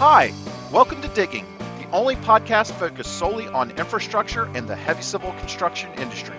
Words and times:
Hi, 0.00 0.32
welcome 0.72 1.02
to 1.02 1.08
Digging, 1.08 1.44
the 1.58 1.86
only 1.90 2.16
podcast 2.16 2.72
focused 2.72 3.18
solely 3.18 3.48
on 3.48 3.72
infrastructure 3.72 4.44
and 4.54 4.66
the 4.66 4.74
heavy 4.74 5.02
civil 5.02 5.30
construction 5.32 5.92
industry. 5.98 6.38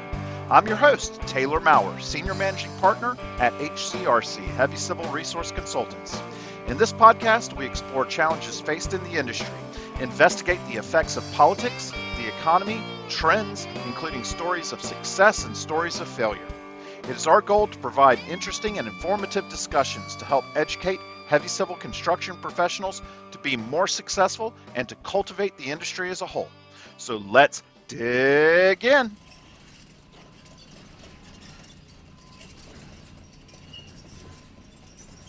I'm 0.50 0.66
your 0.66 0.77
host, 0.77 1.21
Taylor 1.27 1.59
Maurer, 1.59 2.00
Senior 2.00 2.34
Managing 2.34 2.76
Partner 2.80 3.16
at 3.38 3.54
HCRC, 3.59 4.44
Heavy 4.55 4.77
Civil 4.77 5.05
Resource 5.12 5.52
Consultants. 5.52 6.20
In 6.70 6.77
this 6.80 6.91
podcast, 6.91 7.55
we 7.55 7.68
explore 7.68 8.04
challenges 8.04 8.59
faced 8.59 8.95
in 8.95 9.04
the 9.04 9.20
industry, 9.20 9.54
investigate 10.00 10.59
the 10.68 10.80
effects 10.80 11.16
of 11.16 11.34
politics, 11.34 11.91
the 12.18 12.30
economy, 12.30 12.82
trends, 13.09 13.68
including 13.85 14.23
stories 14.23 14.73
of 14.73 14.82
success 14.82 15.46
and 15.46 15.55
stories 15.55 15.99
of 15.99 16.07
failure. 16.07 16.48
It 17.04 17.16
is 17.16 17.27
our 17.27 17.41
goal 17.41 17.68
to 17.68 17.77
provide 17.77 18.18
interesting 18.27 18.80
and 18.80 18.88
informative 18.88 19.48
discussions 19.49 20.16
to 20.16 20.26
help 20.26 20.46
educate 20.55 20.99
heavy 21.27 21.48
civil 21.48 21.76
construction 21.76 22.35
professionals 22.41 23.02
be 23.41 23.58
more 23.58 23.88
successful 23.88 24.54
and 24.76 24.88
to 24.90 24.95
cultivate 25.04 25.58
the 25.58 25.66
industry 25.66 26.09
as 26.09 26.22
a 26.22 26.26
whole. 26.26 26.49
So 26.98 27.18
let's 27.18 27.63
dig 27.88 28.86
in. 28.86 29.16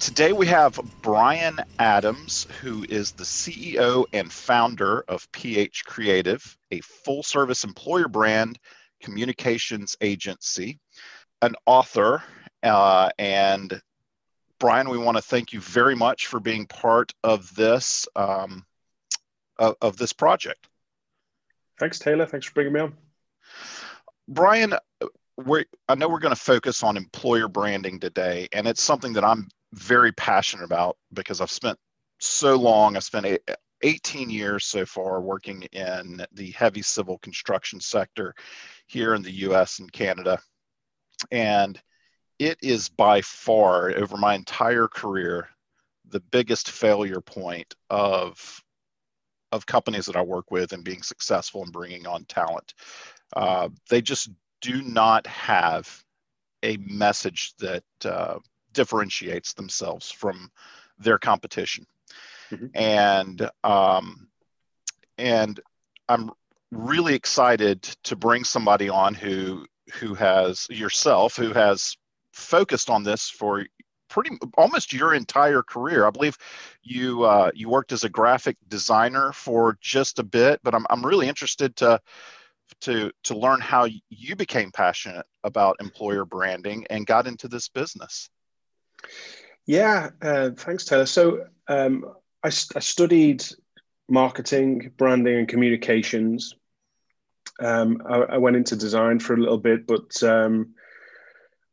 Today 0.02 0.32
we 0.32 0.46
have 0.48 0.80
Bryan 1.00 1.60
Adams, 1.78 2.48
who 2.60 2.84
is 2.88 3.12
the 3.12 3.22
CEO 3.22 4.04
and 4.12 4.32
founder 4.32 5.04
of 5.06 5.30
PH 5.30 5.84
Creative, 5.86 6.58
a 6.72 6.80
full 6.80 7.22
service 7.22 7.62
employer 7.62 8.08
brand 8.08 8.58
communications 9.00 9.96
agency, 10.00 10.80
an 11.40 11.54
author, 11.66 12.22
uh, 12.64 13.10
and 13.18 13.80
Bryan, 14.62 14.88
we 14.88 14.96
want 14.96 15.16
to 15.16 15.22
thank 15.22 15.52
you 15.52 15.58
very 15.58 15.96
much 15.96 16.28
for 16.28 16.38
being 16.38 16.66
part 16.66 17.12
of 17.24 17.52
this 17.56 18.06
um, 18.14 18.64
of, 19.58 19.74
of 19.82 19.96
this 19.96 20.12
project. 20.12 20.68
Thanks, 21.80 21.98
Taylor. 21.98 22.26
Thanks 22.26 22.46
for 22.46 22.52
bringing 22.52 22.74
me 22.74 22.78
on. 22.78 22.94
Bryan, 24.28 24.74
we 25.36 25.64
I 25.88 25.96
know 25.96 26.08
we're 26.08 26.20
going 26.20 26.32
to 26.32 26.40
focus 26.40 26.84
on 26.84 26.96
employer 26.96 27.48
branding 27.48 27.98
today, 27.98 28.46
and 28.52 28.68
it's 28.68 28.80
something 28.80 29.12
that 29.14 29.24
I'm 29.24 29.48
very 29.72 30.12
passionate 30.12 30.64
about 30.64 30.96
because 31.12 31.40
I've 31.40 31.50
spent 31.50 31.76
so 32.20 32.54
long. 32.54 32.94
I've 32.94 33.02
spent 33.02 33.40
18 33.82 34.30
years 34.30 34.64
so 34.64 34.86
far 34.86 35.20
working 35.22 35.64
in 35.72 36.24
the 36.30 36.52
heavy 36.52 36.82
civil 36.82 37.18
construction 37.18 37.80
sector 37.80 38.32
here 38.86 39.16
in 39.16 39.22
the 39.22 39.32
US 39.48 39.80
and 39.80 39.92
Canada. 39.92 40.38
And 41.32 41.82
it 42.38 42.58
is 42.62 42.88
by 42.88 43.20
far 43.20 43.90
over 43.90 44.16
my 44.16 44.34
entire 44.34 44.88
career 44.88 45.48
the 46.08 46.20
biggest 46.20 46.70
failure 46.70 47.20
point 47.20 47.74
of 47.90 48.62
of 49.50 49.66
companies 49.66 50.06
that 50.06 50.16
I 50.16 50.22
work 50.22 50.50
with 50.50 50.72
and 50.72 50.82
being 50.82 51.02
successful 51.02 51.62
in 51.62 51.70
bringing 51.70 52.06
on 52.06 52.24
talent. 52.24 52.72
Uh, 53.36 53.68
they 53.90 54.00
just 54.00 54.30
do 54.62 54.80
not 54.80 55.26
have 55.26 56.02
a 56.62 56.78
message 56.78 57.52
that 57.58 57.84
uh, 58.04 58.38
differentiates 58.72 59.52
themselves 59.52 60.10
from 60.10 60.50
their 60.98 61.18
competition, 61.18 61.86
mm-hmm. 62.50 62.66
and 62.74 63.50
um, 63.62 64.28
and 65.18 65.60
I'm 66.08 66.30
really 66.70 67.14
excited 67.14 67.82
to 68.04 68.16
bring 68.16 68.44
somebody 68.44 68.88
on 68.88 69.14
who 69.14 69.66
who 69.94 70.14
has 70.14 70.66
yourself 70.70 71.36
who 71.36 71.52
has 71.52 71.96
focused 72.32 72.90
on 72.90 73.02
this 73.02 73.28
for 73.28 73.64
pretty 74.08 74.36
almost 74.58 74.92
your 74.92 75.14
entire 75.14 75.62
career. 75.62 76.06
I 76.06 76.10
believe 76.10 76.36
you 76.82 77.24
uh, 77.24 77.50
you 77.54 77.68
worked 77.68 77.92
as 77.92 78.04
a 78.04 78.10
graphic 78.10 78.56
designer 78.68 79.32
for 79.32 79.78
just 79.80 80.18
a 80.18 80.22
bit, 80.22 80.60
but 80.62 80.74
I'm 80.74 80.86
I'm 80.90 81.04
really 81.04 81.28
interested 81.28 81.74
to 81.76 82.00
to 82.82 83.10
to 83.24 83.38
learn 83.38 83.60
how 83.60 83.88
you 84.10 84.36
became 84.36 84.70
passionate 84.70 85.26
about 85.44 85.76
employer 85.80 86.24
branding 86.24 86.86
and 86.90 87.06
got 87.06 87.26
into 87.26 87.48
this 87.48 87.68
business. 87.68 88.28
Yeah, 89.66 90.10
uh, 90.20 90.50
thanks, 90.56 90.84
Taylor. 90.84 91.06
So 91.06 91.46
um, 91.68 92.04
I, 92.42 92.48
I, 92.48 92.80
studied 92.80 93.44
marketing, 94.08 94.90
branding, 94.96 95.38
and 95.38 95.48
communications. 95.48 96.56
Um, 97.60 98.02
I, 98.08 98.16
I, 98.16 98.36
went 98.38 98.56
into 98.56 98.74
design 98.74 99.20
for 99.20 99.34
a 99.34 99.38
little 99.38 99.58
bit, 99.58 99.86
but 99.86 100.20
um, 100.22 100.74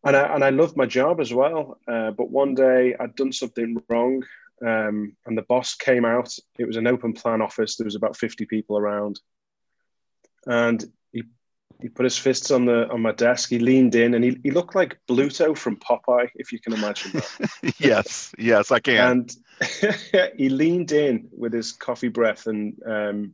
and 0.03 0.15
I 0.15 0.33
and 0.33 0.43
I 0.43 0.49
loved 0.49 0.77
my 0.77 0.85
job 0.85 1.19
as 1.19 1.33
well. 1.33 1.79
Uh, 1.87 2.11
but 2.11 2.29
one 2.29 2.55
day 2.55 2.95
I'd 2.99 3.15
done 3.15 3.31
something 3.31 3.81
wrong, 3.89 4.23
um, 4.65 5.15
and 5.25 5.37
the 5.37 5.43
boss 5.43 5.75
came 5.75 6.05
out. 6.05 6.35
It 6.57 6.65
was 6.65 6.77
an 6.77 6.87
open 6.87 7.13
plan 7.13 7.41
office. 7.41 7.75
There 7.75 7.85
was 7.85 7.95
about 7.95 8.17
fifty 8.17 8.45
people 8.45 8.77
around, 8.77 9.19
and 10.45 10.83
he 11.11 11.23
he 11.81 11.89
put 11.89 12.05
his 12.05 12.17
fists 12.17 12.51
on 12.51 12.65
the 12.65 12.87
on 12.89 13.01
my 13.01 13.11
desk. 13.11 13.49
He 13.49 13.59
leaned 13.59 13.95
in, 13.95 14.13
and 14.13 14.23
he, 14.23 14.39
he 14.43 14.51
looked 14.51 14.75
like 14.75 14.99
Bluto 15.07 15.57
from 15.57 15.77
Popeye, 15.77 16.29
if 16.35 16.51
you 16.51 16.59
can 16.59 16.73
imagine 16.73 17.11
that. 17.13 17.73
yes, 17.79 18.33
yes, 18.37 18.71
I 18.71 18.79
can. 18.79 19.11
And 19.11 19.35
he 20.37 20.49
leaned 20.49 20.93
in 20.93 21.27
with 21.37 21.51
his 21.51 21.73
coffee 21.73 22.07
breath, 22.07 22.47
and 22.47 22.81
um, 22.85 23.33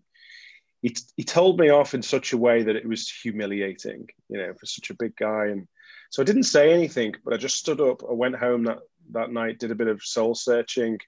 he 0.81 0.95
he 1.15 1.23
told 1.23 1.59
me 1.59 1.69
off 1.69 1.93
in 1.93 2.01
such 2.01 2.33
a 2.33 2.37
way 2.37 2.63
that 2.63 2.75
it 2.75 2.87
was 2.87 3.07
humiliating, 3.07 4.07
you 4.29 4.39
know, 4.39 4.53
for 4.53 4.65
such 4.65 4.89
a 4.89 4.95
big 4.95 5.15
guy 5.15 5.47
and 5.47 5.67
so 6.09 6.21
I 6.21 6.25
didn't 6.25 6.43
say 6.43 6.73
anything, 6.73 7.15
but 7.23 7.33
I 7.33 7.37
just 7.37 7.57
stood 7.57 7.81
up. 7.81 8.03
I 8.03 8.13
went 8.13 8.35
home 8.35 8.63
that, 8.63 8.79
that 9.11 9.31
night, 9.31 9.59
did 9.59 9.71
a 9.71 9.75
bit 9.75 9.87
of 9.87 10.03
soul 10.03 10.35
searching, 10.35 10.99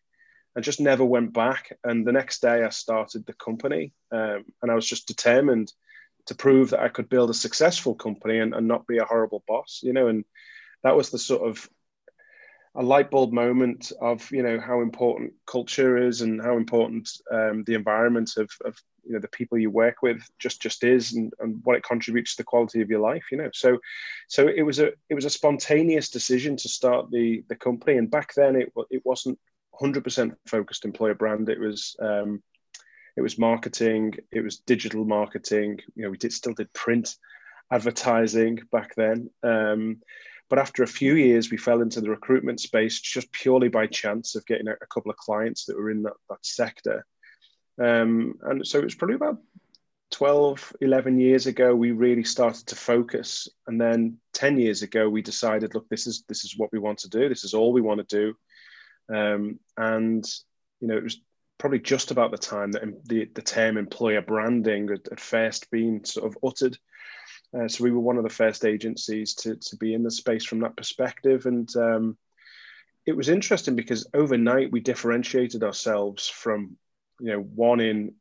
and 0.55 0.63
just 0.63 0.79
never 0.79 1.05
went 1.05 1.33
back. 1.33 1.77
And 1.83 2.05
the 2.05 2.11
next 2.11 2.41
day, 2.41 2.63
I 2.63 2.69
started 2.69 3.25
the 3.25 3.33
company, 3.33 3.93
um, 4.11 4.45
and 4.61 4.71
I 4.71 4.75
was 4.75 4.87
just 4.87 5.07
determined 5.07 5.71
to 6.25 6.35
prove 6.35 6.71
that 6.71 6.81
I 6.81 6.89
could 6.89 7.09
build 7.09 7.29
a 7.29 7.33
successful 7.33 7.95
company 7.95 8.39
and, 8.39 8.53
and 8.53 8.67
not 8.67 8.87
be 8.87 8.97
a 8.97 9.05
horrible 9.05 9.43
boss, 9.47 9.79
you 9.81 9.93
know. 9.93 10.07
And 10.07 10.25
that 10.83 10.95
was 10.95 11.09
the 11.09 11.19
sort 11.19 11.47
of 11.47 11.69
a 12.75 12.83
light 12.83 13.09
bulb 13.09 13.33
moment 13.33 13.91
of 14.01 14.29
you 14.31 14.43
know 14.43 14.59
how 14.59 14.81
important 14.81 15.33
culture 15.47 15.97
is 15.97 16.21
and 16.21 16.41
how 16.41 16.57
important 16.57 17.09
um, 17.31 17.63
the 17.65 17.73
environment 17.73 18.37
of, 18.37 18.49
of 18.65 18.77
you 19.07 19.13
know 19.13 19.19
the 19.19 19.27
people 19.29 19.57
you 19.57 19.69
work 19.69 20.01
with 20.01 20.21
just 20.37 20.61
just 20.61 20.83
is 20.83 21.13
and, 21.13 21.33
and 21.39 21.61
what 21.63 21.77
it 21.77 21.83
contributes 21.83 22.35
to 22.35 22.43
the 22.43 22.45
quality 22.45 22.81
of 22.81 22.89
your 22.89 22.99
life 22.99 23.23
you 23.31 23.37
know. 23.37 23.49
So 23.53 23.79
so 24.27 24.47
it 24.47 24.63
was 24.63 24.79
a 24.79 24.91
it 25.09 25.15
was 25.15 25.25
a 25.25 25.29
spontaneous 25.29 26.09
decision 26.09 26.57
to 26.57 26.69
start 26.69 27.09
the 27.09 27.43
the 27.47 27.55
company. 27.55 27.97
And 27.97 28.11
back 28.11 28.33
then 28.35 28.55
it 28.55 28.71
it 28.89 29.05
wasn't 29.05 29.39
100% 29.79 30.35
focused 30.47 30.85
employer 30.85 31.13
brand. 31.13 31.49
It 31.49 31.59
was 31.59 31.95
um, 31.99 32.43
it 33.15 33.21
was 33.21 33.37
marketing 33.37 34.15
it 34.31 34.41
was 34.41 34.59
digital 34.59 35.05
marketing. 35.05 35.79
You 35.95 36.03
know 36.03 36.09
we 36.09 36.17
did 36.17 36.33
still 36.33 36.53
did 36.53 36.71
print 36.73 37.15
advertising 37.71 38.59
back 38.71 38.95
then. 38.95 39.29
Um, 39.43 40.01
but 40.49 40.59
after 40.59 40.83
a 40.83 40.87
few 40.87 41.15
years 41.15 41.51
we 41.51 41.57
fell 41.57 41.81
into 41.81 42.01
the 42.01 42.09
recruitment 42.09 42.59
space 42.59 42.99
just 42.99 43.31
purely 43.31 43.67
by 43.67 43.87
chance 43.87 44.35
of 44.35 44.45
getting 44.45 44.67
a, 44.69 44.75
couple 44.93 45.11
of 45.11 45.17
clients 45.17 45.65
that 45.65 45.75
were 45.75 45.91
in 45.91 46.03
that, 46.03 46.13
that 46.29 46.45
sector 46.45 47.05
um, 47.79 48.35
and 48.41 48.65
so 48.65 48.79
it 48.79 48.83
was 48.83 48.95
probably 48.95 49.15
about 49.15 49.37
12, 50.11 50.73
11 50.81 51.19
years 51.19 51.47
ago, 51.47 51.75
we 51.75 51.91
really 51.91 52.23
started 52.23 52.65
to 52.67 52.75
focus. 52.75 53.47
And 53.67 53.79
then 53.79 54.17
10 54.33 54.57
years 54.59 54.81
ago, 54.81 55.09
we 55.09 55.21
decided, 55.21 55.75
look, 55.75 55.87
this 55.89 56.07
is, 56.07 56.23
this 56.27 56.43
is 56.43 56.57
what 56.57 56.71
we 56.71 56.79
want 56.79 56.99
to 56.99 57.09
do. 57.09 57.27
This 57.27 57.43
is 57.43 57.53
all 57.53 57.73
we 57.73 57.81
want 57.81 58.07
to 58.07 58.33
do. 59.09 59.15
Um, 59.15 59.59
and, 59.75 60.25
you 60.79 60.87
know, 60.87 60.97
it 60.97 61.03
was 61.03 61.19
probably 61.57 61.79
just 61.79 62.11
about 62.11 62.31
the 62.31 62.37
time 62.37 62.71
that 62.71 62.83
the, 63.05 63.25
the 63.33 63.41
term 63.41 63.77
employer 63.77 64.21
branding 64.21 64.87
had, 64.87 65.07
had 65.09 65.19
first 65.19 65.69
been 65.71 66.05
sort 66.05 66.27
of 66.27 66.37
uttered. 66.43 66.77
Uh, 67.57 67.67
so 67.67 67.83
we 67.83 67.91
were 67.91 67.99
one 67.99 68.17
of 68.17 68.23
the 68.23 68.29
first 68.29 68.65
agencies 68.65 69.33
to, 69.33 69.55
to 69.55 69.75
be 69.77 69.93
in 69.93 70.03
the 70.03 70.11
space 70.11 70.45
from 70.45 70.59
that 70.59 70.77
perspective. 70.77 71.45
And 71.45 71.73
um, 71.75 72.17
it 73.05 73.15
was 73.15 73.29
interesting 73.29 73.75
because 73.75 74.07
overnight 74.13 74.71
we 74.71 74.79
differentiated 74.79 75.63
ourselves 75.63 76.27
from 76.27 76.77
you 77.19 77.31
know 77.31 77.39
one 77.39 77.79
in 77.79 78.13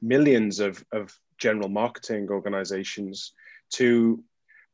millions 0.00 0.60
of, 0.60 0.84
of 0.92 1.16
general 1.38 1.68
marketing 1.68 2.28
organizations 2.30 3.32
to 3.70 4.22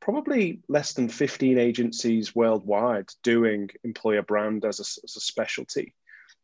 probably 0.00 0.60
less 0.68 0.92
than 0.92 1.08
15 1.08 1.58
agencies 1.58 2.34
worldwide 2.34 3.08
doing 3.22 3.68
employer 3.84 4.22
brand 4.22 4.64
as 4.64 4.80
a, 4.80 4.86
as 5.04 5.16
a 5.16 5.20
specialty. 5.20 5.94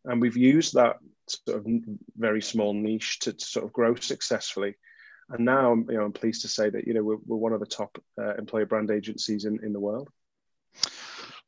And 0.05 0.21
we've 0.21 0.37
used 0.37 0.75
that 0.75 0.99
sort 1.29 1.59
of 1.59 1.67
very 2.17 2.43
small 2.43 2.75
niche 2.75 3.21
to, 3.21 3.33
to, 3.33 3.45
sort 3.45 3.65
of 3.65 3.73
grow 3.73 3.95
successfully. 3.95 4.75
And 5.31 5.47
now 5.47 5.75
you 5.75 5.97
know 5.97 6.05
i'm 6.05 6.13
pleased 6.13 6.43
to 6.43 6.49
say 6.49 6.69
that 6.69 6.87
you 6.87 6.93
know 6.93 7.03
we're, 7.03 7.17
we're 7.25 7.37
one 7.37 7.55
of 7.55 7.61
the 7.61 7.67
top 7.67 7.97
uh, 8.21 8.35
employer 8.35 8.67
brand 8.67 8.91
agencies 8.91 9.47
in, 9.47 9.59
in 9.65 9.73
the 9.73 9.81
world. 9.81 10.11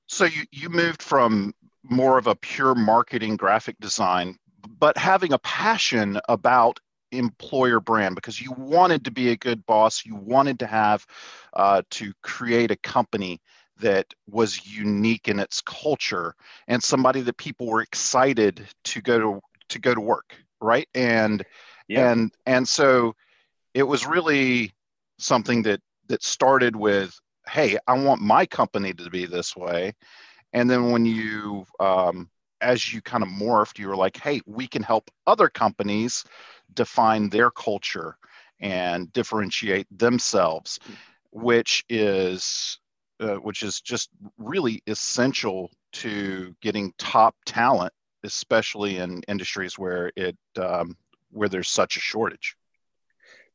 So 0.06 0.25
you, 0.25 0.44
you 0.50 0.70
moved 0.70 1.02
from 1.02 1.55
more 1.82 2.17
of 2.17 2.26
a 2.26 2.34
pure 2.34 2.75
marketing 2.75 3.37
graphic 3.37 3.79
design 3.81 4.38
but 4.78 4.96
having 4.96 5.32
a 5.32 5.38
passion 5.38 6.20
about 6.28 6.78
employer 7.12 7.80
brand 7.80 8.14
because 8.14 8.40
you 8.40 8.52
wanted 8.58 9.04
to 9.04 9.10
be 9.10 9.30
a 9.30 9.36
good 9.36 9.64
boss 9.64 10.04
you 10.04 10.16
wanted 10.16 10.58
to 10.58 10.66
have 10.66 11.06
uh, 11.54 11.80
to 11.88 12.12
create 12.22 12.70
a 12.70 12.76
company 12.76 13.40
that 13.78 14.06
was 14.28 14.66
unique 14.66 15.28
in 15.28 15.38
its 15.38 15.60
culture 15.60 16.34
and 16.66 16.82
somebody 16.82 17.20
that 17.20 17.36
people 17.36 17.66
were 17.66 17.80
excited 17.80 18.66
to 18.82 19.00
go 19.00 19.18
to 19.18 19.40
to 19.68 19.78
go 19.78 19.94
to 19.94 20.00
work 20.00 20.36
right? 20.60 20.88
And 20.94 21.44
yeah. 21.88 22.10
and 22.10 22.32
and 22.46 22.69
so 22.69 23.14
it 23.74 23.84
was 23.84 24.06
really 24.06 24.72
something 25.19 25.62
that 25.62 25.80
that 26.08 26.22
started 26.22 26.76
with, 26.76 27.19
hey, 27.48 27.78
I 27.86 27.98
want 27.98 28.20
my 28.20 28.46
company 28.46 28.92
to 28.94 29.10
be 29.10 29.26
this 29.26 29.56
way, 29.56 29.94
and 30.52 30.69
then 30.70 30.90
when 30.90 31.04
you 31.04 31.64
um, 31.80 32.28
as 32.66 32.92
you 32.92 33.00
kind 33.00 33.22
of 33.22 33.28
morphed, 33.28 33.78
you 33.78 33.86
were 33.86 33.96
like, 33.96 34.16
hey, 34.16 34.40
we 34.44 34.66
can 34.66 34.82
help 34.82 35.08
other 35.24 35.48
companies 35.48 36.24
define 36.74 37.28
their 37.30 37.48
culture 37.48 38.16
and 38.58 39.12
differentiate 39.12 39.86
themselves, 39.96 40.80
which 41.30 41.84
is 41.88 42.80
uh, 43.20 43.36
which 43.36 43.62
is 43.62 43.80
just 43.80 44.10
really 44.36 44.82
essential 44.88 45.70
to 45.92 46.54
getting 46.60 46.92
top 46.98 47.36
talent, 47.46 47.92
especially 48.24 48.98
in 48.98 49.22
industries 49.28 49.78
where 49.78 50.10
it 50.16 50.36
um, 50.60 50.96
where 51.30 51.48
there's 51.48 51.69
such 51.69 51.96
a 51.96 52.00
shortage. 52.00 52.56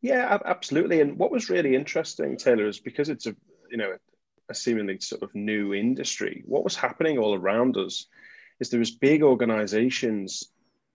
Yeah, 0.02 0.40
absolutely. 0.46 1.02
And 1.02 1.18
what 1.18 1.32
was 1.32 1.50
really 1.50 1.76
interesting, 1.76 2.38
Taylor, 2.38 2.68
is 2.68 2.80
because 2.80 3.10
it's 3.10 3.28
a 3.28 3.36
you 3.70 3.78
know 3.78 3.98
a 4.48 4.56
seemingly 4.56 5.00
sort 5.02 5.22
of 5.22 5.36
new 5.36 5.74
industry. 5.74 6.44
What 6.46 6.64
was 6.64 6.78
happening 6.78 7.18
all 7.18 7.36
around 7.36 7.76
us 7.76 8.08
is 8.62 8.70
there 8.70 8.80
was 8.80 8.92
big 8.92 9.24
organizations 9.24 10.46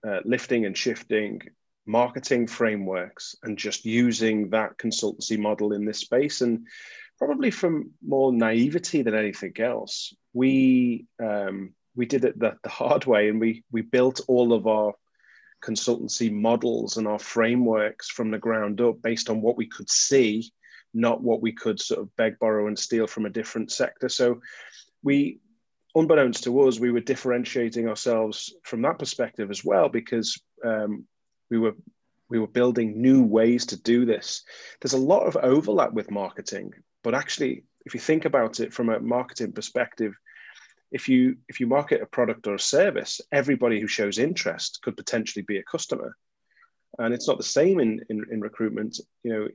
uh, 0.07 0.21
lifting 0.25 0.65
and 0.65 0.75
shifting 0.75 1.41
marketing 1.85 2.47
frameworks 2.47 3.35
and 3.43 3.57
just 3.57 3.85
using 3.85 4.49
that 4.49 4.77
consultancy 4.77 5.37
model 5.37 5.73
in 5.73 5.85
this 5.85 5.99
space. 5.99 6.41
And 6.41 6.65
probably 7.19 7.51
from 7.51 7.91
more 8.05 8.33
naivety 8.33 9.01
than 9.03 9.15
anything 9.15 9.53
else 9.59 10.13
we 10.33 11.05
um, 11.19 11.73
we 11.95 12.05
did 12.05 12.25
it 12.25 12.39
the, 12.39 12.55
the 12.63 12.69
hard 12.69 13.05
way 13.05 13.29
and 13.29 13.39
we 13.39 13.63
we 13.71 13.81
built 13.81 14.21
all 14.27 14.53
of 14.53 14.67
our 14.67 14.93
consultancy 15.63 16.31
models 16.31 16.97
and 16.97 17.07
our 17.07 17.17
frameworks 17.17 18.07
from 18.07 18.29
the 18.29 18.37
ground 18.37 18.79
up 18.79 19.01
based 19.01 19.29
on 19.29 19.41
what 19.41 19.57
we 19.57 19.65
could 19.65 19.89
see 19.89 20.51
not 20.93 21.21
what 21.21 21.41
we 21.41 21.51
could 21.51 21.79
sort 21.79 21.99
of 21.99 22.15
beg 22.15 22.37
borrow 22.39 22.67
and 22.67 22.77
steal 22.77 23.07
from 23.07 23.25
a 23.25 23.29
different 23.29 23.71
sector. 23.71 24.09
So 24.09 24.41
we 25.03 25.39
unbeknownst 25.95 26.43
to 26.43 26.67
us, 26.67 26.79
we 26.79 26.91
were 26.91 26.99
differentiating 26.99 27.87
ourselves 27.87 28.53
from 28.63 28.81
that 28.83 28.99
perspective 28.99 29.49
as 29.49 29.63
well 29.63 29.89
because 29.89 30.39
um, 30.63 31.05
we 31.49 31.57
were 31.57 31.73
we 32.29 32.39
were 32.39 32.47
building 32.47 33.01
new 33.01 33.23
ways 33.23 33.65
to 33.67 33.81
do 33.81 34.05
this. 34.05 34.43
There's 34.81 34.93
a 34.93 34.97
lot 34.97 35.27
of 35.27 35.37
overlap 35.37 35.93
with 35.93 36.11
marketing, 36.11 36.73
but 37.03 37.15
actually, 37.15 37.63
if 37.85 37.93
you 37.93 38.01
think 38.01 38.25
about 38.25 38.59
it 38.59 38.73
from 38.73 38.89
a 38.89 38.99
marketing 38.99 39.53
perspective, 39.53 40.13
if 40.91 41.07
you 41.07 41.37
if 41.47 41.59
you 41.59 41.67
market 41.67 42.01
a 42.01 42.05
product 42.05 42.47
or 42.47 42.55
a 42.55 42.59
service, 42.59 43.21
everybody 43.31 43.79
who 43.79 43.87
shows 43.87 44.19
interest 44.19 44.79
could 44.83 44.97
potentially 44.97 45.43
be 45.43 45.57
a 45.57 45.63
customer, 45.63 46.15
and 46.99 47.13
it's 47.13 47.27
not 47.27 47.37
the 47.37 47.43
same 47.43 47.79
in 47.79 48.01
in, 48.09 48.25
in 48.31 48.41
recruitment. 48.41 48.99
You 49.23 49.33
know, 49.33 49.47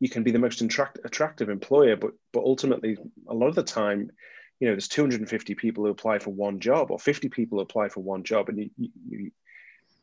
you 0.00 0.08
can 0.08 0.22
be 0.22 0.30
the 0.30 0.38
most 0.38 0.60
attract, 0.60 0.98
attractive 1.04 1.48
employer, 1.48 1.96
but 1.96 2.12
but 2.32 2.44
ultimately, 2.44 2.96
a 3.28 3.34
lot 3.34 3.48
of 3.48 3.54
the 3.54 3.62
time, 3.62 4.10
you 4.62 4.68
know, 4.68 4.74
there's 4.74 4.86
250 4.86 5.56
people 5.56 5.82
who 5.82 5.90
apply 5.90 6.20
for 6.20 6.30
one 6.30 6.60
job 6.60 6.92
or 6.92 6.98
50 7.00 7.28
people 7.30 7.58
who 7.58 7.62
apply 7.62 7.88
for 7.88 7.98
one 7.98 8.22
job, 8.22 8.48
and 8.48 8.58
you, 8.60 8.70
you, 8.78 9.32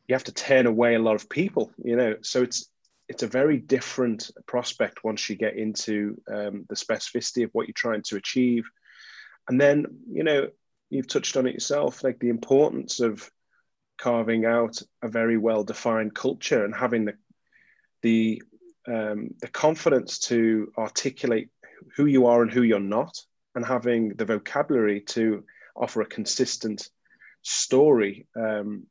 you 0.06 0.14
have 0.14 0.24
to 0.24 0.34
turn 0.34 0.66
away 0.66 0.96
a 0.96 0.98
lot 0.98 1.14
of 1.14 1.30
people, 1.30 1.72
you 1.82 1.96
know. 1.96 2.16
So 2.20 2.42
it's 2.42 2.68
it's 3.08 3.22
a 3.22 3.26
very 3.26 3.56
different 3.56 4.30
prospect 4.44 5.02
once 5.02 5.30
you 5.30 5.36
get 5.36 5.56
into 5.56 6.20
um, 6.30 6.66
the 6.68 6.74
specificity 6.74 7.42
of 7.42 7.48
what 7.54 7.68
you're 7.68 7.72
trying 7.72 8.02
to 8.02 8.16
achieve. 8.16 8.68
And 9.48 9.58
then, 9.58 9.86
you 10.12 10.24
know, 10.24 10.48
you've 10.90 11.08
touched 11.08 11.38
on 11.38 11.46
it 11.46 11.54
yourself, 11.54 12.04
like 12.04 12.18
the 12.18 12.28
importance 12.28 13.00
of 13.00 13.30
carving 13.96 14.44
out 14.44 14.82
a 15.00 15.08
very 15.08 15.38
well 15.38 15.64
defined 15.64 16.14
culture 16.14 16.66
and 16.66 16.74
having 16.74 17.06
the 17.06 17.14
the 18.02 18.42
um, 18.86 19.30
the 19.40 19.48
confidence 19.48 20.18
to 20.18 20.70
articulate 20.76 21.48
who 21.96 22.04
you 22.04 22.26
are 22.26 22.42
and 22.42 22.52
who 22.52 22.60
you're 22.60 22.78
not 22.78 23.24
and 23.54 23.64
having 23.64 24.10
the 24.10 24.24
vocabulary 24.24 25.00
to 25.00 25.44
offer 25.76 26.02
a 26.02 26.06
consistent 26.06 26.88
story 27.42 28.26
um, 28.36 28.86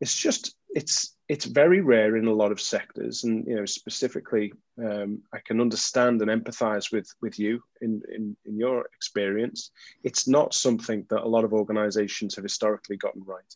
it's 0.00 0.14
just 0.14 0.54
it's 0.74 1.16
it's 1.28 1.46
very 1.46 1.80
rare 1.80 2.16
in 2.16 2.26
a 2.26 2.32
lot 2.32 2.52
of 2.52 2.60
sectors. 2.60 3.24
And 3.24 3.46
you 3.46 3.56
know 3.56 3.64
specifically 3.64 4.52
um, 4.78 5.22
i 5.32 5.38
can 5.46 5.60
understand 5.60 6.20
and 6.20 6.30
empathize 6.30 6.92
with 6.92 7.08
with 7.22 7.38
you 7.38 7.62
in, 7.80 8.02
in 8.14 8.36
in 8.44 8.58
your 8.58 8.84
experience. 8.96 9.70
It's 10.02 10.26
not 10.28 10.52
something 10.52 11.06
that 11.10 11.22
a 11.22 11.28
lot 11.28 11.44
of 11.44 11.52
organizations 11.52 12.34
have 12.34 12.44
historically 12.44 12.96
gotten 12.96 13.22
right 13.24 13.54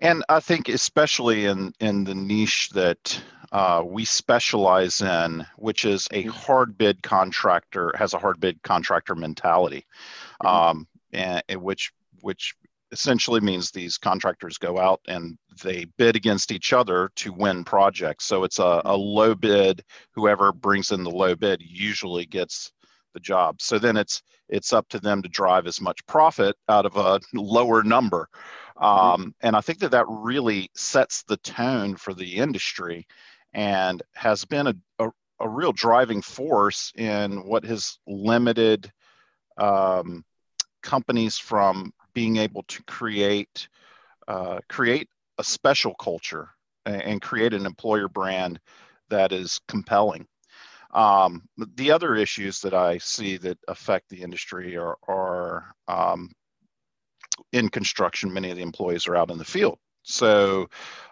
and 0.00 0.24
i 0.28 0.40
think 0.40 0.68
especially 0.68 1.46
in 1.46 1.72
in 1.80 2.04
the 2.04 2.14
niche 2.14 2.70
that 2.70 3.20
uh, 3.52 3.82
we 3.84 4.04
specialize 4.04 5.00
in, 5.00 5.44
which 5.56 5.84
is 5.84 6.06
a 6.12 6.22
mm-hmm. 6.22 6.30
hard 6.30 6.78
bid 6.78 7.02
contractor, 7.02 7.92
has 7.96 8.14
a 8.14 8.18
hard 8.18 8.38
bid 8.38 8.62
contractor 8.62 9.14
mentality, 9.14 9.84
mm-hmm. 10.42 10.46
um, 10.46 10.88
and, 11.12 11.42
and, 11.48 11.60
which 11.60 11.92
which 12.20 12.54
essentially 12.92 13.40
means 13.40 13.70
these 13.70 13.96
contractors 13.96 14.58
go 14.58 14.78
out 14.78 15.00
and 15.08 15.38
they 15.62 15.84
bid 15.96 16.16
against 16.16 16.52
each 16.52 16.72
other 16.72 17.10
to 17.14 17.32
win 17.32 17.64
projects. 17.64 18.24
So 18.24 18.44
it's 18.44 18.58
a, 18.58 18.62
a 18.62 18.82
mm-hmm. 18.82 19.00
low 19.00 19.34
bid. 19.34 19.82
Whoever 20.12 20.52
brings 20.52 20.92
in 20.92 21.02
the 21.02 21.10
low 21.10 21.34
bid 21.34 21.60
usually 21.60 22.26
gets 22.26 22.72
the 23.14 23.20
job. 23.20 23.60
So 23.60 23.78
then 23.78 23.96
it's 23.96 24.22
it's 24.48 24.72
up 24.72 24.88
to 24.90 25.00
them 25.00 25.22
to 25.22 25.28
drive 25.28 25.66
as 25.66 25.80
much 25.80 26.04
profit 26.06 26.56
out 26.68 26.86
of 26.86 26.96
a 26.96 27.20
lower 27.34 27.82
number. 27.82 28.28
Um, 28.80 29.34
and 29.42 29.54
I 29.54 29.60
think 29.60 29.78
that 29.80 29.90
that 29.90 30.06
really 30.08 30.70
sets 30.74 31.22
the 31.22 31.36
tone 31.38 31.96
for 31.96 32.14
the 32.14 32.36
industry 32.36 33.06
and 33.52 34.02
has 34.14 34.44
been 34.44 34.68
a, 34.68 34.74
a, 34.98 35.10
a 35.40 35.48
real 35.48 35.72
driving 35.72 36.22
force 36.22 36.92
in 36.96 37.44
what 37.44 37.64
has 37.64 37.98
limited 38.06 38.90
um, 39.58 40.24
companies 40.82 41.36
from 41.36 41.92
being 42.14 42.38
able 42.38 42.62
to 42.64 42.82
create 42.84 43.68
uh, 44.28 44.60
create 44.68 45.08
a 45.38 45.44
special 45.44 45.94
culture 45.94 46.48
and, 46.86 47.02
and, 47.02 47.22
create 47.22 47.52
an 47.52 47.66
employer 47.66 48.08
brand 48.08 48.60
that 49.08 49.32
is 49.32 49.60
compelling. 49.66 50.24
Um, 50.92 51.42
the 51.74 51.90
other 51.90 52.14
issues 52.14 52.60
that 52.60 52.74
I 52.74 52.98
see 52.98 53.38
that 53.38 53.58
affect 53.66 54.08
the 54.08 54.22
industry 54.22 54.76
are, 54.76 54.96
are 55.08 55.74
um, 55.88 56.30
in 57.52 57.68
construction. 57.68 58.32
Many 58.32 58.50
of 58.50 58.56
the 58.56 58.62
employees 58.62 59.06
are 59.06 59.16
out 59.16 59.30
in 59.30 59.38
the 59.38 59.44
field, 59.44 59.78
so 60.02 60.68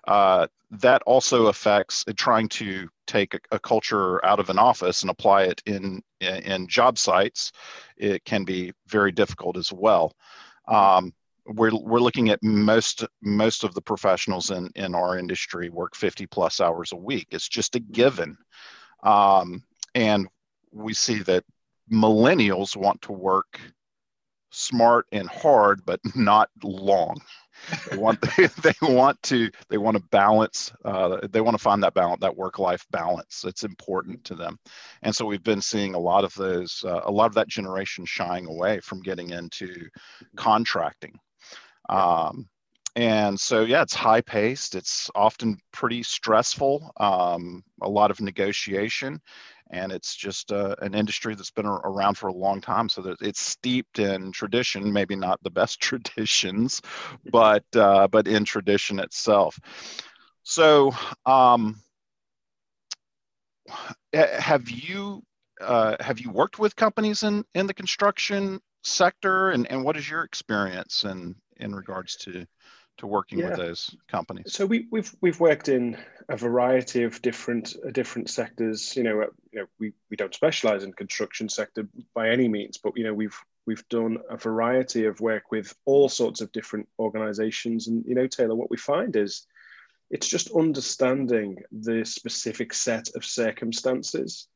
uh, 0.07 0.47
that 0.71 1.03
also 1.03 1.47
affects 1.47 2.05
trying 2.17 2.49
to 2.49 2.89
take 3.07 3.35
a, 3.35 3.41
a, 3.53 3.59
culture 3.59 4.25
out 4.25 4.39
of 4.39 4.51
an 4.51 4.59
office 4.59 5.03
and 5.03 5.11
apply 5.11 5.45
it 5.45 5.63
in, 5.67 6.03
in, 6.21 6.37
in 6.37 6.69
job 6.69 6.99
sites. 6.99 7.53
It 7.97 8.25
can 8.25 8.45
be 8.45 8.73
very 8.87 9.13
difficult 9.13 9.57
as 9.57 9.73
well. 9.73 10.13
Um, 10.67 11.15
we're, 11.47 11.75
we're 11.75 12.01
looking 12.01 12.29
at 12.29 12.43
most 12.43 13.07
most 13.23 13.65
of 13.65 13.75
the 13.75 13.81
professionals 13.81 14.51
in, 14.51 14.71
in 14.75 14.95
our 14.95 15.19
industry 15.19 15.71
work 15.71 15.97
50 15.97 16.27
plus 16.27 16.61
hours 16.61 16.93
a 16.93 16.97
week. 16.97 17.29
It's 17.31 17.49
just 17.49 17.75
a 17.75 17.81
given. 17.81 18.37
Um, 19.03 19.63
and 19.95 20.29
we 20.71 20.93
see 20.93 21.21
that 21.21 21.45
millennials 21.91 22.77
want 22.77 23.01
to 23.03 23.13
work 23.13 23.59
smart 24.51 25.07
and 25.13 25.29
hard, 25.29 25.85
but 25.85 26.01
not 26.17 26.51
long. 26.63 27.21
They 27.91 27.97
want 27.97 28.21
they, 28.21 28.47
they 28.63 28.75
want 28.83 29.21
to 29.25 29.51
they 29.69 29.79
want 29.79 29.97
to 29.97 30.03
balance 30.11 30.73
uh, 30.85 31.27
they 31.31 31.41
want 31.41 31.57
to 31.57 31.63
find 31.63 31.83
that 31.83 31.95
balance 31.95 32.21
that 32.21 32.37
work 32.37 32.59
life 32.59 32.87
balance 32.91 33.45
it's 33.47 33.65
important 33.65 34.23
to 34.25 34.35
them. 34.35 34.59
And 35.03 35.15
so 35.15 35.27
we've 35.27 35.43
been 35.43 35.61
seeing 35.61 35.95
a 35.95 35.99
lot 35.99 36.25
of 36.25 36.35
those 36.35 36.85
uh, 36.87 37.03
a 37.05 37.11
lot 37.11 37.27
of 37.27 37.35
that 37.35 37.49
generation 37.49 38.05
shying 38.07 38.47
away 38.47 38.81
from 38.81 39.01
getting 39.01 39.31
into 39.31 39.89
contracting. 40.37 41.19
Um, 41.89 42.49
and 42.97 43.39
so 43.39 43.63
yeah 43.63 43.83
it's 43.83 43.95
high 43.95 44.21
paced 44.21 44.75
it's 44.75 45.09
often 45.15 45.57
pretty 45.73 46.03
stressful 46.03 46.91
um, 46.99 47.63
a 47.83 47.89
lot 47.89 48.11
of 48.11 48.21
negotiation 48.21 49.21
and 49.71 49.93
it's 49.93 50.15
just 50.17 50.53
uh, 50.53 50.75
an 50.81 50.95
industry 50.95 51.35
that's 51.35 51.51
been 51.51 51.67
around 51.67 52.17
for 52.17 52.29
a 52.29 52.33
long 52.33 52.61
time 52.61 52.89
so 52.89 53.03
that 53.03 53.21
it's 53.21 53.41
steeped 53.41 53.99
in 53.99 54.33
tradition 54.33 54.93
maybe 54.93 55.17
not 55.17 55.43
the 55.43 55.51
best 55.51 55.81
traditions 55.81 56.81
but 57.31 57.65
uh, 57.77 58.09
but 58.09 58.27
in 58.29 58.45
tradition 58.45 58.99
itself. 58.99 59.59
So 60.43 60.95
um, 61.27 61.81
have 64.13 64.71
you 64.71 65.23
uh, 65.61 65.97
have 66.01 66.21
you 66.21 66.31
worked 66.31 66.59
with 66.59 66.77
companies 66.77 67.23
in 67.23 67.45
in 67.55 67.67
the 67.67 67.75
construction 67.75 68.61
sector 68.85 69.51
and, 69.51 69.71
and 69.71 69.85
what 69.85 69.97
is 69.97 70.09
your 70.09 70.23
experience 70.23 71.05
in 71.05 71.35
in 71.57 71.75
regards 71.75 72.17
to 72.17 72.47
to 72.99 73.07
working 73.07 73.39
yeah. 73.39 73.51
with 73.51 73.59
those 73.59 73.97
companies? 74.09 74.53
So 74.53 74.67
we, 74.67 74.87
we've 74.91 75.15
we've 75.21 75.41
worked 75.41 75.69
in 75.69 75.97
a 76.29 76.37
variety 76.37 77.05
of 77.05 77.21
different 77.23 77.75
uh, 77.87 77.91
different 77.91 78.31
sectors. 78.31 78.97
You 78.97 79.05
know, 79.05 79.23
uh, 79.23 79.27
you 79.53 79.61
know, 79.61 79.67
we 79.79 79.93
we 80.11 80.17
don't 80.17 80.35
specialize 80.35 80.85
in 80.85 80.93
construction 80.93 81.49
sector 81.49 81.89
by 82.15 82.31
any 82.31 82.49
means, 82.49 82.79
but 82.79 82.97
you 82.97 83.05
know, 83.05 83.15
we've 83.15 83.39
we've 83.67 83.89
done 83.89 84.19
a 84.31 84.37
variety 84.37 85.07
of 85.07 85.21
work 85.21 85.51
with 85.51 85.75
all 85.85 86.09
sorts 86.09 86.41
of 86.41 86.53
different 86.53 86.89
organizations. 86.99 87.89
And 87.89 88.05
you 88.07 88.15
know, 88.15 88.27
Taylor, 88.27 88.55
what 88.55 88.71
we 88.71 88.77
find 88.77 89.17
is 89.17 89.47
it's 90.11 90.29
just 90.29 90.51
understanding 90.53 91.59
the 91.71 92.05
specific 92.05 92.73
set 92.73 93.09
of 93.15 93.25
circumstances 93.25 94.49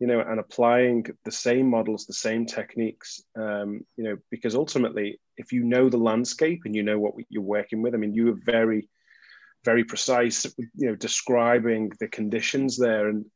you 0.00 0.06
know 0.06 0.20
and 0.20 0.40
applying 0.40 1.06
the 1.24 1.32
same 1.32 1.68
models 1.68 2.06
the 2.06 2.12
same 2.12 2.46
techniques 2.46 3.22
um, 3.36 3.80
you 3.96 4.04
know 4.04 4.16
because 4.30 4.54
ultimately 4.54 5.20
if 5.36 5.52
you 5.52 5.62
know 5.62 5.88
the 5.88 5.96
landscape 5.96 6.62
and 6.64 6.74
you 6.74 6.82
know 6.82 6.98
what 6.98 7.14
you're 7.28 7.42
working 7.42 7.82
with 7.82 7.94
i 7.94 7.96
mean 7.96 8.14
you 8.14 8.26
were 8.26 8.38
very 8.44 8.88
very 9.64 9.84
precise 9.84 10.46
you 10.74 10.88
know 10.88 10.96
describing 10.96 11.92
the 12.00 12.08
conditions 12.08 12.76
there 12.76 13.08
and 13.08 13.26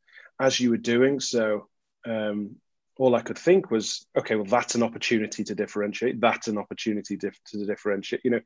as 0.41 0.59
you 0.59 0.71
were 0.71 0.77
doing 0.77 1.21
so 1.21 1.69
um, 2.07 2.57
all 2.99 3.15
I 3.15 3.23
could 3.23 3.39
think 3.39 3.71
was, 3.71 4.07
okay, 4.17 4.37
well, 4.37 4.45
that's 4.45 4.75
an 4.75 4.83
opportunity 4.83 5.43
to 5.45 5.55
differentiate. 5.55 6.21
That's 6.21 6.49
an 6.49 6.59
opportunity 6.59 7.17
to, 7.19 7.31
to 7.47 7.67
differentiate. 7.67 8.23
You 8.25 8.31
know, 8.33 8.41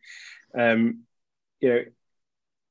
um, 0.59 1.01
you 1.61 1.69
know, 1.69 1.83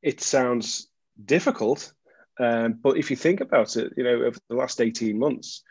it 0.01 0.21
sounds 0.21 0.89
difficult, 1.23 1.93
um, 2.39 2.79
but 2.82 2.98
if 2.98 3.10
you 3.10 3.15
think 3.15 3.41
about 3.41 3.75
it, 3.75 3.94
you 3.98 4.03
know, 4.03 4.24
over 4.24 4.38
the 4.50 4.56
last 4.56 4.82
eighteen 4.82 5.17
months, 5.20 5.63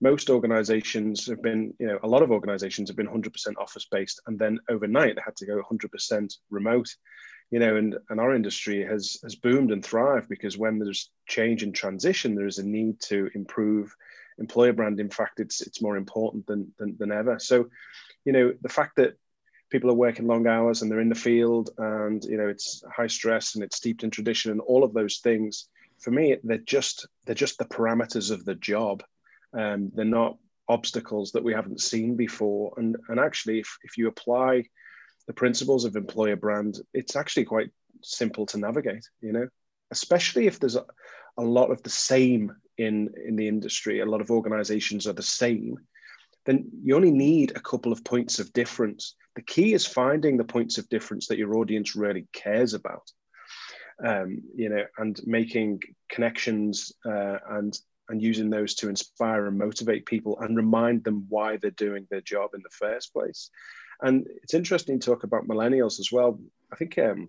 most 0.00 0.30
organizations 0.30 1.26
have 1.26 1.42
been, 1.42 1.74
you 1.78 1.86
know, 1.86 1.98
a 2.02 2.08
lot 2.08 2.22
of 2.22 2.30
organizations 2.30 2.88
have 2.88 2.96
been 2.96 3.08
100% 3.08 3.54
office 3.58 3.86
based, 3.90 4.20
and 4.26 4.38
then 4.38 4.60
overnight 4.68 5.16
they 5.16 5.22
had 5.24 5.36
to 5.36 5.46
go 5.46 5.60
100% 5.60 6.34
remote. 6.50 6.88
You 7.50 7.58
know, 7.58 7.76
and, 7.76 7.96
and 8.10 8.20
our 8.20 8.34
industry 8.34 8.84
has 8.84 9.18
has 9.22 9.34
boomed 9.34 9.72
and 9.72 9.84
thrived 9.84 10.28
because 10.28 10.58
when 10.58 10.78
there's 10.78 11.10
change 11.26 11.62
and 11.62 11.74
transition, 11.74 12.34
there 12.34 12.46
is 12.46 12.58
a 12.58 12.66
need 12.66 13.00
to 13.08 13.30
improve 13.34 13.94
employer 14.38 14.72
brand, 14.72 15.00
in 15.00 15.10
fact, 15.10 15.40
it's 15.40 15.60
it's 15.60 15.82
more 15.82 15.96
important 15.96 16.46
than, 16.46 16.72
than, 16.78 16.96
than 16.98 17.12
ever. 17.12 17.38
So, 17.38 17.68
you 18.24 18.32
know, 18.32 18.52
the 18.62 18.68
fact 18.68 18.96
that 18.96 19.16
people 19.70 19.90
are 19.90 19.94
working 19.94 20.26
long 20.26 20.46
hours 20.46 20.82
and 20.82 20.90
they're 20.90 21.00
in 21.00 21.08
the 21.08 21.14
field 21.14 21.70
and 21.76 22.24
you 22.24 22.38
know 22.38 22.48
it's 22.48 22.82
high 22.90 23.06
stress 23.06 23.54
and 23.54 23.62
it's 23.62 23.76
steeped 23.76 24.02
in 24.02 24.10
tradition 24.10 24.50
and 24.50 24.60
all 24.62 24.82
of 24.82 24.94
those 24.94 25.18
things 25.18 25.68
for 26.00 26.10
me 26.10 26.36
they're 26.44 26.58
just 26.58 27.06
they're 27.24 27.34
just 27.34 27.58
the 27.58 27.64
parameters 27.64 28.30
of 28.30 28.44
the 28.44 28.54
job 28.54 29.02
um, 29.56 29.90
they're 29.94 30.04
not 30.04 30.36
obstacles 30.68 31.32
that 31.32 31.44
we 31.44 31.54
haven't 31.54 31.80
seen 31.80 32.16
before 32.16 32.72
and 32.76 32.96
and 33.08 33.18
actually 33.18 33.58
if, 33.58 33.78
if 33.82 33.96
you 33.96 34.08
apply 34.08 34.62
the 35.26 35.32
principles 35.32 35.84
of 35.84 35.96
employer 35.96 36.36
brand 36.36 36.78
it's 36.92 37.16
actually 37.16 37.44
quite 37.44 37.70
simple 38.02 38.46
to 38.46 38.58
navigate 38.58 39.08
you 39.20 39.32
know 39.32 39.48
especially 39.90 40.46
if 40.46 40.60
there's 40.60 40.76
a, 40.76 40.84
a 41.38 41.42
lot 41.42 41.70
of 41.70 41.82
the 41.82 41.90
same 41.90 42.52
in 42.78 43.12
in 43.26 43.36
the 43.36 43.48
industry, 43.48 44.00
a 44.00 44.06
lot 44.06 44.20
of 44.20 44.30
organizations 44.30 45.06
are 45.06 45.12
the 45.12 45.22
same, 45.22 45.76
then 46.46 46.70
you 46.82 46.96
only 46.96 47.10
need 47.10 47.52
a 47.54 47.60
couple 47.60 47.92
of 47.92 48.04
points 48.04 48.38
of 48.38 48.52
difference. 48.52 49.14
The 49.34 49.42
key 49.42 49.74
is 49.74 49.86
finding 49.86 50.36
the 50.36 50.44
points 50.44 50.78
of 50.78 50.88
difference 50.88 51.26
that 51.26 51.38
your 51.38 51.56
audience 51.56 51.94
really 51.94 52.26
cares 52.32 52.74
about. 52.74 53.10
Um, 54.04 54.42
you 54.54 54.68
know, 54.68 54.84
and 54.98 55.20
making 55.26 55.80
connections 56.08 56.92
uh, 57.04 57.38
and 57.50 57.76
and 58.08 58.22
using 58.22 58.48
those 58.48 58.74
to 58.76 58.88
inspire 58.88 59.46
and 59.46 59.58
motivate 59.58 60.06
people 60.06 60.38
and 60.40 60.56
remind 60.56 61.04
them 61.04 61.26
why 61.28 61.56
they're 61.56 61.70
doing 61.72 62.06
their 62.10 62.20
job 62.20 62.50
in 62.54 62.62
the 62.62 62.70
first 62.70 63.12
place. 63.12 63.50
And 64.00 64.26
it's 64.42 64.54
interesting 64.54 64.98
to 64.98 65.06
talk 65.06 65.24
about 65.24 65.48
millennials 65.48 65.98
as 66.00 66.10
well. 66.12 66.40
I 66.72 66.76
think 66.76 66.96
um, 66.98 67.28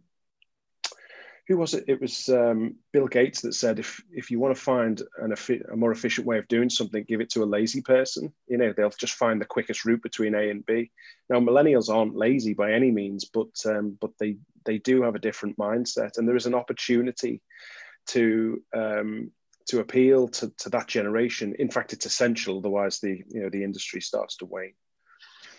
who 1.49 1.57
was 1.57 1.73
it? 1.73 1.85
It 1.87 1.99
was 1.99 2.29
um, 2.29 2.75
Bill 2.93 3.07
Gates 3.07 3.41
that 3.41 3.55
said, 3.55 3.79
if 3.79 3.99
if 4.11 4.29
you 4.29 4.39
want 4.39 4.55
to 4.55 4.61
find 4.61 5.01
an 5.17 5.33
a 5.33 5.75
more 5.75 5.91
efficient 5.91 6.27
way 6.27 6.37
of 6.37 6.47
doing 6.47 6.69
something, 6.69 7.03
give 7.07 7.21
it 7.21 7.31
to 7.31 7.43
a 7.43 7.45
lazy 7.45 7.81
person. 7.81 8.31
You 8.47 8.59
know, 8.59 8.71
they'll 8.71 8.91
just 8.91 9.15
find 9.15 9.41
the 9.41 9.45
quickest 9.45 9.83
route 9.83 10.03
between 10.03 10.35
A 10.35 10.51
and 10.51 10.63
B. 10.63 10.91
Now, 11.27 11.39
millennials 11.39 11.89
aren't 11.89 12.15
lazy 12.15 12.53
by 12.53 12.71
any 12.71 12.91
means, 12.91 13.25
but 13.25 13.47
um, 13.65 13.97
but 13.99 14.11
they 14.19 14.37
they 14.63 14.77
do 14.77 15.01
have 15.01 15.15
a 15.15 15.19
different 15.19 15.57
mindset, 15.57 16.19
and 16.19 16.27
there 16.27 16.35
is 16.35 16.45
an 16.45 16.53
opportunity 16.53 17.41
to 18.09 18.61
um, 18.75 19.31
to 19.69 19.79
appeal 19.79 20.27
to, 20.27 20.53
to 20.59 20.69
that 20.69 20.87
generation. 20.87 21.55
In 21.57 21.71
fact, 21.71 21.93
it's 21.93 22.05
essential, 22.05 22.59
otherwise 22.59 22.99
the 22.99 23.23
you 23.27 23.41
know 23.41 23.49
the 23.49 23.63
industry 23.63 24.01
starts 24.01 24.37
to 24.37 24.45
wane. 24.45 24.75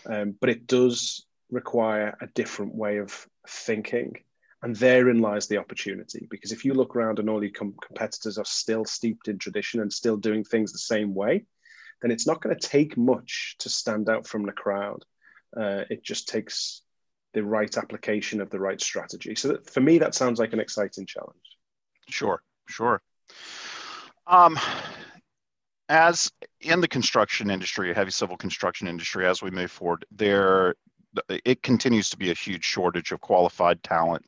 Um, 0.05 0.35
but 0.39 0.49
it 0.49 0.67
does 0.67 1.25
require 1.49 2.15
a 2.21 2.27
different 2.27 2.75
way 2.75 2.99
of 2.99 3.27
thinking 3.45 4.15
and 4.63 4.75
therein 4.75 5.19
lies 5.19 5.47
the 5.47 5.57
opportunity. 5.57 6.27
Because 6.29 6.51
if 6.51 6.63
you 6.63 6.73
look 6.73 6.95
around 6.95 7.19
and 7.19 7.29
all 7.29 7.43
your 7.43 7.53
com- 7.53 7.75
competitors 7.85 8.37
are 8.37 8.45
still 8.45 8.85
steeped 8.85 9.27
in 9.27 9.37
tradition 9.37 9.81
and 9.81 9.91
still 9.91 10.17
doing 10.17 10.43
things 10.43 10.71
the 10.71 10.79
same 10.79 11.13
way, 11.13 11.45
then 12.01 12.11
it's 12.11 12.27
not 12.27 12.41
going 12.41 12.55
to 12.55 12.67
take 12.67 12.97
much 12.97 13.55
to 13.59 13.69
stand 13.69 14.09
out 14.09 14.27
from 14.27 14.45
the 14.45 14.51
crowd. 14.51 15.03
Uh, 15.55 15.83
it 15.89 16.03
just 16.03 16.27
takes 16.27 16.81
the 17.33 17.43
right 17.43 17.75
application 17.77 18.41
of 18.41 18.49
the 18.49 18.59
right 18.59 18.81
strategy. 18.81 19.35
So 19.35 19.49
that, 19.49 19.69
for 19.69 19.81
me, 19.81 19.97
that 19.99 20.15
sounds 20.15 20.39
like 20.39 20.53
an 20.53 20.59
exciting 20.59 21.05
challenge. 21.05 21.37
Sure, 22.09 22.41
sure. 22.67 23.01
Um, 24.27 24.59
as 25.89 26.31
in 26.59 26.81
the 26.81 26.87
construction 26.87 27.49
industry, 27.49 27.93
heavy 27.93 28.11
civil 28.11 28.37
construction 28.37 28.87
industry, 28.87 29.25
as 29.25 29.41
we 29.41 29.51
move 29.51 29.71
forward, 29.71 30.05
there 30.11 30.75
it 31.29 31.61
continues 31.63 32.09
to 32.09 32.17
be 32.17 32.31
a 32.31 32.35
huge 32.35 32.63
shortage 32.63 33.11
of 33.11 33.21
qualified 33.21 33.81
talent. 33.83 34.25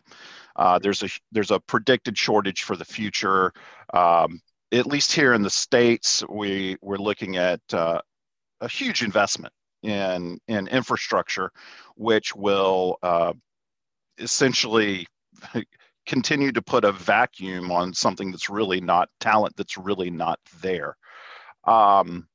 Uh, 0.55 0.79
there's 0.79 1.03
a 1.03 1.09
there's 1.31 1.51
a 1.51 1.59
predicted 1.59 2.17
shortage 2.17 2.63
for 2.63 2.75
the 2.75 2.85
future. 2.85 3.51
Um, 3.93 4.39
at 4.71 4.87
least 4.87 5.11
here 5.11 5.33
in 5.33 5.41
the 5.41 5.49
states, 5.49 6.23
we 6.29 6.77
we're 6.81 6.97
looking 6.97 7.37
at 7.37 7.61
uh, 7.71 8.01
a 8.61 8.67
huge 8.67 9.03
investment 9.03 9.53
in 9.83 10.39
in 10.47 10.67
infrastructure, 10.67 11.51
which 11.95 12.35
will 12.35 12.97
uh, 13.03 13.33
essentially 14.17 15.07
continue 16.05 16.51
to 16.51 16.61
put 16.61 16.83
a 16.83 16.91
vacuum 16.91 17.71
on 17.71 17.93
something 17.93 18.31
that's 18.31 18.49
really 18.49 18.81
not 18.81 19.09
talent 19.19 19.55
that's 19.55 19.77
really 19.77 20.09
not 20.09 20.39
there. 20.61 20.95
Um, 21.65 22.27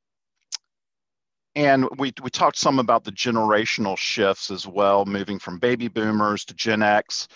and 1.59 1.88
we, 1.99 2.12
we 2.23 2.31
talked 2.31 2.57
some 2.57 2.79
about 2.79 3.03
the 3.03 3.11
generational 3.11 3.99
shifts 3.99 4.49
as 4.49 4.65
well, 4.65 5.05
moving 5.05 5.41
from 5.41 5.59
baby 5.59 5.88
boomers 5.88 6.45
to 6.45 6.55
Gen 6.55 6.85
X, 6.85 7.27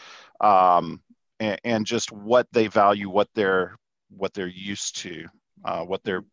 um, 0.41 1.03
and, 1.41 1.61
and, 1.65 1.85
just 1.85 2.13
what 2.13 2.47
they 2.53 2.69
value, 2.69 3.11
what 3.11 3.29
they're 3.35 3.77
what 4.17 4.33
they're 4.33 4.47
used 4.47 4.97
to, 4.99 5.27
uh, 5.65 5.83
what 5.83 6.05
they're 6.05 6.25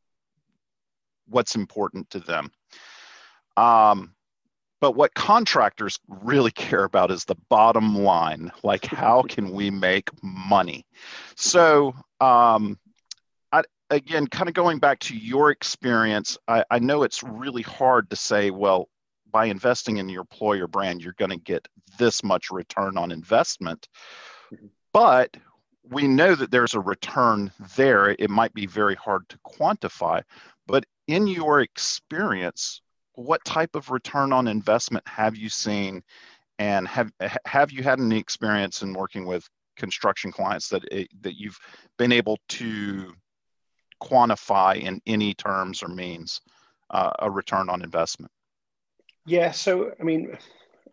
what's 1.30 1.56
important 1.56 2.08
to 2.12 2.20
them. 2.20 2.52
Um, 3.58 4.14
but 4.82 4.92
what 4.92 5.16
contractors 5.16 5.98
really 6.08 6.52
care 6.70 6.84
about 6.84 7.10
is 7.10 7.26
the 7.26 7.38
bottom 7.50 7.98
line, 7.98 8.52
like 8.62 8.86
how 8.86 9.24
can 9.24 9.50
we 9.50 9.72
make 9.72 10.12
money? 10.22 10.86
So 11.36 11.96
um, 12.22 12.78
again, 13.90 14.28
kind 14.28 14.48
of 14.48 14.54
going 14.54 14.80
back 14.80 15.00
to 15.00 15.18
your 15.18 15.52
experience, 15.52 16.38
I, 16.48 16.64
I 16.70 16.80
know 16.80 17.04
it's 17.04 17.24
really 17.24 17.62
hard 17.62 18.10
to 18.10 18.16
say, 18.16 18.52
well, 18.52 18.90
by 19.32 19.46
investing 19.46 19.98
in 19.98 20.10
your 20.10 20.22
employer 20.22 20.68
brand, 20.68 21.02
you're 21.02 21.14
going 21.18 21.32
to 21.32 21.38
get 21.38 21.68
this 21.98 22.24
much 22.24 22.52
return 22.52 22.98
on 22.98 23.12
investment. 23.12 23.88
Mm-hmm. 24.54 24.68
But 24.94 25.36
we 25.84 26.08
know 26.08 26.36
that 26.36 26.52
there's 26.52 26.74
a 26.74 26.80
return 26.80 27.52
there. 27.76 28.10
It 28.10 28.30
might 28.30 28.54
be 28.54 28.66
very 28.66 28.96
hard 28.96 29.28
to 29.30 29.40
quantify. 29.40 30.24
But 30.68 30.86
in 31.08 31.28
your 31.28 31.62
experience, 31.62 32.82
what 33.14 33.44
type 33.46 33.76
of 33.76 33.90
return 33.90 34.34
on 34.34 34.48
investment 34.48 35.08
have 35.08 35.36
you 35.36 35.50
seen? 35.50 36.04
And 36.58 36.88
have 36.88 37.12
have 37.46 37.72
you 37.72 37.84
had 37.84 38.00
any 38.00 38.18
experience 38.18 38.82
in 38.82 38.94
working 38.94 39.26
with 39.26 39.48
construction 39.78 40.32
clients 40.32 40.68
that 40.70 40.84
that 41.22 41.40
you've 41.40 41.58
been 41.98 42.12
able 42.12 42.38
to 42.50 43.14
quantify 44.02 44.82
in 44.82 45.02
any 45.06 45.34
terms 45.34 45.84
or 45.84 45.90
means 45.90 46.42
uh, 46.90 47.12
a 47.20 47.30
return 47.30 47.70
on 47.70 47.82
investment? 47.82 48.32
Yeah, 49.26 49.52
so 49.52 49.92
I 50.00 50.04
mean, 50.04 50.38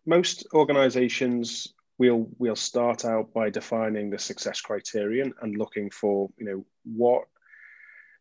most 0.05 0.47
organizations 0.53 1.73
will 1.99 2.29
will 2.39 2.57
start 2.57 3.05
out 3.05 3.33
by 3.33 3.51
defining 3.51 4.11
the 4.11 4.19
success 4.19 4.61
criterion 4.61 5.33
and 5.41 5.57
looking 5.57 5.91
for 5.91 6.31
you 6.39 6.47
know 6.47 6.65
what 6.85 7.25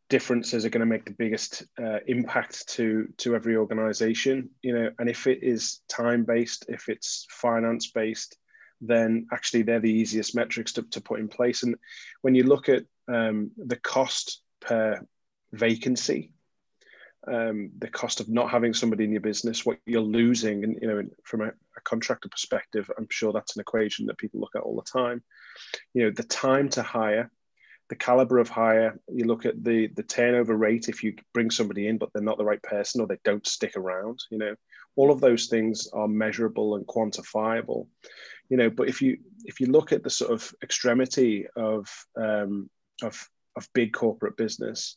differences 0.07 0.65
are 0.65 0.69
going 0.69 0.81
to 0.81 0.85
make 0.85 1.05
the 1.05 1.11
biggest 1.11 1.63
uh, 1.81 1.97
impact 2.07 2.67
to 2.69 3.07
to 3.17 3.35
every 3.35 3.55
organization 3.55 4.49
you 4.61 4.73
know 4.73 4.89
and 4.99 5.09
if 5.09 5.27
it 5.27 5.39
is 5.41 5.81
time 5.89 6.23
based 6.23 6.65
if 6.69 6.87
it's 6.89 7.25
finance 7.29 7.91
based 7.91 8.37
then 8.81 9.25
actually 9.33 9.63
they're 9.63 9.79
the 9.79 9.91
easiest 9.91 10.35
metrics 10.35 10.73
to, 10.73 10.83
to 10.83 11.01
put 11.01 11.19
in 11.19 11.27
place 11.27 11.63
and 11.63 11.75
when 12.21 12.35
you 12.35 12.43
look 12.43 12.69
at 12.69 12.83
um, 13.07 13.51
the 13.57 13.77
cost 13.77 14.41
per 14.65 15.05
vacancy, 15.53 16.31
um, 17.27 17.71
the 17.79 17.89
cost 17.89 18.19
of 18.19 18.29
not 18.29 18.51
having 18.51 18.73
somebody 18.73 19.03
in 19.03 19.11
your 19.11 19.21
business, 19.21 19.65
what 19.65 19.79
you're 19.85 20.01
losing, 20.01 20.63
and 20.63 20.77
you 20.81 20.87
know, 20.87 21.03
from 21.23 21.41
a, 21.41 21.47
a, 21.47 21.81
contractor 21.83 22.29
perspective, 22.29 22.89
I'm 22.97 23.07
sure 23.09 23.33
that's 23.33 23.55
an 23.55 23.61
equation 23.61 24.05
that 24.05 24.17
people 24.17 24.39
look 24.39 24.55
at 24.55 24.61
all 24.61 24.75
the 24.75 24.99
time. 24.99 25.23
You 25.93 26.03
know, 26.03 26.11
the 26.11 26.23
time 26.23 26.69
to 26.69 26.83
hire, 26.83 27.31
the 27.89 27.95
caliber 27.95 28.37
of 28.37 28.49
hire. 28.49 28.99
You 29.07 29.25
look 29.25 29.45
at 29.45 29.63
the 29.63 29.87
the 29.87 30.03
turnover 30.03 30.55
rate 30.55 30.87
if 30.87 31.03
you 31.03 31.15
bring 31.33 31.49
somebody 31.49 31.87
in, 31.87 31.97
but 31.97 32.09
they're 32.13 32.23
not 32.23 32.37
the 32.37 32.45
right 32.45 32.61
person 32.61 33.01
or 33.01 33.07
they 33.07 33.19
don't 33.23 33.47
stick 33.47 33.75
around. 33.75 34.19
You 34.29 34.37
know, 34.37 34.55
all 34.95 35.11
of 35.11 35.21
those 35.21 35.47
things 35.47 35.87
are 35.93 36.07
measurable 36.07 36.75
and 36.75 36.85
quantifiable. 36.85 37.87
you 38.49 38.57
know, 38.57 38.69
but 38.69 38.87
if 38.87 39.01
you 39.01 39.17
if 39.45 39.59
you 39.59 39.67
look 39.67 39.91
at 39.91 40.03
the 40.03 40.09
sort 40.09 40.31
of 40.31 40.53
extremity 40.63 41.47
of 41.55 41.87
um, 42.15 42.69
of 43.01 43.29
of 43.55 43.69
big 43.73 43.93
corporate 43.93 44.37
business, 44.37 44.95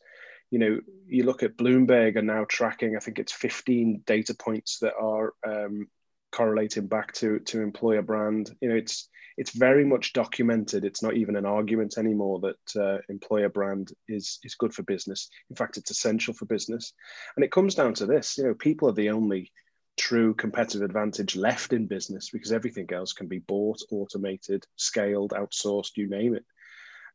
you 0.51 0.59
know, 0.59 0.79
you 1.07 1.23
look 1.23 1.43
at 1.43 1.57
Bloomberg 1.57 2.15
are 2.15 2.21
now 2.21 2.45
tracking. 2.47 2.95
I 2.95 2.99
think 2.99 3.19
it's 3.19 3.31
15 3.31 4.03
data 4.05 4.33
points 4.33 4.79
that 4.79 4.93
are 4.99 5.33
um, 5.47 5.87
correlating 6.31 6.87
back 6.87 7.13
to 7.13 7.39
to 7.39 7.61
employer 7.61 8.01
brand. 8.01 8.55
You 8.61 8.69
know, 8.69 8.75
it's 8.75 9.09
it's 9.37 9.51
very 9.51 9.85
much 9.85 10.13
documented. 10.13 10.85
It's 10.85 11.03
not 11.03 11.15
even 11.15 11.35
an 11.35 11.45
argument 11.45 11.97
anymore 11.97 12.39
that 12.41 12.81
uh, 12.81 12.97
employer 13.09 13.49
brand 13.49 13.93
is 14.07 14.39
is 14.43 14.55
good 14.55 14.73
for 14.73 14.83
business. 14.83 15.29
In 15.49 15.55
fact, 15.55 15.77
it's 15.77 15.91
essential 15.91 16.33
for 16.33 16.45
business. 16.45 16.93
And 17.35 17.45
it 17.45 17.51
comes 17.51 17.75
down 17.75 17.93
to 17.95 18.05
this. 18.05 18.37
You 18.37 18.45
know, 18.45 18.53
people 18.55 18.89
are 18.89 18.93
the 18.93 19.11
only 19.11 19.51
true 19.97 20.33
competitive 20.33 20.81
advantage 20.81 21.35
left 21.35 21.73
in 21.73 21.85
business 21.85 22.29
because 22.31 22.51
everything 22.51 22.87
else 22.91 23.13
can 23.13 23.27
be 23.27 23.39
bought, 23.39 23.81
automated, 23.91 24.65
scaled, 24.77 25.31
outsourced, 25.31 25.97
you 25.97 26.09
name 26.09 26.35
it. 26.35 26.45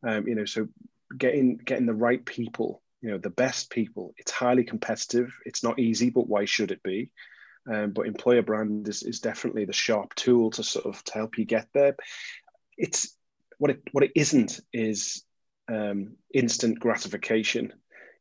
Um, 0.06 0.28
you 0.28 0.34
know, 0.34 0.44
so 0.44 0.68
getting 1.16 1.56
getting 1.58 1.86
the 1.86 1.94
right 1.94 2.24
people, 2.24 2.82
you 3.00 3.10
know, 3.10 3.18
the 3.18 3.30
best 3.30 3.70
people. 3.70 4.14
It's 4.16 4.32
highly 4.32 4.64
competitive. 4.64 5.32
It's 5.44 5.62
not 5.62 5.78
easy, 5.78 6.10
but 6.10 6.28
why 6.28 6.44
should 6.44 6.70
it 6.70 6.82
be? 6.82 7.10
Um, 7.70 7.92
but 7.92 8.06
employer 8.06 8.42
brand 8.42 8.88
is, 8.88 9.02
is 9.02 9.20
definitely 9.20 9.64
the 9.64 9.72
sharp 9.72 10.14
tool 10.14 10.50
to 10.52 10.62
sort 10.62 10.86
of 10.86 11.02
to 11.04 11.14
help 11.14 11.38
you 11.38 11.44
get 11.44 11.68
there. 11.72 11.96
It's 12.76 13.16
what 13.58 13.70
it 13.70 13.82
what 13.92 14.04
it 14.04 14.12
isn't 14.14 14.60
is 14.72 15.24
um, 15.68 16.16
instant 16.32 16.78
gratification. 16.78 17.72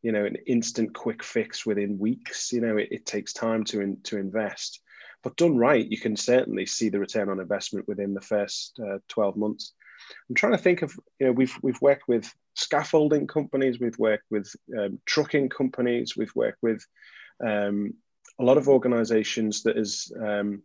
You 0.01 0.11
know, 0.11 0.25
an 0.25 0.37
instant 0.47 0.93
quick 0.93 1.23
fix 1.23 1.65
within 1.65 1.97
weeks. 1.97 2.51
You 2.51 2.61
know, 2.61 2.77
it, 2.77 2.89
it 2.91 3.05
takes 3.05 3.33
time 3.33 3.63
to 3.65 3.81
in, 3.81 4.01
to 4.03 4.17
invest, 4.17 4.81
but 5.23 5.37
done 5.37 5.57
right, 5.57 5.85
you 5.85 5.97
can 5.97 6.17
certainly 6.17 6.65
see 6.65 6.89
the 6.89 6.99
return 6.99 7.29
on 7.29 7.39
investment 7.39 7.87
within 7.87 8.13
the 8.13 8.21
first 8.21 8.79
uh, 8.85 8.99
twelve 9.07 9.37
months. 9.37 9.73
I'm 10.29 10.35
trying 10.35 10.51
to 10.53 10.57
think 10.57 10.81
of 10.81 10.93
you 11.19 11.27
know 11.27 11.31
we've 11.33 11.57
we've 11.61 11.81
worked 11.81 12.07
with 12.07 12.33
scaffolding 12.55 13.27
companies, 13.27 13.79
we've 13.79 13.97
worked 13.97 14.25
with 14.29 14.53
um, 14.77 14.99
trucking 15.05 15.49
companies, 15.49 16.15
we've 16.15 16.35
worked 16.35 16.61
with 16.61 16.85
um, 17.45 17.93
a 18.39 18.43
lot 18.43 18.57
of 18.57 18.67
organizations 18.67 19.63
that 19.63 19.77
is 19.77 20.11
um, 20.19 20.61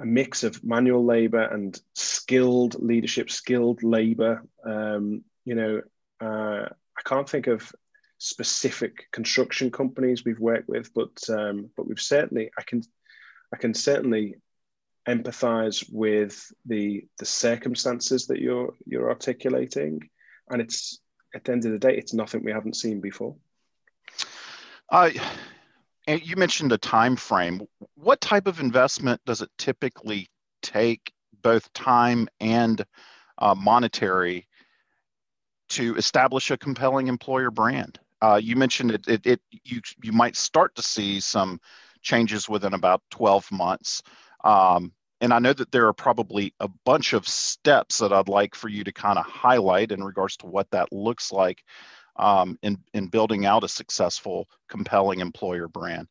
a 0.00 0.06
mix 0.06 0.44
of 0.44 0.62
manual 0.64 1.04
labor 1.04 1.42
and 1.42 1.80
skilled 1.94 2.80
leadership, 2.82 3.30
skilled 3.30 3.82
labor. 3.82 4.42
Um, 4.64 5.24
you 5.44 5.54
know, 5.54 5.82
uh, 6.20 6.66
I 6.68 7.02
can't 7.04 7.28
think 7.28 7.46
of 7.46 7.70
specific 8.18 9.08
construction 9.12 9.70
companies 9.70 10.24
we've 10.24 10.38
worked 10.38 10.68
with, 10.68 10.92
but 10.94 11.18
um, 11.28 11.70
but 11.76 11.86
we've 11.86 12.00
certainly 12.00 12.50
I 12.58 12.62
can 12.62 12.82
I 13.52 13.56
can 13.56 13.74
certainly 13.74 14.36
empathize 15.08 15.84
with 15.90 16.52
the 16.66 17.06
the 17.18 17.26
circumstances 17.26 18.26
that 18.26 18.40
you're 18.40 18.74
you're 18.86 19.10
articulating, 19.10 20.08
and 20.50 20.60
it's 20.60 21.00
at 21.34 21.44
the 21.44 21.52
end 21.52 21.64
of 21.64 21.72
the 21.72 21.78
day, 21.78 21.96
it's 21.96 22.12
nothing 22.12 22.42
we 22.44 22.52
haven't 22.52 22.76
seen 22.76 23.00
before. 23.00 23.36
And 26.06 26.26
you 26.26 26.36
mentioned 26.36 26.72
a 26.72 26.78
time 26.78 27.16
frame. 27.16 27.62
What 27.94 28.20
type 28.20 28.46
of 28.46 28.60
investment 28.60 29.20
does 29.26 29.42
it 29.42 29.50
typically 29.58 30.28
take, 30.62 31.12
both 31.42 31.72
time 31.72 32.28
and 32.40 32.84
uh, 33.38 33.54
monetary, 33.54 34.48
to 35.70 35.96
establish 35.96 36.50
a 36.50 36.58
compelling 36.58 37.06
employer 37.06 37.50
brand? 37.50 38.00
Uh, 38.20 38.40
you 38.42 38.56
mentioned 38.56 38.90
it, 38.90 39.06
it, 39.06 39.26
it, 39.26 39.40
You 39.64 39.80
you 40.02 40.12
might 40.12 40.36
start 40.36 40.74
to 40.74 40.82
see 40.82 41.20
some 41.20 41.60
changes 42.02 42.48
within 42.48 42.74
about 42.74 43.02
12 43.10 43.52
months. 43.52 44.02
Um, 44.42 44.92
and 45.20 45.32
I 45.32 45.38
know 45.38 45.52
that 45.52 45.70
there 45.70 45.86
are 45.86 45.92
probably 45.92 46.54
a 46.60 46.68
bunch 46.84 47.12
of 47.12 47.28
steps 47.28 47.98
that 47.98 48.12
I'd 48.12 48.28
like 48.28 48.54
for 48.54 48.68
you 48.68 48.84
to 48.84 48.92
kind 48.92 49.18
of 49.18 49.26
highlight 49.26 49.92
in 49.92 50.02
regards 50.02 50.36
to 50.38 50.46
what 50.46 50.70
that 50.70 50.92
looks 50.92 51.30
like 51.30 51.62
um, 52.16 52.58
in 52.62 52.78
in 52.94 53.08
building 53.08 53.46
out 53.46 53.64
a 53.64 53.68
successful, 53.68 54.48
compelling 54.68 55.20
employer 55.20 55.68
brand. 55.68 56.08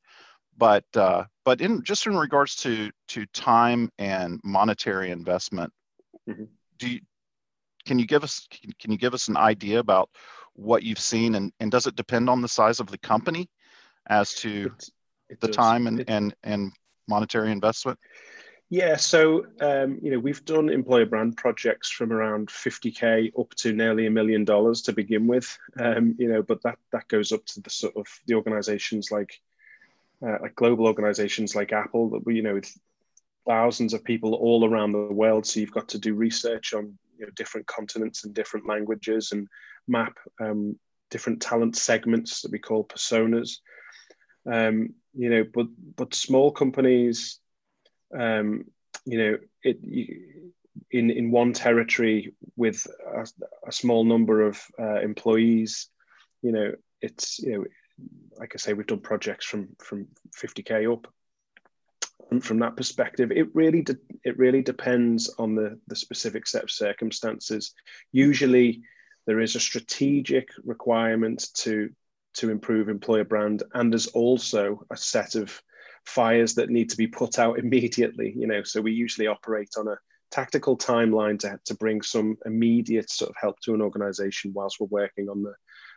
But 0.57 0.85
uh, 0.95 1.23
but 1.45 1.61
in 1.61 1.83
just 1.83 2.05
in 2.05 2.17
regards 2.17 2.55
to 2.57 2.91
to 3.09 3.25
time 3.27 3.89
and 3.97 4.39
monetary 4.43 5.11
investment, 5.11 5.71
mm-hmm. 6.27 6.45
do 6.77 6.89
you, 6.89 6.99
can 7.85 7.97
you 7.97 8.05
give 8.05 8.23
us 8.23 8.47
can, 8.51 8.71
can 8.79 8.91
you 8.91 8.97
give 8.97 9.13
us 9.13 9.27
an 9.27 9.37
idea 9.37 9.79
about 9.79 10.09
what 10.53 10.83
you've 10.83 10.99
seen 10.99 11.35
and, 11.35 11.53
and 11.61 11.71
does 11.71 11.87
it 11.87 11.95
depend 11.95 12.29
on 12.29 12.41
the 12.41 12.47
size 12.47 12.81
of 12.81 12.87
the 12.87 12.97
company 12.97 13.49
as 14.09 14.33
to 14.33 14.65
it, 14.65 14.89
it 15.29 15.39
the 15.39 15.47
does. 15.47 15.55
time 15.55 15.87
and, 15.87 16.01
it, 16.01 16.09
and 16.09 16.35
and 16.43 16.71
monetary 17.07 17.51
investment? 17.51 17.97
Yeah, 18.71 18.97
so 18.97 19.47
um, 19.61 19.97
you 20.01 20.11
know 20.11 20.19
we've 20.19 20.45
done 20.45 20.69
employer 20.69 21.07
brand 21.07 21.37
projects 21.37 21.89
from 21.89 22.13
around 22.13 22.49
50k 22.49 23.31
up 23.39 23.49
to 23.55 23.73
nearly 23.73 24.05
a 24.05 24.11
million 24.11 24.45
dollars 24.45 24.83
to 24.83 24.93
begin 24.93 25.25
with. 25.25 25.57
Um, 25.79 26.15
you 26.19 26.31
know, 26.31 26.43
but 26.43 26.61
that 26.61 26.77
that 26.91 27.07
goes 27.07 27.31
up 27.31 27.43
to 27.47 27.61
the 27.61 27.69
sort 27.71 27.95
of 27.97 28.05
the 28.27 28.35
organisations 28.35 29.09
like 29.11 29.41
uh, 30.23 30.37
like 30.39 30.55
global 30.55 30.85
organisations 30.85 31.55
like 31.55 31.73
Apple 31.73 32.11
that 32.11 32.25
we 32.25 32.35
you 32.35 32.43
know 32.43 32.53
with 32.53 32.71
thousands 33.47 33.95
of 33.95 34.03
people 34.03 34.35
all 34.35 34.63
around 34.63 34.91
the 34.91 35.13
world. 35.13 35.47
So 35.47 35.59
you've 35.59 35.71
got 35.71 35.89
to 35.89 35.97
do 35.97 36.13
research 36.13 36.75
on 36.75 36.95
you 37.17 37.25
know, 37.25 37.31
different 37.35 37.65
continents 37.65 38.23
and 38.23 38.35
different 38.35 38.67
languages 38.67 39.31
and 39.31 39.47
map 39.87 40.15
um, 40.39 40.77
different 41.09 41.41
talent 41.41 41.75
segments 41.75 42.41
that 42.41 42.51
we 42.51 42.59
call 42.59 42.83
personas. 42.83 43.57
Um, 44.45 44.93
you 45.15 45.31
know, 45.31 45.43
but 45.51 45.65
but 45.95 46.13
small 46.13 46.51
companies 46.51 47.39
um, 48.17 48.65
you 49.05 49.17
know, 49.17 49.37
it 49.63 49.79
in 50.91 51.09
in 51.09 51.31
one 51.31 51.53
territory 51.53 52.33
with 52.55 52.85
a, 53.15 53.27
a 53.67 53.71
small 53.71 54.03
number 54.03 54.41
of 54.41 54.61
uh, 54.79 54.99
employees, 55.01 55.87
you 56.41 56.51
know, 56.51 56.73
it's 57.01 57.39
you 57.39 57.51
know, 57.51 57.65
like 58.37 58.53
I 58.55 58.57
say, 58.57 58.73
we've 58.73 58.87
done 58.87 58.99
projects 58.99 59.45
from 59.45 59.69
from 59.79 60.07
50k 60.37 60.91
up. 60.91 61.07
And 62.31 62.43
from 62.43 62.59
that 62.59 62.75
perspective, 62.75 63.31
it 63.31 63.47
really 63.55 63.81
de- 63.81 63.97
it 64.23 64.37
really 64.37 64.61
depends 64.61 65.33
on 65.39 65.55
the 65.55 65.79
the 65.87 65.95
specific 65.95 66.45
set 66.47 66.63
of 66.63 66.71
circumstances. 66.71 67.73
Usually, 68.11 68.81
there 69.25 69.39
is 69.39 69.55
a 69.55 69.59
strategic 69.59 70.49
requirement 70.63 71.47
to 71.55 71.89
to 72.35 72.51
improve 72.51 72.87
employer 72.87 73.23
brand, 73.23 73.63
and 73.73 73.91
there's 73.91 74.07
also 74.07 74.85
a 74.91 74.97
set 74.97 75.35
of 75.35 75.61
fires 76.09 76.55
that 76.55 76.69
need 76.69 76.89
to 76.89 76.97
be 76.97 77.07
put 77.07 77.39
out 77.39 77.59
immediately 77.63 78.33
you 78.35 78.47
know 78.47 78.63
so 78.63 78.81
we 78.81 78.91
usually 78.91 79.27
operate 79.27 79.69
on 79.77 79.87
a 79.87 79.97
tactical 80.31 80.77
timeline 80.77 81.39
to, 81.39 81.59
to 81.65 81.73
bring 81.75 82.01
some 82.03 82.37
immediate 82.45 83.09
sort 83.09 83.29
of 83.29 83.35
help 83.39 83.59
to 83.61 83.73
an 83.73 83.81
organization 83.81 84.51
whilst 84.53 84.79
we're 84.79 84.87
working 84.87 85.27
on 85.27 85.41
the 85.41 85.53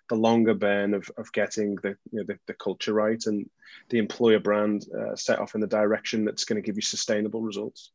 the 0.08 0.14
longer 0.16 0.54
burn 0.54 0.94
of, 0.94 1.10
of 1.16 1.32
getting 1.32 1.76
the, 1.76 1.96
you 2.10 2.18
know, 2.18 2.24
the, 2.24 2.38
the 2.46 2.54
culture 2.54 2.92
right 2.92 3.22
and 3.26 3.48
the 3.88 3.98
employer 3.98 4.38
brand 4.38 4.86
uh, 4.98 5.14
set 5.16 5.38
off 5.38 5.54
in 5.54 5.60
the 5.60 5.66
direction 5.66 6.24
that's 6.24 6.44
going 6.44 6.60
to 6.60 6.66
give 6.66 6.76
you 6.76 6.82
sustainable 6.82 7.40
results. 7.40 7.92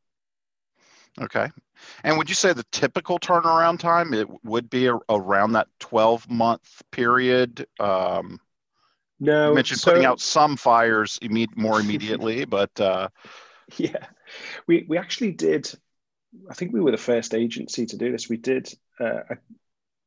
Okay. 1.19 1.49
And 2.03 2.17
would 2.17 2.29
you 2.29 2.35
say 2.35 2.53
the 2.53 2.65
typical 2.71 3.19
turnaround 3.19 3.79
time 3.79 4.13
it 4.13 4.27
would 4.43 4.69
be 4.69 4.87
a, 4.87 4.97
around 5.09 5.53
that 5.53 5.67
12 5.79 6.29
month 6.29 6.81
period 6.91 7.67
um, 7.79 8.39
no, 9.19 9.49
you 9.49 9.55
mentioned 9.55 9.79
so, 9.79 9.91
putting 9.91 10.05
out 10.05 10.19
some 10.19 10.57
fires 10.57 11.19
imme- 11.21 11.55
more 11.55 11.79
immediately, 11.79 12.45
but 12.57 12.79
uh... 12.79 13.09
yeah, 13.77 14.07
we 14.67 14.85
we 14.87 14.97
actually 14.97 15.31
did. 15.31 15.71
I 16.49 16.53
think 16.53 16.73
we 16.73 16.81
were 16.81 16.91
the 16.91 16.97
first 16.97 17.33
agency 17.33 17.85
to 17.87 17.97
do 17.97 18.11
this. 18.11 18.29
We 18.29 18.37
did. 18.37 18.71
Uh, 18.99 19.21
a, 19.29 19.37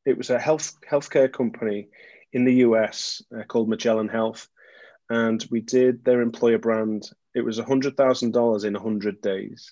it 0.05 0.17
was 0.17 0.29
a 0.29 0.39
health 0.39 0.75
healthcare 0.89 1.31
company 1.31 1.89
in 2.33 2.45
the 2.45 2.55
US 2.55 3.21
uh, 3.37 3.43
called 3.43 3.69
Magellan 3.69 4.07
Health, 4.07 4.47
and 5.09 5.45
we 5.51 5.61
did 5.61 6.03
their 6.03 6.21
employer 6.21 6.57
brand. 6.57 7.09
It 7.35 7.41
was 7.41 7.59
a 7.59 7.65
hundred 7.65 7.97
thousand 7.97 8.31
dollars 8.31 8.63
in 8.63 8.75
a 8.75 8.81
hundred 8.81 9.21
days, 9.21 9.69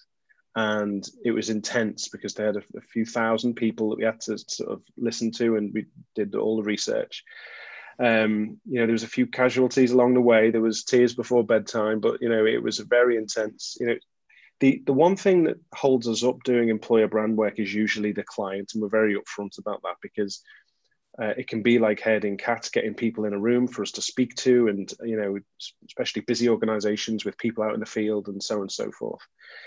and 0.55 1.07
it 1.23 1.31
was 1.31 1.49
intense 1.49 2.09
because 2.09 2.33
they 2.33 2.43
had 2.43 2.57
a, 2.57 2.63
a 2.77 2.81
few 2.81 3.05
thousand 3.05 3.55
people 3.55 3.89
that 3.89 3.99
we 3.99 4.05
had 4.05 4.19
to 4.21 4.37
sort 4.37 4.69
of 4.69 4.81
listen 4.97 5.31
to, 5.31 5.55
and 5.55 5.73
we 5.73 5.85
did 6.15 6.35
all 6.35 6.57
the 6.57 6.63
research 6.63 7.23
um, 7.99 8.59
you 8.65 8.79
know, 8.79 8.85
there 8.85 8.93
was 8.93 9.03
a 9.03 9.07
few 9.07 9.27
casualties 9.27 9.91
along 9.91 10.13
the 10.13 10.21
way. 10.21 10.51
There 10.51 10.61
was 10.61 10.83
tears 10.83 11.13
before 11.13 11.43
bedtime, 11.43 11.99
but 11.99 12.21
you 12.21 12.29
know, 12.29 12.45
it 12.45 12.63
was 12.63 12.79
very 12.79 13.17
intense. 13.17 13.75
You 13.79 13.87
know, 13.87 13.95
the 14.61 14.81
the 14.85 14.93
one 14.93 15.17
thing 15.17 15.43
that 15.43 15.57
holds 15.73 16.07
us 16.07 16.23
up 16.23 16.41
doing 16.43 16.69
employer 16.69 17.07
brand 17.07 17.37
work 17.37 17.59
is 17.59 17.73
usually 17.73 18.13
the 18.13 18.23
client, 18.23 18.71
and 18.73 18.81
we're 18.81 18.89
very 18.89 19.15
upfront 19.15 19.57
about 19.57 19.81
that 19.83 19.95
because 20.01 20.41
uh, 21.21 21.33
it 21.37 21.49
can 21.49 21.61
be 21.61 21.79
like 21.79 21.99
herding 21.99 22.37
cats, 22.37 22.69
getting 22.69 22.93
people 22.93 23.25
in 23.25 23.33
a 23.33 23.39
room 23.39 23.67
for 23.67 23.81
us 23.81 23.91
to 23.91 24.01
speak 24.01 24.33
to, 24.35 24.69
and 24.69 24.93
you 25.03 25.17
know, 25.17 25.37
especially 25.87 26.21
busy 26.21 26.47
organisations 26.47 27.25
with 27.25 27.37
people 27.37 27.65
out 27.65 27.73
in 27.73 27.81
the 27.81 27.85
field 27.85 28.29
and 28.29 28.41
so 28.41 28.55
on 28.55 28.61
and 28.61 28.71
so 28.71 28.89
forth. 28.91 29.21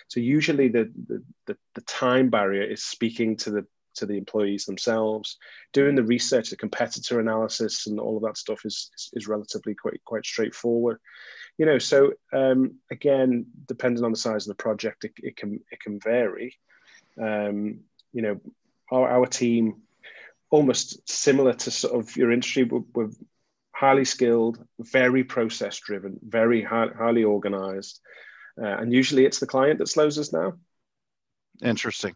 So 0.08 0.20
usually 0.20 0.68
the 0.68 0.90
the, 1.06 1.22
the, 1.48 1.56
the 1.74 1.82
time 1.82 2.30
barrier 2.30 2.62
is 2.62 2.82
speaking 2.82 3.36
to 3.38 3.50
the 3.50 3.66
to 3.94 4.06
the 4.06 4.16
employees 4.16 4.64
themselves. 4.64 5.38
Doing 5.72 5.94
the 5.94 6.02
research, 6.02 6.50
the 6.50 6.56
competitor 6.56 7.20
analysis, 7.20 7.86
and 7.86 7.98
all 8.00 8.16
of 8.16 8.22
that 8.24 8.36
stuff 8.36 8.64
is 8.64 8.90
is, 8.96 9.10
is 9.14 9.28
relatively 9.28 9.74
quite 9.74 10.00
quite 10.04 10.24
straightforward. 10.24 10.98
You 11.58 11.66
know, 11.66 11.78
so 11.78 12.12
um, 12.32 12.76
again, 12.90 13.46
depending 13.66 14.04
on 14.04 14.12
the 14.12 14.18
size 14.18 14.46
of 14.46 14.56
the 14.56 14.62
project, 14.62 15.04
it, 15.04 15.12
it 15.18 15.36
can 15.36 15.60
it 15.70 15.80
can 15.80 16.00
vary. 16.00 16.56
Um, 17.20 17.80
you 18.12 18.22
know, 18.22 18.40
our, 18.90 19.08
our 19.08 19.26
team, 19.26 19.82
almost 20.50 21.08
similar 21.08 21.52
to 21.54 21.70
sort 21.70 21.98
of 21.98 22.16
your 22.16 22.32
industry, 22.32 22.64
we're, 22.64 23.10
highly 23.82 24.04
skilled, 24.04 24.64
very 24.78 25.24
process 25.24 25.76
driven, 25.80 26.16
very 26.22 26.62
high, 26.62 26.86
highly 26.96 27.24
organized. 27.24 27.98
Uh, 28.56 28.66
and 28.66 28.92
usually 28.92 29.24
it's 29.24 29.40
the 29.40 29.46
client 29.46 29.80
that 29.80 29.88
slows 29.88 30.20
us 30.20 30.28
down. 30.28 30.60
Interesting. 31.64 32.14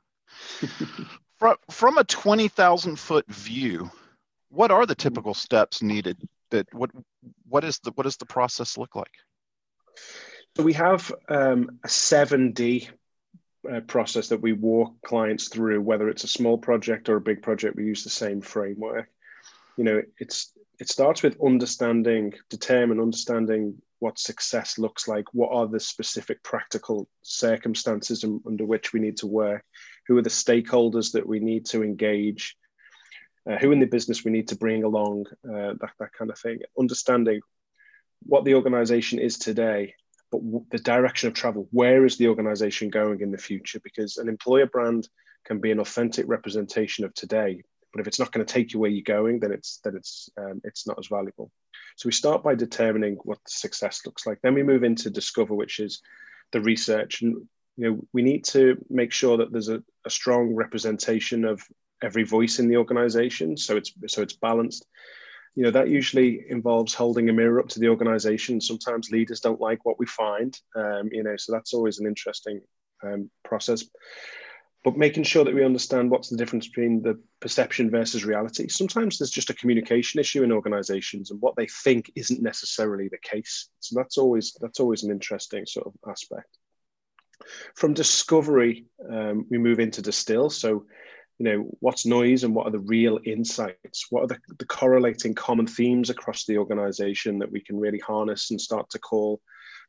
from, 1.39 1.57
from 1.71 1.99
a 1.99 2.05
20,000 2.05 2.99
foot 2.99 3.27
view, 3.29 3.91
what 4.49 4.71
are 4.71 4.87
the 4.87 4.95
typical 4.95 5.35
steps 5.35 5.83
needed 5.83 6.17
that 6.51 6.73
what 6.73 6.91
what 7.49 7.65
is 7.65 7.79
the 7.81 7.91
what 7.93 8.05
does 8.05 8.17
the 8.17 8.27
process 8.27 8.79
look 8.79 8.95
like? 8.95 9.13
So 10.57 10.63
we 10.63 10.73
have 10.75 11.13
um, 11.29 11.79
a 11.85 11.89
7d 11.89 12.89
uh, 13.71 13.81
process 13.81 14.29
that 14.29 14.41
we 14.41 14.53
walk 14.53 14.95
clients 15.05 15.49
through 15.49 15.81
whether 15.83 16.09
it's 16.09 16.25
a 16.25 16.29
small 16.29 16.57
project 16.57 17.09
or 17.09 17.17
a 17.17 17.21
big 17.21 17.43
project 17.43 17.77
we 17.77 17.85
use 17.85 18.05
the 18.05 18.11
same 18.11 18.41
framework. 18.41 19.09
You 19.77 19.85
know 19.85 20.03
it's 20.19 20.53
it 20.79 20.89
starts 20.89 21.23
with 21.23 21.43
understanding 21.45 22.35
determine 22.49 23.01
understanding 23.01 23.81
what 23.99 24.19
success 24.19 24.79
looks 24.79 25.09
like 25.09 25.25
what 25.33 25.51
are 25.53 25.67
the 25.67 25.81
specific 25.81 26.43
practical 26.43 27.09
circumstances 27.23 28.25
under 28.25 28.65
which 28.65 28.93
we 28.93 29.01
need 29.01 29.17
to 29.17 29.27
work 29.27 29.65
who 30.07 30.17
are 30.17 30.23
the 30.23 30.31
stakeholders 30.31 31.13
that 31.13 31.27
we 31.27 31.41
need 31.41 31.67
to 31.67 31.83
engage 31.83 32.57
uh, 33.49 33.57
who 33.59 33.73
in 33.73 33.79
the 33.79 33.87
business 33.87 34.25
we 34.25 34.33
need 34.33 34.49
to 34.49 34.57
bring 34.57 34.83
along, 34.83 35.25
uh, 35.45 35.75
that, 35.81 35.93
that 36.01 36.13
kind 36.19 36.31
of 36.31 36.39
thing. 36.39 36.59
Understanding 36.79 37.41
what 38.25 38.45
the 38.45 38.55
organization 38.55 39.19
is 39.19 39.39
today, 39.39 39.95
but 40.33 40.41
the 40.71 40.79
direction 40.79 41.29
of 41.29 41.35
travel. 41.35 41.69
Where 41.71 42.05
is 42.05 42.17
the 42.17 42.29
organization 42.29 42.91
going 42.91 43.21
in 43.21 43.31
the 43.31 43.39
future? 43.39 43.81
Because 43.85 44.17
an 44.17 44.29
employer 44.29 44.67
brand 44.67 45.09
can 45.45 45.61
be 45.61 45.71
an 45.71 45.79
authentic 45.79 46.27
representation 46.27 47.05
of 47.05 47.15
today, 47.15 47.63
but 47.93 48.01
if 48.01 48.09
it's 48.09 48.19
not 48.19 48.33
going 48.33 48.45
to 48.45 48.53
take 48.53 48.73
you 48.73 48.81
where 48.81 48.91
you're 48.91 49.03
going, 49.05 49.39
then 49.39 49.53
it's 49.53 49.79
then 49.85 49.95
it's 49.97 50.29
um, 50.37 50.61
it's 50.65 50.87
not 50.87 50.99
as 50.99 51.07
valuable. 51.07 51.53
So 51.97 52.09
we 52.09 52.13
start 52.13 52.43
by 52.43 52.57
determining 52.57 53.15
what 53.23 53.39
success 53.47 54.03
looks 54.05 54.27
like. 54.27 54.41
Then 54.43 54.55
we 54.55 54.65
move 54.65 54.83
into 54.83 55.09
discover, 55.09 55.55
which 55.55 55.79
is 55.79 56.03
the 56.51 56.61
research, 56.61 57.23
and 57.23 57.47
you 57.77 57.91
know 57.91 58.01
we 58.13 58.23
need 58.23 58.45
to 58.45 58.77
make 58.89 59.13
sure 59.13 59.37
that 59.37 59.53
there's 59.53 59.69
a, 59.69 59.83
a 60.05 60.11
strong 60.11 60.55
representation 60.55 61.45
of 61.45 61.63
every 62.03 62.25
voice 62.25 62.59
in 62.59 62.69
the 62.69 62.77
organization 62.77 63.57
so 63.57 63.77
it's 63.77 63.93
so 64.09 64.23
it's 64.23 64.37
balanced. 64.37 64.87
You 65.55 65.65
know 65.65 65.71
that 65.71 65.89
usually 65.89 66.45
involves 66.49 66.93
holding 66.93 67.29
a 67.29 67.33
mirror 67.33 67.61
up 67.61 67.69
to 67.69 67.81
the 67.81 67.89
organization. 67.89 68.61
Sometimes 68.61 69.11
leaders 69.11 69.41
don't 69.41 69.61
like 69.61 69.85
what 69.85 69.99
we 69.99 70.07
find 70.07 70.59
um, 70.75 71.09
you 71.13 71.23
know 71.23 71.37
so 71.37 71.53
that's 71.53 71.75
always 71.75 71.99
an 71.99 72.07
interesting 72.07 72.61
um, 73.03 73.31
process. 73.45 73.85
But 74.85 74.97
making 74.97 75.25
sure 75.25 75.45
that 75.45 75.55
we 75.55 75.65
understand 75.65 76.11
what's 76.11 76.29
the 76.29 76.37
difference 76.37 76.69
between 76.69 77.03
the 77.03 77.21
perception 77.41 77.91
versus 77.91 78.25
reality. 78.25 78.69
Sometimes 78.69 79.19
there's 79.19 79.33
just 79.33 79.51
a 79.51 79.55
communication 79.55 80.21
issue 80.21 80.45
in 80.45 80.53
organizations 80.53 81.33
and 81.33 81.41
what 81.41 81.57
they 81.57 81.67
think 81.67 82.13
isn't 82.15 82.41
necessarily 82.41 83.09
the 83.09 83.19
case. 83.19 83.69
So 83.81 83.99
that's 83.99 84.17
always 84.17 84.55
that's 84.61 84.79
always 84.79 85.03
an 85.03 85.11
interesting 85.11 85.67
sort 85.67 85.89
of 85.89 85.95
aspect 86.09 86.59
from 87.75 87.95
discovery 87.95 88.87
um, 89.11 89.47
we 89.51 89.59
move 89.59 89.81
into 89.81 90.03
distill. 90.03 90.51
So 90.51 90.87
you 91.39 91.45
know 91.45 91.77
what's 91.81 92.07
noise 92.07 92.45
and 92.45 92.55
what 92.55 92.67
are 92.67 92.71
the 92.71 92.79
real 92.79 93.19
insights? 93.25 94.07
What 94.11 94.25
are 94.25 94.27
the, 94.29 94.39
the 94.59 94.65
correlating 94.65 95.35
common 95.35 95.67
themes 95.67 96.11
across 96.11 96.45
the 96.45 96.59
organization 96.59 97.39
that 97.41 97.53
we 97.53 97.61
can 97.61 97.79
really 97.79 97.99
harness 97.99 98.51
and 98.51 98.61
start 98.61 98.89
to 98.91 98.99
call 98.99 99.41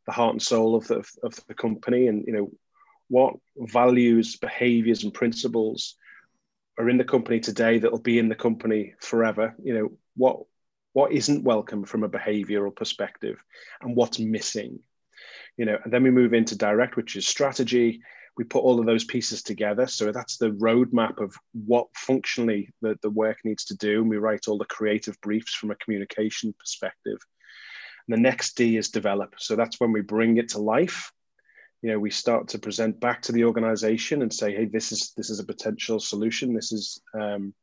the 0.05 0.11
heart 0.11 0.33
and 0.33 0.41
soul 0.41 0.75
of 0.75 0.87
the, 0.87 1.03
of 1.23 1.39
the 1.47 1.53
company? 1.53 2.07
And 2.07 2.25
you 2.27 2.33
know 2.33 2.51
what 3.09 3.35
values 3.57 4.35
behaviors 4.35 5.03
and 5.03 5.13
principles 5.13 5.95
are 6.77 6.89
in 6.89 6.97
the 6.97 7.05
company 7.05 7.39
today 7.39 7.79
that'll 7.79 7.99
be 7.99 8.19
in 8.19 8.27
the 8.27 8.35
company 8.35 8.93
forever? 8.99 9.55
You 9.63 9.73
know 9.73 9.89
what 10.15 10.39
what 10.93 11.11
isn't 11.11 11.43
welcome 11.43 11.85
from 11.85 12.03
a 12.03 12.09
behavioral 12.09 12.75
perspective 12.75 13.37
and 13.81 13.95
what's 13.95 14.19
missing 14.19 14.79
you 15.57 15.65
know 15.65 15.77
and 15.83 15.91
then 15.91 16.03
we 16.03 16.11
move 16.11 16.33
into 16.33 16.55
direct 16.55 16.95
which 16.95 17.15
is 17.15 17.27
strategy 17.27 17.99
we 18.37 18.43
put 18.43 18.63
all 18.63 18.79
of 18.79 18.85
those 18.85 19.03
pieces 19.03 19.41
together. 19.41 19.87
So 19.87 20.11
that's 20.11 20.37
the 20.37 20.51
roadmap 20.51 21.21
of 21.21 21.35
what 21.53 21.87
functionally 21.95 22.69
the, 22.81 22.95
the 23.01 23.09
work 23.09 23.37
needs 23.43 23.65
to 23.65 23.75
do. 23.75 24.01
And 24.01 24.09
we 24.09 24.17
write 24.17 24.47
all 24.47 24.59
the 24.59 24.65
creative 24.65 25.19
briefs 25.21 25.55
from 25.55 25.71
a 25.71 25.75
communication 25.75 26.53
perspective. 26.57 27.17
And 28.07 28.15
the 28.15 28.21
next 28.21 28.55
D 28.55 28.77
is 28.77 28.89
develop. 28.89 29.33
So 29.39 29.55
that's 29.55 29.79
when 29.79 29.91
we 29.91 30.01
bring 30.01 30.37
it 30.37 30.49
to 30.49 30.59
life. 30.59 31.11
You 31.81 31.91
know, 31.91 31.99
we 31.99 32.11
start 32.11 32.47
to 32.49 32.59
present 32.59 32.99
back 32.99 33.23
to 33.23 33.31
the 33.31 33.43
organization 33.43 34.21
and 34.21 34.33
say, 34.33 34.55
hey, 34.55 34.65
this 34.65 34.91
is 34.91 35.13
this 35.17 35.29
is 35.29 35.39
a 35.39 35.45
potential 35.45 35.99
solution. 35.99 36.53
This 36.53 36.71
is 36.71 37.01
um, 37.13 37.53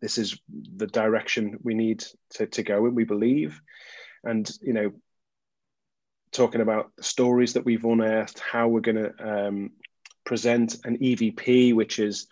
this 0.00 0.18
is 0.18 0.38
the 0.76 0.86
direction 0.86 1.58
we 1.62 1.74
need 1.74 2.04
to, 2.34 2.46
to 2.46 2.62
go 2.62 2.84
and 2.86 2.94
we 2.94 3.04
believe. 3.04 3.60
And 4.24 4.50
you 4.60 4.72
know, 4.72 4.92
talking 6.34 6.60
about 6.60 6.90
the 6.96 7.02
stories 7.02 7.54
that 7.54 7.64
we've 7.64 7.84
unearthed, 7.84 8.38
how 8.40 8.68
we're 8.68 8.80
going 8.80 8.96
to 8.96 9.46
um, 9.46 9.70
present 10.26 10.76
an 10.84 10.98
EVP, 10.98 11.74
which 11.74 11.98
is 11.98 12.26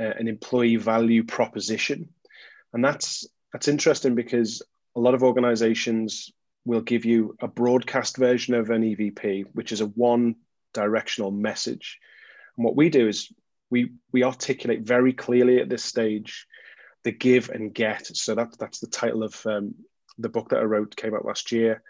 uh, 0.00 0.04
an 0.04 0.28
employee 0.28 0.76
value 0.76 1.24
proposition, 1.24 2.08
and 2.72 2.84
that's 2.84 3.26
that's 3.52 3.68
interesting 3.68 4.14
because 4.14 4.62
a 4.96 5.00
lot 5.00 5.14
of 5.14 5.22
organizations 5.22 6.30
will 6.64 6.80
give 6.80 7.04
you 7.04 7.36
a 7.40 7.48
broadcast 7.48 8.16
version 8.16 8.54
of 8.54 8.70
an 8.70 8.82
EVP, 8.82 9.46
which 9.52 9.72
is 9.72 9.80
a 9.80 9.86
one 9.86 10.36
directional 10.74 11.30
message. 11.30 11.98
And 12.56 12.64
what 12.64 12.76
we 12.76 12.88
do 12.90 13.08
is 13.08 13.32
we 13.70 13.92
we 14.12 14.22
articulate 14.22 14.82
very 14.82 15.12
clearly 15.12 15.60
at 15.60 15.68
this 15.68 15.84
stage 15.84 16.46
the 17.04 17.12
give 17.12 17.48
and 17.48 17.74
get. 17.74 18.06
So 18.06 18.34
that, 18.34 18.58
that's 18.58 18.80
the 18.80 18.86
title 18.86 19.22
of 19.22 19.46
um, 19.46 19.74
the 20.18 20.28
book 20.28 20.50
that 20.50 20.58
I 20.58 20.64
wrote, 20.64 20.96
came 20.96 21.14
out 21.14 21.24
last 21.24 21.52
year 21.52 21.82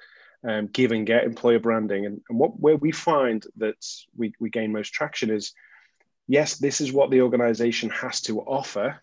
um, 0.47 0.69
give 0.69 0.93
and 0.93 1.07
get 1.07 1.25
employer 1.25 1.59
branding. 1.59 2.07
And, 2.07 2.21
and 2.29 2.39
what 2.39 2.59
where 2.59 2.77
we 2.77 2.93
find 2.93 3.45
that 3.57 3.85
we, 4.17 4.33
we 4.41 4.51
gain 4.51 4.73
most 4.73 4.93
traction 4.93 5.31
is 5.31 5.53
yes, 6.27 6.57
this 6.57 6.81
is 6.81 6.93
what 6.93 7.11
the 7.11 7.23
organization 7.23 7.91
has 7.91 8.21
to 8.23 8.41
offer, 8.41 9.01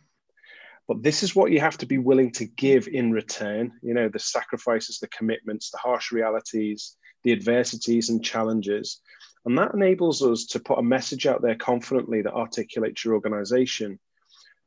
but 0.88 1.02
this 1.02 1.24
is 1.24 1.36
what 1.36 1.52
you 1.52 1.60
have 1.60 1.78
to 1.80 1.86
be 1.86 1.98
willing 1.98 2.32
to 2.34 2.46
give 2.46 2.88
in 2.88 3.12
return. 3.12 3.74
You 3.82 3.94
know, 3.94 4.08
the 4.08 4.20
sacrifices, 4.20 5.00
the 5.00 5.08
commitments, 5.08 5.72
the 5.72 5.80
harsh 5.80 6.12
realities, 6.12 6.96
the 7.24 7.32
adversities 7.32 8.10
and 8.10 8.24
challenges. 8.24 9.02
And 9.46 9.58
that 9.58 9.74
enables 9.74 10.22
us 10.24 10.46
to 10.48 10.60
put 10.60 10.80
a 10.80 10.84
message 10.84 11.26
out 11.28 11.42
there 11.42 11.56
confidently 11.56 12.22
that 12.22 12.34
articulates 12.34 13.04
your 13.04 13.16
organization. 13.16 14.00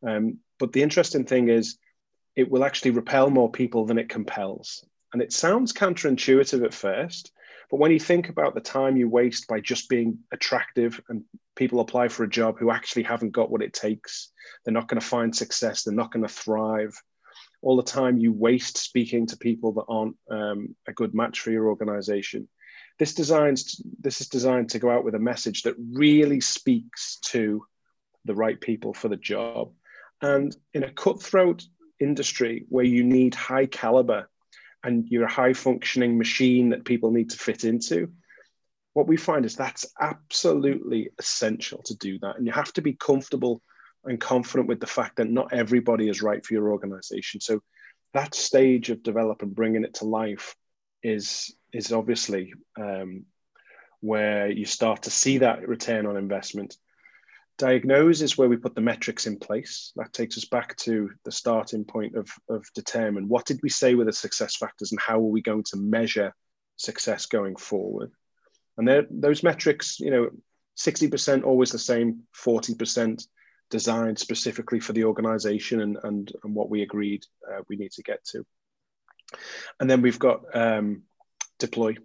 Um, 0.07 0.39
but 0.59 0.73
the 0.73 0.83
interesting 0.83 1.25
thing 1.25 1.49
is, 1.49 1.79
it 2.37 2.49
will 2.49 2.65
actually 2.65 2.93
repel 2.93 3.31
more 3.31 3.51
people 3.51 3.87
than 3.87 3.99
it 3.99 4.09
compels. 4.09 4.85
And 5.13 5.23
it 5.23 5.33
sounds 5.33 5.73
counterintuitive 5.73 6.65
at 6.65 6.75
first, 6.75 7.33
but 7.71 7.79
when 7.79 7.91
you 7.91 8.01
think 8.01 8.29
about 8.29 8.55
the 8.55 8.61
time 8.61 8.97
you 8.97 9.09
waste 9.09 9.47
by 9.47 9.61
just 9.61 9.89
being 9.89 10.19
attractive 10.33 11.01
and 11.09 11.25
people 11.55 11.81
apply 11.81 12.09
for 12.09 12.25
a 12.25 12.31
job 12.31 12.59
who 12.59 12.71
actually 12.71 13.03
haven't 13.03 13.33
got 13.33 13.51
what 13.51 13.63
it 13.63 13.75
takes, 13.75 14.31
they're 14.65 14.73
not 14.73 14.89
going 14.89 15.01
to 15.01 15.07
find 15.07 15.35
success, 15.35 15.83
they're 15.83 15.95
not 15.95 16.13
going 16.13 16.27
to 16.27 16.33
thrive. 16.33 16.99
All 17.61 17.77
the 17.77 17.83
time 17.83 18.19
you 18.19 18.33
waste 18.33 18.79
speaking 18.79 19.27
to 19.27 19.37
people 19.37 19.73
that 19.73 19.85
aren't 19.89 20.17
um, 20.31 20.77
a 20.87 20.93
good 20.93 21.15
match 21.15 21.41
for 21.41 21.51
your 21.51 21.69
organization. 21.69 22.49
This 22.99 23.15
designs 23.15 23.81
this 24.01 24.21
is 24.21 24.29
designed 24.29 24.71
to 24.71 24.79
go 24.79 24.91
out 24.91 25.05
with 25.05 25.15
a 25.15 25.21
message 25.21 25.63
that 25.63 25.77
really 25.93 26.41
speaks 26.41 27.19
to 27.27 27.65
the 28.25 28.35
right 28.35 28.61
people 28.61 28.95
for 28.95 29.09
the 29.09 29.17
job. 29.17 29.73
And 30.23 30.57
in 30.73 30.85
a 30.85 30.93
cutthroat 30.93 31.65
industry 32.01 32.65
where 32.69 32.85
you 32.85 33.05
need 33.05 33.35
high 33.35 33.67
caliber 33.67 34.29
and 34.85 35.07
you're 35.09 35.25
a 35.25 35.31
high 35.31 35.53
functioning 35.53 36.19
machine 36.19 36.71
that 36.71 36.85
people 36.85 37.11
need 37.11 37.31
to 37.31 37.39
fit 37.39 37.65
into 37.65 38.11
what 38.99 39.07
we 39.07 39.17
find 39.17 39.45
is 39.45 39.55
that's 39.55 39.87
absolutely 40.01 41.11
essential 41.21 41.81
to 41.85 41.95
do 41.95 42.19
that. 42.19 42.37
And 42.37 42.45
you 42.45 42.51
have 42.51 42.73
to 42.73 42.83
be 42.83 42.95
comfortable 42.95 43.63
and 44.05 44.21
confident 44.21 44.69
with 44.69 44.81
the 44.81 44.89
fact 44.89 45.17
that 45.17 45.31
not 45.31 45.53
everybody 45.53 46.09
is 46.09 46.21
right 46.21 46.45
for 46.45 46.55
your 46.55 46.73
organization. 46.73 47.41
So 47.41 47.61
that 48.13 48.35
stage 48.35 48.91
of 48.91 49.05
developing 49.05 49.51
bringing 49.51 49.85
it 49.85 49.95
to 49.95 50.05
life 50.05 50.57
is 51.05 51.55
is 51.73 51.93
obviously 51.93 52.55
um, 52.77 53.25
where 54.01 54.51
you 54.51 54.65
start 54.65 55.03
to 55.03 55.11
see 55.11 55.39
that 55.39 55.69
return 55.69 56.05
on 56.07 56.17
investment 56.17 56.77
Diagnose 57.59 58.21
is 58.21 58.39
where 58.39 58.49
we 58.49 58.57
put 58.57 58.77
the 58.77 58.81
metrics 58.81 59.27
in 59.27 59.37
place. 59.37 59.93
That 59.97 60.13
takes 60.13 60.39
us 60.39 60.45
back 60.45 60.77
to 60.79 61.11
the 61.25 61.33
starting 61.33 61.85
point 61.85 62.15
of, 62.15 62.31
of 62.49 62.65
determine 62.75 63.29
what 63.29 63.47
did 63.47 63.61
we 63.63 63.69
say 63.69 63.95
were 63.95 64.05
the 64.05 64.13
success 64.13 64.57
factors 64.57 64.93
and 64.93 65.01
how 65.01 65.17
are 65.17 65.21
we 65.21 65.43
going 65.43 65.65
to 65.65 65.77
measure 65.77 66.33
success 66.77 67.27
going 67.27 67.57
forward. 67.57 68.13
And 68.77 69.07
those 69.11 69.43
metrics, 69.43 69.99
you 69.99 70.11
know, 70.11 70.31
60% 70.79 71.45
always 71.45 71.73
the 71.73 71.79
same, 71.79 72.23
40% 72.37 73.27
designed 73.71 74.19
specifically 74.19 74.79
for 74.79 74.93
the 74.93 75.05
organization 75.05 75.81
and, 75.81 75.99
and, 76.05 76.33
and 76.45 76.55
what 76.55 76.71
we 76.71 76.83
agreed 76.83 77.27
uh, 77.51 77.63
we 77.69 77.77
need 77.77 77.91
to 77.93 78.03
get 78.03 78.25
to. 78.27 78.47
And 79.81 79.91
then 79.91 80.01
we've 80.01 80.19
got 80.19 80.43
um, 80.55 81.03
deploy. 81.59 81.97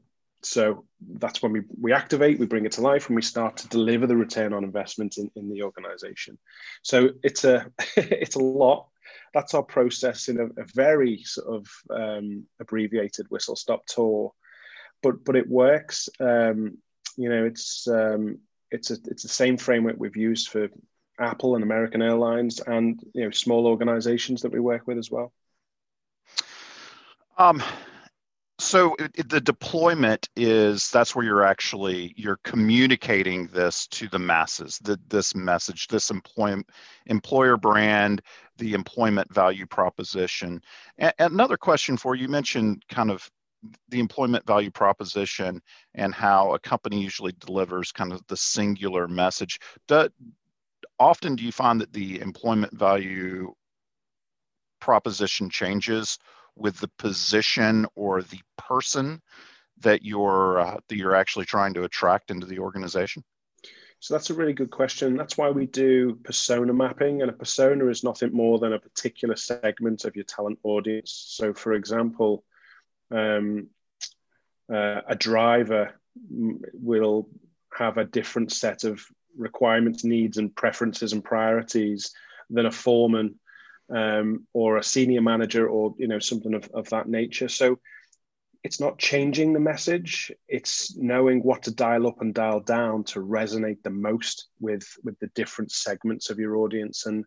So 0.46 0.86
that's 1.20 1.42
when 1.42 1.52
we, 1.52 1.62
we 1.80 1.94
activate, 1.94 2.40
we 2.40 2.46
bring 2.46 2.66
it 2.66 2.74
to 2.74 2.82
life, 2.82 3.08
and 3.08 3.16
we 3.16 3.22
start 3.22 3.58
to 3.58 3.68
deliver 3.70 4.08
the 4.08 4.18
return 4.18 4.54
on 4.54 4.64
investment 4.64 5.18
in, 5.18 5.32
in 5.36 5.50
the 5.50 5.64
organization. 5.64 6.38
So 6.82 7.10
it's 7.24 7.44
a 7.44 7.72
it's 7.98 8.36
a 8.36 8.44
lot. 8.44 8.88
That's 9.34 9.54
our 9.54 9.64
process 9.64 10.28
in 10.28 10.40
a, 10.40 10.46
a 10.46 10.66
very 10.76 11.24
sort 11.24 11.48
of 11.48 11.68
um, 11.90 12.46
abbreviated 12.60 13.28
whistle 13.30 13.56
stop 13.56 13.86
tour, 13.86 14.34
but 15.02 15.24
but 15.24 15.36
it 15.36 15.50
works. 15.50 16.10
Um, 16.20 16.78
you 17.18 17.30
know, 17.30 17.46
it's 17.46 17.88
um, 17.88 18.40
it's 18.72 18.92
a, 18.92 18.98
it's 19.06 19.24
the 19.24 19.30
same 19.30 19.58
framework 19.58 19.96
we've 19.98 20.18
used 20.18 20.50
for 20.50 20.70
Apple 21.20 21.56
and 21.56 21.64
American 21.64 22.02
Airlines, 22.02 22.60
and 22.60 23.00
you 23.14 23.24
know, 23.24 23.32
small 23.32 23.68
organizations 23.68 24.42
that 24.42 24.52
we 24.52 24.60
work 24.60 24.88
with 24.88 24.98
as 24.98 25.12
well. 25.12 25.32
Um, 27.38 27.64
so 28.60 28.96
it, 29.00 29.30
the 29.30 29.42
deployment 29.42 30.30
is 30.36 30.90
that's 30.92 31.16
where 31.16 31.26
you're 31.26 31.46
actually 31.46 32.14
you're 32.16 32.40
communicating 32.44 33.48
this 33.48 33.88
to 33.88 34.08
the 34.10 34.20
masses 34.20 34.80
the, 34.84 35.00
this 35.08 35.34
message 35.34 35.88
this 35.88 36.12
employment 36.12 36.70
employer 37.08 37.58
brand 37.58 38.22
the 38.58 38.74
employment 38.74 39.34
value 39.34 39.66
proposition. 39.66 40.62
And, 40.98 41.14
another 41.20 41.58
question 41.58 41.98
for 41.98 42.16
you, 42.16 42.24
you 42.24 42.28
mentioned 42.30 42.84
kind 42.90 43.12
of 43.12 43.30
the 43.90 44.00
employment 44.00 44.46
value 44.46 44.72
proposition 44.72 45.62
and 45.96 46.14
how 46.14 46.54
a 46.54 46.60
company 46.60 47.02
usually 47.02 47.34
delivers 47.40 47.92
kind 47.92 48.12
of 48.12 48.22
the 48.28 48.38
singular 48.38 49.08
message. 49.08 49.60
Do, 49.88 50.10
often 51.00 51.36
do 51.36 51.44
you 51.44 51.52
find 51.52 51.80
that 51.82 51.94
the 51.94 52.20
employment 52.20 52.78
value 52.78 53.54
proposition 54.82 55.50
changes 55.50 56.18
with 56.56 56.80
the 56.80 56.90
position 57.00 57.86
or 57.96 58.22
the 58.22 58.40
person 58.58 59.22
that 59.80 60.04
you're 60.04 60.60
uh, 60.60 60.78
that 60.88 60.96
you're 60.96 61.16
actually 61.16 61.46
trying 61.46 61.74
to 61.74 61.84
attract 61.84 62.32
into 62.32 62.46
the 62.46 62.60
organization? 62.60 63.24
So 64.00 64.14
that's 64.14 64.30
a 64.30 64.34
really 64.34 64.54
good 64.54 64.70
question. 64.70 65.16
That's 65.16 65.38
why 65.38 65.50
we 65.50 65.66
do 65.66 66.16
persona 66.24 66.74
mapping, 66.74 67.22
and 67.22 67.30
a 67.30 67.34
persona 67.34 67.88
is 67.88 68.04
nothing 68.04 68.34
more 68.34 68.60
than 68.60 68.74
a 68.74 68.80
particular 68.80 69.38
segment 69.38 70.04
of 70.04 70.16
your 70.16 70.26
talent 70.26 70.60
audience. 70.64 71.14
So, 71.30 71.54
for 71.54 71.74
example, 71.74 72.44
um, 73.12 73.70
uh, 74.70 75.02
a 75.08 75.16
driver 75.16 75.94
will 76.30 77.30
have 77.74 77.98
a 77.98 78.04
different 78.04 78.52
set 78.52 78.84
of 78.84 79.02
requirements, 79.38 80.04
needs, 80.04 80.38
and 80.38 80.54
preferences 80.54 81.14
and 81.14 81.24
priorities 81.24 82.12
than 82.50 82.66
a 82.66 82.72
foreman 82.72 83.40
um, 83.90 84.48
or 84.54 84.78
a 84.78 84.84
senior 84.84 85.22
manager 85.22 85.68
or 85.68 85.94
you 85.98 86.08
know 86.08 86.20
something 86.20 86.54
of, 86.54 86.70
of 86.74 86.90
that 86.90 87.08
nature. 87.08 87.50
So 87.50 87.80
it's 88.64 88.80
not 88.80 88.98
changing 88.98 89.52
the 89.52 89.60
message. 89.60 90.32
It's 90.48 90.96
knowing 90.96 91.42
what 91.42 91.64
to 91.64 91.72
dial 91.72 92.08
up 92.08 92.22
and 92.22 92.34
dial 92.34 92.62
down 92.62 93.04
to 93.06 93.20
resonate 93.20 93.84
the 93.84 93.90
most 93.90 94.48
with 94.60 94.88
with 95.04 95.20
the 95.20 95.28
different 95.36 95.72
segments 95.72 96.30
of 96.30 96.40
your 96.40 96.58
audience. 96.58 97.06
And 97.06 97.26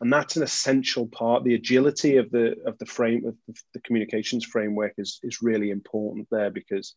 and 0.00 0.12
that's 0.12 0.36
an 0.36 0.42
essential 0.42 1.06
part. 1.06 1.42
The 1.42 1.54
agility 1.54 2.18
of 2.18 2.30
the 2.30 2.54
of 2.66 2.78
the 2.78 2.86
frame 2.86 3.26
of 3.26 3.36
the 3.72 3.80
communications 3.80 4.44
framework 4.44 4.92
is 4.98 5.18
is 5.22 5.42
really 5.42 5.70
important 5.70 6.28
there 6.30 6.50
because 6.50 6.94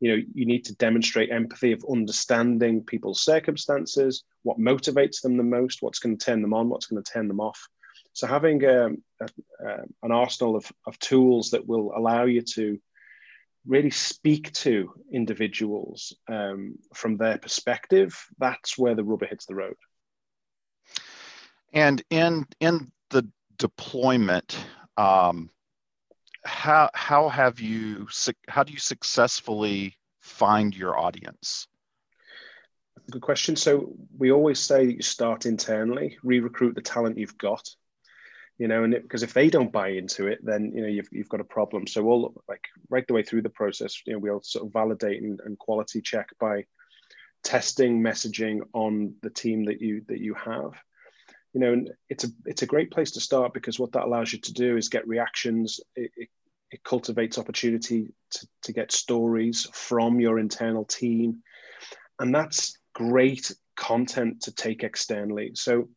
you 0.00 0.10
know 0.10 0.22
you 0.34 0.44
need 0.44 0.64
to 0.64 0.74
demonstrate 0.74 1.30
empathy 1.30 1.72
of 1.72 1.84
understanding 1.90 2.82
people's 2.82 3.22
circumstances 3.22 4.24
what 4.42 4.58
motivates 4.58 5.22
them 5.22 5.36
the 5.36 5.42
most 5.44 5.80
what's 5.80 6.00
going 6.00 6.18
to 6.18 6.24
turn 6.24 6.42
them 6.42 6.52
on 6.52 6.68
what's 6.68 6.86
going 6.86 7.02
to 7.02 7.12
turn 7.12 7.28
them 7.28 7.40
off 7.40 7.68
so 8.12 8.26
having 8.26 8.64
um, 8.66 9.02
a, 9.20 9.28
a, 9.66 9.78
an 10.02 10.12
arsenal 10.12 10.56
of, 10.56 10.70
of 10.86 10.98
tools 10.98 11.50
that 11.50 11.66
will 11.66 11.92
allow 11.96 12.24
you 12.24 12.42
to 12.54 12.78
really 13.66 13.90
speak 13.90 14.52
to 14.52 14.92
individuals 15.12 16.14
um, 16.28 16.76
from 16.94 17.16
their 17.16 17.38
perspective, 17.38 18.26
that's 18.38 18.76
where 18.76 18.94
the 18.94 19.04
rubber 19.04 19.26
hits 19.26 19.46
the 19.46 19.54
road. 19.54 19.76
And 21.72 22.02
in 22.10 22.46
in 22.60 22.92
the 23.10 23.26
deployment, 23.56 24.58
um, 24.96 25.50
how 26.44 26.90
how 26.92 27.28
have 27.28 27.60
you 27.60 28.08
how 28.48 28.62
do 28.62 28.72
you 28.72 28.78
successfully 28.78 29.96
find 30.20 30.76
your 30.76 30.98
audience? 30.98 31.66
Good 33.10 33.22
question. 33.22 33.56
So 33.56 33.94
we 34.18 34.30
always 34.32 34.60
say 34.60 34.86
that 34.86 34.94
you 34.94 35.02
start 35.02 35.46
internally, 35.46 36.18
re-recruit 36.22 36.74
the 36.74 36.82
talent 36.82 37.18
you've 37.18 37.38
got, 37.38 37.68
you 38.58 38.68
know, 38.68 38.84
and 38.84 38.94
because 38.94 39.22
if 39.22 39.32
they 39.32 39.48
don't 39.48 39.72
buy 39.72 39.88
into 39.88 40.26
it, 40.26 40.38
then 40.42 40.72
you 40.74 40.82
know 40.82 40.88
you've, 40.88 41.08
you've 41.10 41.28
got 41.28 41.40
a 41.40 41.44
problem. 41.44 41.86
So 41.86 42.04
all 42.04 42.42
like 42.48 42.64
right 42.90 43.06
the 43.06 43.14
way 43.14 43.22
through 43.22 43.42
the 43.42 43.48
process, 43.48 44.00
you 44.06 44.12
know, 44.12 44.18
we'll 44.18 44.42
sort 44.42 44.66
of 44.66 44.72
validate 44.72 45.22
and, 45.22 45.40
and 45.44 45.58
quality 45.58 46.00
check 46.00 46.28
by 46.38 46.64
testing 47.42 48.00
messaging 48.00 48.60
on 48.72 49.14
the 49.22 49.30
team 49.30 49.64
that 49.64 49.80
you 49.80 50.02
that 50.08 50.20
you 50.20 50.34
have. 50.34 50.72
You 51.54 51.60
know, 51.60 51.72
and 51.72 51.90
it's 52.08 52.24
a 52.24 52.28
it's 52.44 52.62
a 52.62 52.66
great 52.66 52.90
place 52.90 53.12
to 53.12 53.20
start 53.20 53.54
because 53.54 53.78
what 53.78 53.92
that 53.92 54.04
allows 54.04 54.32
you 54.32 54.38
to 54.40 54.52
do 54.52 54.76
is 54.76 54.88
get 54.88 55.08
reactions. 55.08 55.80
It, 55.96 56.10
it, 56.16 56.28
it 56.70 56.84
cultivates 56.84 57.36
opportunity 57.36 58.14
to, 58.30 58.48
to 58.62 58.72
get 58.72 58.92
stories 58.92 59.68
from 59.74 60.20
your 60.20 60.38
internal 60.38 60.86
team, 60.86 61.42
and 62.18 62.34
that's 62.34 62.78
great 62.94 63.52
content 63.76 64.42
to 64.42 64.52
take 64.52 64.82
externally. 64.82 65.52
So 65.54 65.88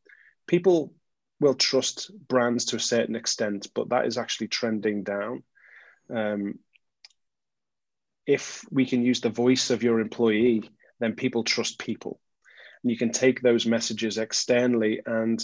people 0.48 0.94
will 1.40 1.54
trust 1.54 2.12
brands 2.28 2.66
to 2.66 2.76
a 2.76 2.80
certain 2.80 3.16
extent, 3.16 3.68
but 3.74 3.90
that 3.90 4.06
is 4.06 4.18
actually 4.18 4.48
trending 4.48 5.04
down. 5.04 5.44
Um, 6.10 6.60
if 8.26 8.66
we 8.72 8.86
can 8.86 9.04
use 9.04 9.22
the 9.22 9.30
voice 9.30 9.70
of 9.70 9.84
your 9.84 10.00
employee, 10.00 10.70
then 11.00 11.14
people 11.14 11.44
trust 11.44 11.78
people. 11.78 12.20
And 12.84 12.92
you 12.92 12.98
can 12.98 13.12
take 13.12 13.42
those 13.42 13.66
messages 13.66 14.18
externally. 14.18 15.02
And 15.06 15.44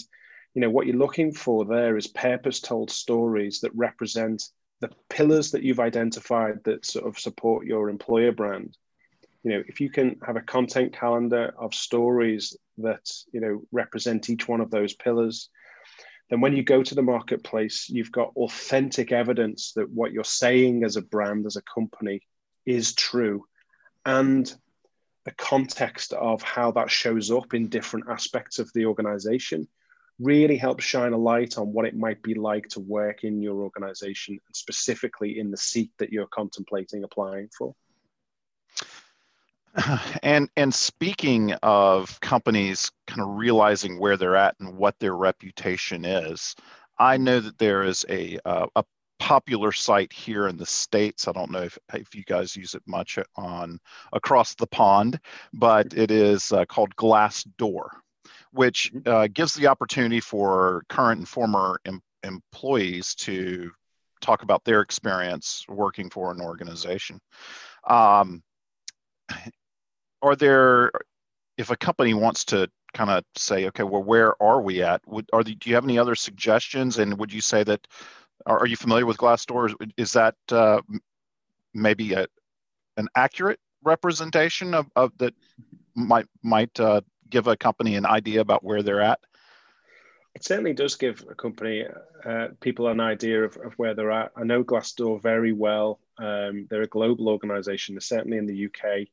you 0.54 0.60
know 0.60 0.70
what 0.70 0.86
you're 0.86 0.96
looking 0.96 1.32
for 1.32 1.64
there 1.64 1.96
is 1.96 2.06
purpose 2.06 2.60
told 2.60 2.90
stories 2.90 3.60
that 3.60 3.74
represent 3.74 4.42
the 4.80 4.90
pillars 5.08 5.52
that 5.52 5.62
you've 5.62 5.80
identified 5.80 6.64
that 6.64 6.84
sort 6.84 7.06
of 7.06 7.18
support 7.18 7.66
your 7.66 7.88
employer 7.88 8.32
brand. 8.32 8.76
You 9.44 9.52
know, 9.52 9.62
if 9.66 9.80
you 9.80 9.90
can 9.90 10.18
have 10.26 10.36
a 10.36 10.42
content 10.42 10.92
calendar 10.92 11.52
of 11.56 11.74
stories 11.74 12.56
that 12.78 13.08
you 13.32 13.40
know 13.40 13.62
represent 13.70 14.28
each 14.28 14.48
one 14.48 14.60
of 14.60 14.70
those 14.70 14.94
pillars, 14.94 15.50
then 16.32 16.40
when 16.40 16.56
you 16.56 16.62
go 16.62 16.82
to 16.82 16.94
the 16.94 17.02
marketplace, 17.02 17.90
you've 17.90 18.10
got 18.10 18.32
authentic 18.36 19.12
evidence 19.12 19.74
that 19.76 19.90
what 19.90 20.12
you're 20.12 20.24
saying 20.24 20.82
as 20.82 20.96
a 20.96 21.02
brand, 21.02 21.44
as 21.44 21.56
a 21.56 21.62
company, 21.62 22.22
is 22.64 22.94
true. 22.94 23.44
And 24.06 24.50
the 25.26 25.32
context 25.32 26.14
of 26.14 26.40
how 26.40 26.70
that 26.72 26.90
shows 26.90 27.30
up 27.30 27.52
in 27.52 27.68
different 27.68 28.06
aspects 28.08 28.58
of 28.58 28.70
the 28.72 28.86
organization 28.86 29.68
really 30.18 30.56
helps 30.56 30.84
shine 30.84 31.12
a 31.12 31.18
light 31.18 31.58
on 31.58 31.70
what 31.70 31.84
it 31.84 31.98
might 31.98 32.22
be 32.22 32.32
like 32.32 32.66
to 32.68 32.80
work 32.80 33.24
in 33.24 33.42
your 33.42 33.62
organization, 33.62 34.32
and 34.32 34.56
specifically 34.56 35.38
in 35.38 35.50
the 35.50 35.58
seat 35.58 35.90
that 35.98 36.10
you're 36.10 36.26
contemplating 36.28 37.04
applying 37.04 37.50
for. 37.58 37.74
And 40.22 40.48
and 40.56 40.74
speaking 40.74 41.52
of 41.62 42.20
companies 42.20 42.90
kind 43.06 43.22
of 43.22 43.28
realizing 43.28 43.98
where 43.98 44.16
they're 44.16 44.36
at 44.36 44.56
and 44.60 44.76
what 44.76 44.98
their 44.98 45.16
reputation 45.16 46.04
is, 46.04 46.54
I 46.98 47.16
know 47.16 47.40
that 47.40 47.58
there 47.58 47.82
is 47.82 48.04
a 48.08 48.38
uh, 48.44 48.66
a 48.76 48.84
popular 49.18 49.70
site 49.70 50.12
here 50.12 50.48
in 50.48 50.56
the 50.56 50.66
states. 50.66 51.28
I 51.28 51.32
don't 51.32 51.50
know 51.50 51.62
if, 51.62 51.78
if 51.94 52.12
you 52.12 52.24
guys 52.24 52.56
use 52.56 52.74
it 52.74 52.82
much 52.86 53.18
on 53.36 53.78
across 54.12 54.54
the 54.56 54.66
pond, 54.66 55.20
but 55.52 55.94
it 55.94 56.10
is 56.10 56.50
uh, 56.50 56.64
called 56.64 56.94
Glassdoor, 56.96 57.88
which 58.50 58.90
mm-hmm. 58.92 59.08
uh, 59.08 59.28
gives 59.28 59.54
the 59.54 59.68
opportunity 59.68 60.18
for 60.18 60.82
current 60.88 61.20
and 61.20 61.28
former 61.28 61.80
em- 61.84 62.02
employees 62.24 63.14
to 63.14 63.70
talk 64.20 64.42
about 64.42 64.64
their 64.64 64.80
experience 64.80 65.64
working 65.68 66.10
for 66.10 66.32
an 66.32 66.40
organization. 66.40 67.20
Um, 67.88 68.42
are 70.22 70.36
there 70.36 70.90
if 71.58 71.70
a 71.70 71.76
company 71.76 72.14
wants 72.14 72.44
to 72.46 72.68
kind 72.94 73.10
of 73.10 73.24
say 73.36 73.66
okay 73.66 73.82
well 73.82 74.02
where 74.02 74.40
are 74.42 74.60
we 74.60 74.82
at? 74.82 75.00
Would 75.06 75.28
are 75.32 75.44
the, 75.44 75.54
do 75.54 75.68
you 75.68 75.74
have 75.74 75.84
any 75.84 75.98
other 75.98 76.14
suggestions? 76.14 76.98
And 76.98 77.18
would 77.18 77.32
you 77.32 77.40
say 77.40 77.64
that 77.64 77.86
are, 78.46 78.60
are 78.60 78.66
you 78.66 78.76
familiar 78.76 79.06
with 79.06 79.16
glassdoor? 79.16 79.74
Is 79.96 80.12
that 80.12 80.36
uh, 80.50 80.80
maybe 81.74 82.12
a, 82.12 82.26
an 82.96 83.08
accurate 83.14 83.60
representation 83.82 84.74
of, 84.74 84.86
of 84.96 85.16
that 85.18 85.34
might 85.94 86.26
might 86.42 86.78
uh, 86.78 87.00
give 87.28 87.46
a 87.46 87.56
company 87.56 87.96
an 87.96 88.06
idea 88.06 88.40
about 88.40 88.64
where 88.64 88.82
they're 88.82 89.00
at? 89.00 89.20
It 90.34 90.44
certainly 90.44 90.72
does 90.72 90.96
give 90.96 91.24
a 91.30 91.34
company 91.34 91.84
uh, 92.24 92.48
people 92.60 92.88
an 92.88 93.00
idea 93.00 93.44
of, 93.44 93.56
of, 93.58 93.74
where 93.74 93.94
they're 93.94 94.10
at. 94.10 94.32
I 94.34 94.44
know 94.44 94.64
glassdoor 94.64 95.20
very 95.20 95.52
well. 95.52 96.00
Um, 96.16 96.66
they're 96.70 96.82
a 96.82 96.86
global 96.86 97.28
organization. 97.28 97.94
They're 97.94 98.00
certainly 98.00 98.38
in 98.38 98.46
the 98.46 98.66
uk 98.66 99.08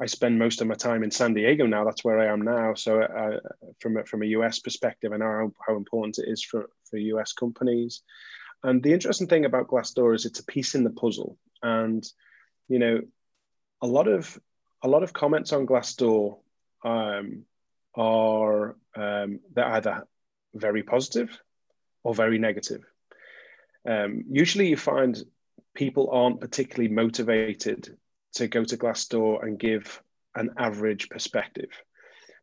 I 0.00 0.06
spend 0.06 0.38
most 0.38 0.60
of 0.60 0.68
my 0.68 0.74
time 0.74 1.02
in 1.02 1.10
San 1.10 1.34
Diego 1.34 1.66
now. 1.66 1.84
That's 1.84 2.04
where 2.04 2.20
I 2.20 2.26
am 2.26 2.42
now. 2.42 2.74
So, 2.74 3.02
uh, 3.02 3.40
from 3.80 3.96
a, 3.96 4.04
from 4.04 4.22
a 4.22 4.26
US 4.26 4.60
perspective, 4.60 5.12
I 5.12 5.16
know 5.16 5.24
how, 5.26 5.52
how 5.66 5.76
important 5.76 6.18
it 6.18 6.30
is 6.30 6.42
for 6.42 6.70
for 6.88 6.98
US 6.98 7.32
companies. 7.32 8.02
And 8.62 8.82
the 8.82 8.92
interesting 8.92 9.26
thing 9.26 9.44
about 9.44 9.68
Glassdoor 9.68 10.14
is 10.14 10.24
it's 10.24 10.40
a 10.40 10.44
piece 10.44 10.74
in 10.74 10.84
the 10.84 10.90
puzzle. 10.90 11.36
And 11.62 12.06
you 12.68 12.78
know, 12.78 13.00
a 13.82 13.86
lot 13.86 14.08
of 14.08 14.38
a 14.82 14.88
lot 14.88 15.02
of 15.02 15.12
comments 15.12 15.52
on 15.52 15.66
Glassdoor 15.66 16.38
um, 16.84 17.44
are 17.94 18.76
um, 18.96 19.40
they're 19.52 19.72
either 19.72 20.06
very 20.54 20.82
positive 20.82 21.40
or 22.04 22.14
very 22.14 22.38
negative. 22.38 22.84
Um, 23.88 24.24
usually, 24.30 24.68
you 24.68 24.76
find 24.76 25.20
people 25.74 26.10
aren't 26.10 26.40
particularly 26.40 26.92
motivated 26.92 27.96
to 28.34 28.48
go 28.48 28.64
to 28.64 28.76
Glassdoor 28.76 29.42
and 29.44 29.58
give 29.58 30.02
an 30.34 30.50
average 30.56 31.08
perspective 31.08 31.70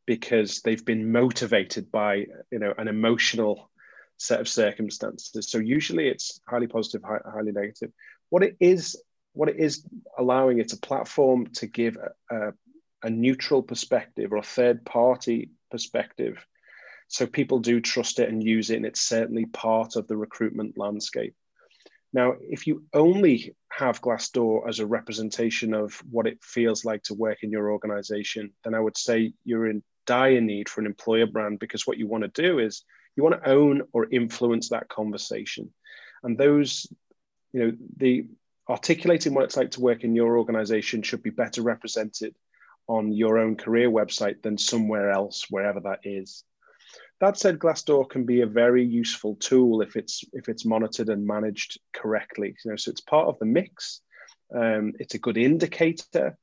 because 0.06 0.62
they've 0.62 0.86
been 0.86 1.12
motivated 1.12 1.92
by 1.92 2.26
you 2.52 2.60
know 2.60 2.74
an 2.78 2.88
emotional 2.88 3.70
set 4.18 4.40
of 4.40 4.48
circumstances. 4.48 5.50
So 5.50 5.58
usually 5.58 6.08
it's 6.08 6.40
highly 6.48 6.68
positive, 6.68 7.02
highly 7.04 7.52
negative. 7.52 7.92
What 8.30 8.44
it 8.44 8.56
is, 8.60 9.02
what 9.34 9.50
it 9.50 9.58
is 9.58 9.86
allowing 10.18 10.60
it's 10.60 10.74
a 10.74 10.80
platform 10.80 11.48
to 11.56 11.68
give 11.68 11.98
a, 11.98 12.36
a, 12.36 12.54
a 13.04 13.10
neutral 13.10 13.62
perspective 13.62 14.32
or 14.32 14.38
a 14.38 14.44
third 14.44 14.86
party 14.86 15.52
perspective. 15.70 16.46
So 17.08 17.28
people 17.28 17.60
do 17.60 17.82
trust 17.82 18.20
it 18.20 18.30
and 18.30 18.44
use 18.44 18.70
it, 18.70 18.78
and 18.78 18.86
it's 18.86 19.02
certainly 19.02 19.46
part 19.46 19.96
of 19.96 20.08
the 20.08 20.18
recruitment 20.18 20.78
landscape. 20.78 21.36
Now, 22.16 22.36
if 22.40 22.66
you 22.66 22.86
only 22.94 23.54
have 23.68 24.02
Glassdoor 24.02 24.70
as 24.70 24.80
a 24.80 24.86
representation 24.86 25.74
of 25.74 26.02
what 26.10 26.28
it 26.28 26.42
feels 26.42 26.86
like 26.86 27.04
to 27.04 27.14
work 27.14 27.40
in 27.44 27.52
your 27.52 27.72
organization, 27.72 28.54
then 28.64 28.74
I 28.74 28.80
would 28.80 28.98
say 28.98 29.34
you're 29.44 29.68
in 29.68 29.84
dire 30.06 30.40
need 30.40 30.70
for 30.70 30.80
an 30.80 30.88
employer 30.88 31.26
brand 31.26 31.60
because 31.60 31.86
what 31.86 31.98
you 31.98 32.08
want 32.08 32.24
to 32.24 32.42
do 32.42 32.60
is 32.60 32.86
you 33.18 33.24
want 33.24 33.44
to 33.44 33.50
own 33.50 33.82
or 33.92 34.08
influence 34.10 34.70
that 34.70 34.88
conversation. 34.88 35.74
And 36.24 36.38
those, 36.38 36.88
you 37.52 37.60
know, 37.60 37.74
the 37.98 38.28
articulating 38.70 39.34
what 39.34 39.44
it's 39.44 39.58
like 39.58 39.72
to 39.72 39.82
work 39.82 40.06
in 40.06 40.16
your 40.16 40.38
organization 40.38 41.02
should 41.02 41.22
be 41.22 41.32
better 41.32 41.64
represented 41.64 42.34
on 42.88 43.12
your 43.12 43.40
own 43.40 43.58
career 43.58 43.92
website 43.92 44.42
than 44.42 44.58
somewhere 44.58 45.12
else, 45.12 45.48
wherever 45.50 45.82
that 45.82 46.00
is. 46.06 46.46
That 47.22 47.38
said, 47.38 47.60
Glassdoor 47.60 48.10
can 48.10 48.26
be 48.26 48.42
a 48.42 48.48
very 48.48 48.84
useful 48.84 49.36
tool 49.36 49.82
if 49.82 49.96
it's 49.96 50.24
if 50.34 50.50
it's 50.50 50.66
monitored 50.66 51.10
and 51.10 51.26
managed 51.26 51.80
correctly. 51.94 52.56
You 52.64 52.72
know, 52.72 52.78
so 52.78 52.92
it's 52.92 53.02
part 53.02 53.28
of 53.28 53.40
the 53.40 53.46
mix. 53.46 54.02
Um, 54.54 54.94
it's 55.00 55.16
a 55.16 55.20
good 55.20 55.38
indicator, 55.38 56.38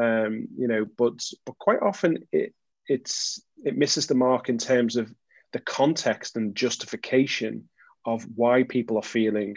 um, 0.00 0.48
you 0.58 0.68
know, 0.68 0.84
but 0.98 1.24
but 1.44 1.58
quite 1.58 1.80
often 1.80 2.24
it 2.32 2.54
it's 2.88 3.40
it 3.64 3.76
misses 3.76 4.06
the 4.06 4.14
mark 4.14 4.48
in 4.48 4.58
terms 4.58 4.96
of 4.96 5.12
the 5.52 5.60
context 5.60 6.36
and 6.36 6.54
justification 6.54 7.68
of 8.04 8.24
why 8.34 8.62
people 8.62 8.96
are 8.96 9.02
feeling 9.02 9.56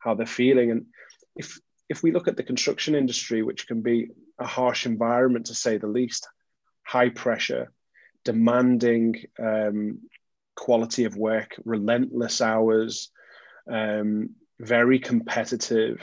how 0.00 0.14
they're 0.14 0.26
feeling. 0.26 0.70
And 0.70 0.86
if 1.36 1.58
if 1.88 2.02
we 2.02 2.12
look 2.12 2.28
at 2.28 2.36
the 2.36 2.42
construction 2.42 2.94
industry, 2.94 3.42
which 3.42 3.66
can 3.66 3.82
be 3.82 4.08
a 4.38 4.46
harsh 4.46 4.86
environment 4.86 5.46
to 5.46 5.54
say 5.54 5.76
the 5.76 5.86
least, 5.86 6.28
high 6.82 7.10
pressure, 7.10 7.72
demanding 8.24 9.24
um, 9.38 10.00
quality 10.56 11.04
of 11.04 11.16
work, 11.16 11.54
relentless 11.64 12.40
hours, 12.40 13.10
um, 13.70 14.30
very 14.58 14.98
competitive. 14.98 16.00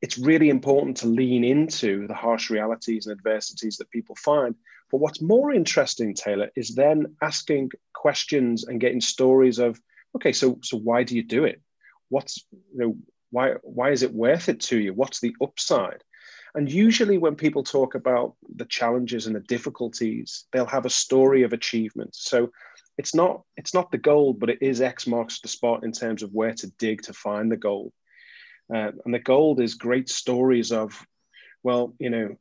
It's 0.00 0.18
really 0.18 0.48
important 0.48 0.98
to 0.98 1.08
lean 1.08 1.44
into 1.44 2.06
the 2.06 2.14
harsh 2.14 2.50
realities 2.50 3.06
and 3.06 3.16
adversities 3.16 3.76
that 3.78 3.90
people 3.90 4.16
find. 4.16 4.54
But 4.90 4.98
what's 4.98 5.20
more 5.20 5.52
interesting, 5.52 6.14
Taylor, 6.14 6.50
is 6.56 6.74
then 6.74 7.16
asking 7.20 7.70
questions 7.92 8.64
and 8.66 8.80
getting 8.80 9.00
stories 9.00 9.58
of, 9.58 9.78
okay, 10.16 10.32
so 10.32 10.58
so 10.62 10.78
why 10.78 11.02
do 11.02 11.14
you 11.14 11.22
do 11.22 11.44
it? 11.44 11.60
What's 12.08 12.46
you 12.72 12.78
know 12.80 12.96
why 13.30 13.54
why 13.62 13.90
is 13.90 14.02
it 14.02 14.14
worth 14.14 14.48
it 14.48 14.60
to 14.60 14.78
you? 14.78 14.94
What's 14.94 15.20
the 15.20 15.34
upside? 15.42 16.02
And 16.54 16.70
usually, 16.70 17.18
when 17.18 17.34
people 17.34 17.62
talk 17.62 17.94
about 17.94 18.34
the 18.56 18.64
challenges 18.64 19.26
and 19.26 19.36
the 19.36 19.40
difficulties, 19.40 20.46
they'll 20.52 20.66
have 20.66 20.86
a 20.86 20.90
story 20.90 21.42
of 21.42 21.52
achievement. 21.52 22.14
So 22.14 22.50
it's 22.98 23.14
not 23.14 23.42
it's 23.56 23.74
not 23.74 23.90
the 23.90 23.98
gold, 23.98 24.40
but 24.40 24.50
it 24.50 24.58
is 24.60 24.80
X 24.80 25.06
marks 25.06 25.40
the 25.40 25.48
spot 25.48 25.84
in 25.84 25.92
terms 25.92 26.22
of 26.22 26.32
where 26.32 26.54
to 26.54 26.70
dig 26.78 27.02
to 27.02 27.12
find 27.12 27.50
the 27.50 27.56
gold. 27.56 27.92
Uh, 28.74 28.92
and 29.04 29.14
the 29.14 29.18
gold 29.18 29.60
is 29.60 29.74
great 29.74 30.08
stories 30.08 30.72
of, 30.72 31.06
well, 31.62 31.94
you 31.98 32.10
know, 32.10 32.36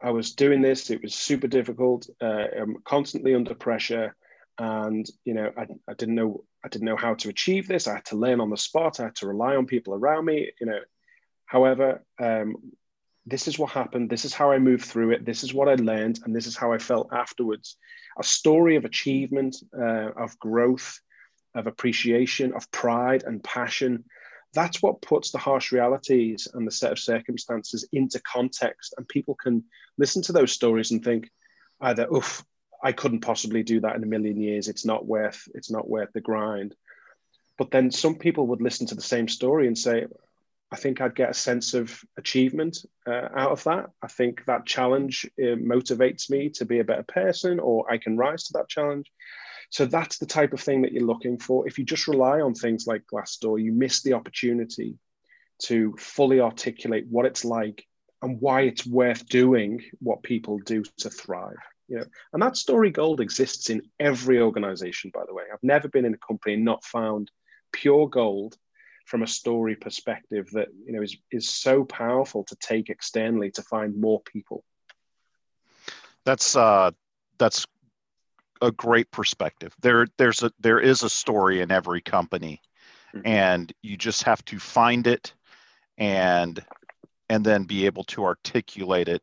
I 0.00 0.10
was 0.10 0.34
doing 0.34 0.60
this. 0.62 0.90
It 0.90 1.02
was 1.02 1.14
super 1.14 1.48
difficult. 1.48 2.08
Uh, 2.20 2.44
I'm 2.60 2.76
constantly 2.84 3.34
under 3.34 3.54
pressure, 3.54 4.14
and 4.58 5.08
you 5.24 5.34
know, 5.34 5.50
I, 5.56 5.66
I 5.88 5.94
didn't 5.94 6.14
know 6.14 6.44
I 6.64 6.68
didn't 6.68 6.86
know 6.86 6.96
how 6.96 7.14
to 7.14 7.30
achieve 7.30 7.66
this. 7.66 7.88
I 7.88 7.94
had 7.94 8.04
to 8.06 8.16
learn 8.16 8.40
on 8.40 8.50
the 8.50 8.56
spot. 8.56 9.00
I 9.00 9.04
had 9.04 9.16
to 9.16 9.26
rely 9.26 9.56
on 9.56 9.66
people 9.66 9.94
around 9.94 10.26
me. 10.26 10.52
You 10.60 10.66
know, 10.66 10.80
however, 11.46 12.04
um, 12.20 12.56
this 13.26 13.48
is 13.48 13.58
what 13.58 13.72
happened. 13.72 14.08
This 14.08 14.24
is 14.24 14.32
how 14.32 14.52
I 14.52 14.58
moved 14.58 14.84
through 14.84 15.10
it. 15.10 15.24
This 15.24 15.42
is 15.42 15.52
what 15.52 15.68
I 15.68 15.74
learned, 15.74 16.20
and 16.24 16.34
this 16.34 16.46
is 16.46 16.56
how 16.56 16.72
I 16.72 16.78
felt 16.78 17.12
afterwards. 17.12 17.76
A 18.18 18.22
story 18.22 18.76
of 18.76 18.84
achievement, 18.84 19.56
uh, 19.76 20.12
of 20.16 20.38
growth, 20.38 21.00
of 21.54 21.66
appreciation, 21.66 22.52
of 22.52 22.70
pride 22.70 23.24
and 23.24 23.42
passion. 23.42 24.04
That's 24.54 24.80
what 24.80 25.02
puts 25.02 25.32
the 25.32 25.38
harsh 25.38 25.72
realities 25.72 26.46
and 26.54 26.66
the 26.66 26.70
set 26.70 26.92
of 26.92 26.98
circumstances 27.00 27.86
into 27.92 28.20
context, 28.20 28.94
and 28.96 29.08
people 29.08 29.34
can 29.34 29.64
listen 29.98 30.22
to 30.22 30.32
those 30.32 30.52
stories 30.52 30.92
and 30.92 31.04
think 31.04 31.28
either, 31.80 32.06
"Oof, 32.14 32.44
I 32.82 32.92
couldn't 32.92 33.20
possibly 33.20 33.64
do 33.64 33.80
that 33.80 33.96
in 33.96 34.04
a 34.04 34.06
million 34.06 34.40
years. 34.40 34.68
It's 34.68 34.84
not 34.84 35.04
worth. 35.04 35.48
It's 35.54 35.70
not 35.70 35.90
worth 35.90 36.12
the 36.12 36.20
grind." 36.20 36.76
But 37.58 37.70
then 37.70 37.90
some 37.90 38.16
people 38.16 38.46
would 38.48 38.62
listen 38.62 38.86
to 38.86 38.94
the 38.94 39.02
same 39.02 39.28
story 39.28 39.66
and 39.66 39.76
say, 39.76 40.06
I 40.72 40.76
think 40.76 41.00
I'd 41.00 41.14
get 41.14 41.30
a 41.30 41.34
sense 41.34 41.74
of 41.74 42.00
achievement 42.18 42.78
uh, 43.06 43.28
out 43.36 43.52
of 43.52 43.62
that. 43.64 43.90
I 44.02 44.08
think 44.08 44.44
that 44.46 44.66
challenge 44.66 45.24
uh, 45.40 45.54
motivates 45.56 46.28
me 46.28 46.50
to 46.50 46.64
be 46.64 46.80
a 46.80 46.84
better 46.84 47.04
person, 47.04 47.60
or 47.60 47.90
I 47.90 47.98
can 47.98 48.16
rise 48.16 48.44
to 48.44 48.52
that 48.54 48.68
challenge. 48.68 49.10
So 49.70 49.84
that's 49.86 50.18
the 50.18 50.26
type 50.26 50.52
of 50.52 50.60
thing 50.60 50.82
that 50.82 50.92
you're 50.92 51.04
looking 51.04 51.38
for. 51.38 51.66
If 51.66 51.78
you 51.78 51.84
just 51.84 52.08
rely 52.08 52.40
on 52.40 52.54
things 52.54 52.86
like 52.86 53.02
Glassdoor, 53.12 53.62
you 53.62 53.72
miss 53.72 54.02
the 54.02 54.14
opportunity 54.14 54.98
to 55.62 55.94
fully 55.98 56.40
articulate 56.40 57.06
what 57.08 57.26
it's 57.26 57.44
like 57.44 57.84
and 58.22 58.40
why 58.40 58.62
it's 58.62 58.86
worth 58.86 59.26
doing 59.28 59.82
what 60.00 60.22
people 60.22 60.58
do 60.58 60.82
to 60.98 61.10
thrive. 61.10 61.56
You 61.88 61.98
know, 61.98 62.04
and 62.32 62.42
that 62.42 62.56
story 62.56 62.90
gold 62.90 63.20
exists 63.20 63.70
in 63.70 63.82
every 64.00 64.40
organization, 64.40 65.12
by 65.14 65.22
the 65.26 65.34
way. 65.34 65.44
I've 65.52 65.62
never 65.62 65.88
been 65.88 66.04
in 66.04 66.14
a 66.14 66.18
company 66.18 66.54
and 66.54 66.64
not 66.64 66.84
found 66.84 67.30
pure 67.72 68.08
gold 68.08 68.56
from 69.06 69.22
a 69.22 69.26
story 69.26 69.74
perspective 69.74 70.48
that 70.52 70.68
you 70.84 70.92
know 70.92 71.02
is 71.02 71.16
is 71.30 71.48
so 71.48 71.84
powerful 71.84 72.44
to 72.44 72.56
take 72.56 72.90
externally 72.90 73.50
to 73.50 73.62
find 73.62 73.98
more 73.98 74.20
people 74.22 74.62
that's 76.24 76.56
uh 76.56 76.90
that's 77.38 77.66
a 78.62 78.70
great 78.72 79.10
perspective 79.10 79.74
there 79.80 80.06
there's 80.18 80.42
a 80.42 80.50
there 80.60 80.80
is 80.80 81.02
a 81.02 81.10
story 81.10 81.60
in 81.60 81.70
every 81.70 82.00
company 82.00 82.60
mm-hmm. 83.14 83.26
and 83.26 83.72
you 83.82 83.96
just 83.96 84.22
have 84.22 84.44
to 84.44 84.58
find 84.58 85.06
it 85.06 85.32
and 85.98 86.62
and 87.28 87.44
then 87.44 87.64
be 87.64 87.86
able 87.86 88.04
to 88.04 88.24
articulate 88.24 89.08
it 89.08 89.22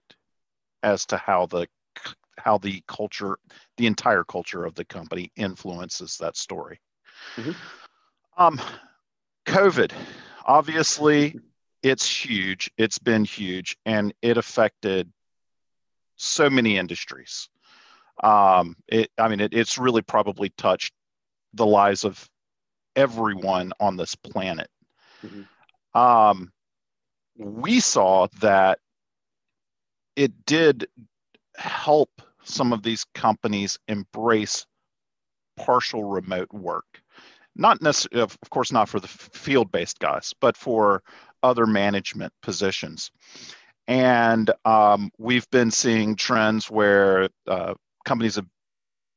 as 0.81 1.05
to 1.05 1.17
how 1.17 1.45
the 1.47 1.67
how 2.37 2.57
the 2.57 2.81
culture 2.87 3.37
the 3.77 3.87
entire 3.87 4.23
culture 4.23 4.65
of 4.65 4.75
the 4.75 4.85
company 4.85 5.31
influences 5.35 6.17
that 6.17 6.37
story 6.37 6.79
mm-hmm. 7.35 7.51
um 8.37 8.59
COVID, 9.45 9.91
obviously, 10.45 11.39
it's 11.81 12.07
huge. 12.07 12.71
It's 12.77 12.97
been 12.97 13.25
huge, 13.25 13.77
and 13.85 14.13
it 14.21 14.37
affected 14.37 15.11
so 16.15 16.49
many 16.49 16.77
industries. 16.77 17.49
Um, 18.23 18.75
it, 18.87 19.09
I 19.17 19.27
mean, 19.27 19.39
it, 19.39 19.53
it's 19.53 19.77
really 19.77 20.01
probably 20.01 20.49
touched 20.57 20.93
the 21.53 21.65
lives 21.65 22.03
of 22.03 22.29
everyone 22.95 23.73
on 23.79 23.97
this 23.97 24.15
planet. 24.15 24.69
Mm-hmm. 25.25 25.99
Um, 25.99 26.51
we 27.37 27.79
saw 27.79 28.27
that 28.41 28.79
it 30.15 30.45
did 30.45 30.87
help 31.55 32.21
some 32.43 32.73
of 32.73 32.83
these 32.83 33.05
companies 33.13 33.77
embrace 33.87 34.65
partial 35.57 36.03
remote 36.03 36.51
work 36.51 37.02
not 37.55 37.81
necessarily, 37.81 38.23
of 38.23 38.37
course, 38.49 38.71
not 38.71 38.89
for 38.89 38.99
the 38.99 39.07
field 39.07 39.71
based 39.71 39.99
guys, 39.99 40.33
but 40.39 40.57
for 40.57 41.03
other 41.41 41.65
management 41.65 42.33
positions. 42.41 43.11
And 43.87 44.49
um, 44.65 45.11
we've 45.17 45.49
been 45.49 45.71
seeing 45.71 46.15
trends 46.15 46.71
where 46.71 47.29
uh, 47.47 47.73
companies 48.05 48.35
have 48.35 48.47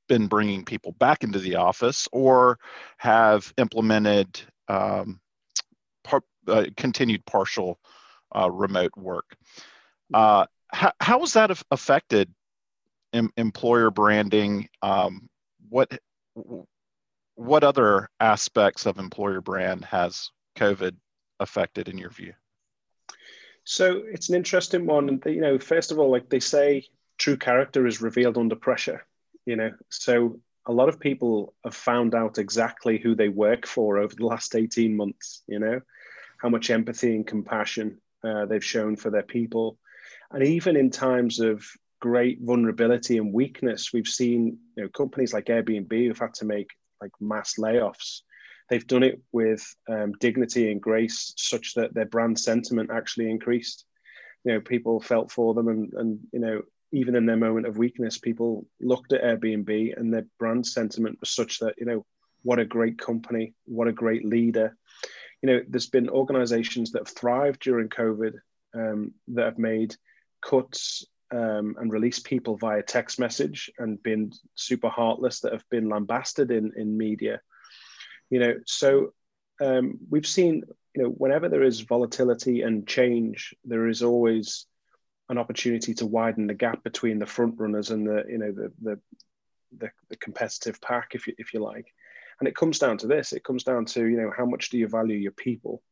been 0.08 0.26
bringing 0.26 0.64
people 0.64 0.92
back 0.92 1.24
into 1.24 1.38
the 1.38 1.56
office 1.56 2.08
or 2.12 2.58
have 2.98 3.52
implemented 3.56 4.40
um, 4.68 5.20
par- 6.04 6.22
uh, 6.48 6.64
continued 6.76 7.24
partial 7.26 7.78
uh, 8.34 8.50
remote 8.50 8.92
work. 8.96 9.36
Uh, 10.12 10.46
how, 10.72 10.92
how 11.00 11.20
has 11.20 11.32
that 11.34 11.50
affected 11.70 12.32
em- 13.12 13.30
employer 13.36 13.90
branding? 13.90 14.68
Um, 14.82 15.28
what 15.68 15.90
what 17.36 17.62
other 17.62 18.08
aspects 18.18 18.86
of 18.86 18.98
employer 18.98 19.40
brand 19.40 19.84
has 19.84 20.30
COVID 20.56 20.96
affected 21.38 21.88
in 21.88 21.98
your 21.98 22.10
view? 22.10 22.32
So 23.64 24.02
it's 24.10 24.28
an 24.28 24.34
interesting 24.34 24.86
one. 24.86 25.20
You 25.26 25.40
know, 25.40 25.58
first 25.58 25.92
of 25.92 25.98
all, 25.98 26.10
like 26.10 26.28
they 26.28 26.40
say, 26.40 26.86
true 27.18 27.36
character 27.36 27.86
is 27.86 28.02
revealed 28.02 28.38
under 28.38 28.56
pressure, 28.56 29.06
you 29.44 29.56
know. 29.56 29.72
So 29.90 30.40
a 30.66 30.72
lot 30.72 30.88
of 30.88 30.98
people 30.98 31.54
have 31.64 31.74
found 31.74 32.14
out 32.14 32.38
exactly 32.38 32.98
who 32.98 33.14
they 33.14 33.28
work 33.28 33.66
for 33.66 33.98
over 33.98 34.14
the 34.14 34.26
last 34.26 34.54
18 34.54 34.96
months, 34.96 35.42
you 35.46 35.58
know, 35.58 35.80
how 36.38 36.48
much 36.48 36.70
empathy 36.70 37.14
and 37.14 37.26
compassion 37.26 38.00
uh, 38.24 38.46
they've 38.46 38.64
shown 38.64 38.96
for 38.96 39.10
their 39.10 39.22
people. 39.22 39.78
And 40.30 40.42
even 40.42 40.76
in 40.76 40.90
times 40.90 41.38
of 41.38 41.64
great 42.00 42.40
vulnerability 42.40 43.18
and 43.18 43.32
weakness, 43.32 43.92
we've 43.92 44.08
seen 44.08 44.58
you 44.76 44.84
know, 44.84 44.88
companies 44.88 45.32
like 45.32 45.46
Airbnb 45.46 45.90
who've 45.90 46.18
had 46.18 46.34
to 46.34 46.44
make 46.44 46.70
like 47.00 47.12
mass 47.20 47.54
layoffs. 47.58 48.20
They've 48.68 48.86
done 48.86 49.02
it 49.02 49.20
with 49.32 49.64
um, 49.88 50.12
dignity 50.18 50.70
and 50.70 50.80
grace, 50.80 51.32
such 51.36 51.74
that 51.74 51.94
their 51.94 52.06
brand 52.06 52.38
sentiment 52.38 52.90
actually 52.92 53.30
increased. 53.30 53.84
You 54.44 54.54
know, 54.54 54.60
people 54.60 55.00
felt 55.00 55.30
for 55.30 55.54
them, 55.54 55.68
and 55.68 55.92
and 55.94 56.18
you 56.32 56.40
know, 56.40 56.62
even 56.92 57.14
in 57.14 57.26
their 57.26 57.36
moment 57.36 57.66
of 57.66 57.78
weakness, 57.78 58.18
people 58.18 58.66
looked 58.80 59.12
at 59.12 59.22
Airbnb, 59.22 59.96
and 59.96 60.12
their 60.12 60.26
brand 60.38 60.66
sentiment 60.66 61.18
was 61.20 61.30
such 61.30 61.60
that 61.60 61.74
you 61.78 61.86
know, 61.86 62.04
what 62.42 62.58
a 62.58 62.64
great 62.64 62.98
company, 62.98 63.54
what 63.66 63.88
a 63.88 63.92
great 63.92 64.24
leader. 64.24 64.76
You 65.42 65.48
know, 65.48 65.60
there's 65.68 65.88
been 65.88 66.08
organisations 66.08 66.92
that 66.92 67.06
have 67.06 67.16
thrived 67.16 67.60
during 67.60 67.88
COVID 67.88 68.32
um, 68.74 69.12
that 69.28 69.44
have 69.44 69.58
made 69.58 69.94
cuts 70.42 71.04
um, 71.32 71.76
and 71.78 71.92
released 71.92 72.24
people 72.24 72.56
via 72.56 72.82
text 72.82 73.18
message 73.18 73.70
and 73.78 74.02
been 74.02 74.32
super 74.54 74.88
heartless 74.88 75.40
that 75.40 75.52
have 75.52 75.68
been 75.70 75.88
lambasted 75.88 76.50
in 76.50 76.72
in 76.76 76.96
media. 76.96 77.40
You 78.30 78.40
know 78.40 78.54
so 78.66 79.12
um, 79.60 79.98
we've 80.10 80.26
seen 80.26 80.62
you 80.94 81.02
know 81.02 81.08
whenever 81.08 81.48
there 81.48 81.62
is 81.62 81.80
volatility 81.80 82.62
and 82.62 82.86
change 82.86 83.54
there 83.64 83.88
is 83.88 84.02
always 84.02 84.66
an 85.28 85.38
opportunity 85.38 85.94
to 85.94 86.06
widen 86.06 86.46
the 86.46 86.54
gap 86.54 86.84
between 86.84 87.18
the 87.18 87.26
front 87.26 87.54
runners 87.58 87.90
and 87.90 88.06
the 88.06 88.24
you 88.28 88.38
know 88.38 88.52
the 88.52 88.72
the 88.82 89.00
the, 89.78 89.90
the 90.08 90.16
competitive 90.16 90.80
pack 90.80 91.14
if 91.14 91.26
you 91.26 91.34
if 91.38 91.52
you 91.52 91.60
like. 91.60 91.92
And 92.38 92.46
it 92.46 92.54
comes 92.54 92.78
down 92.78 92.98
to 92.98 93.06
this. 93.06 93.32
It 93.32 93.44
comes 93.44 93.64
down 93.64 93.86
to 93.86 94.06
you 94.06 94.16
know 94.16 94.32
how 94.36 94.46
much 94.46 94.70
do 94.70 94.78
you 94.78 94.88
value 94.88 95.16
your 95.16 95.32
people? 95.32 95.82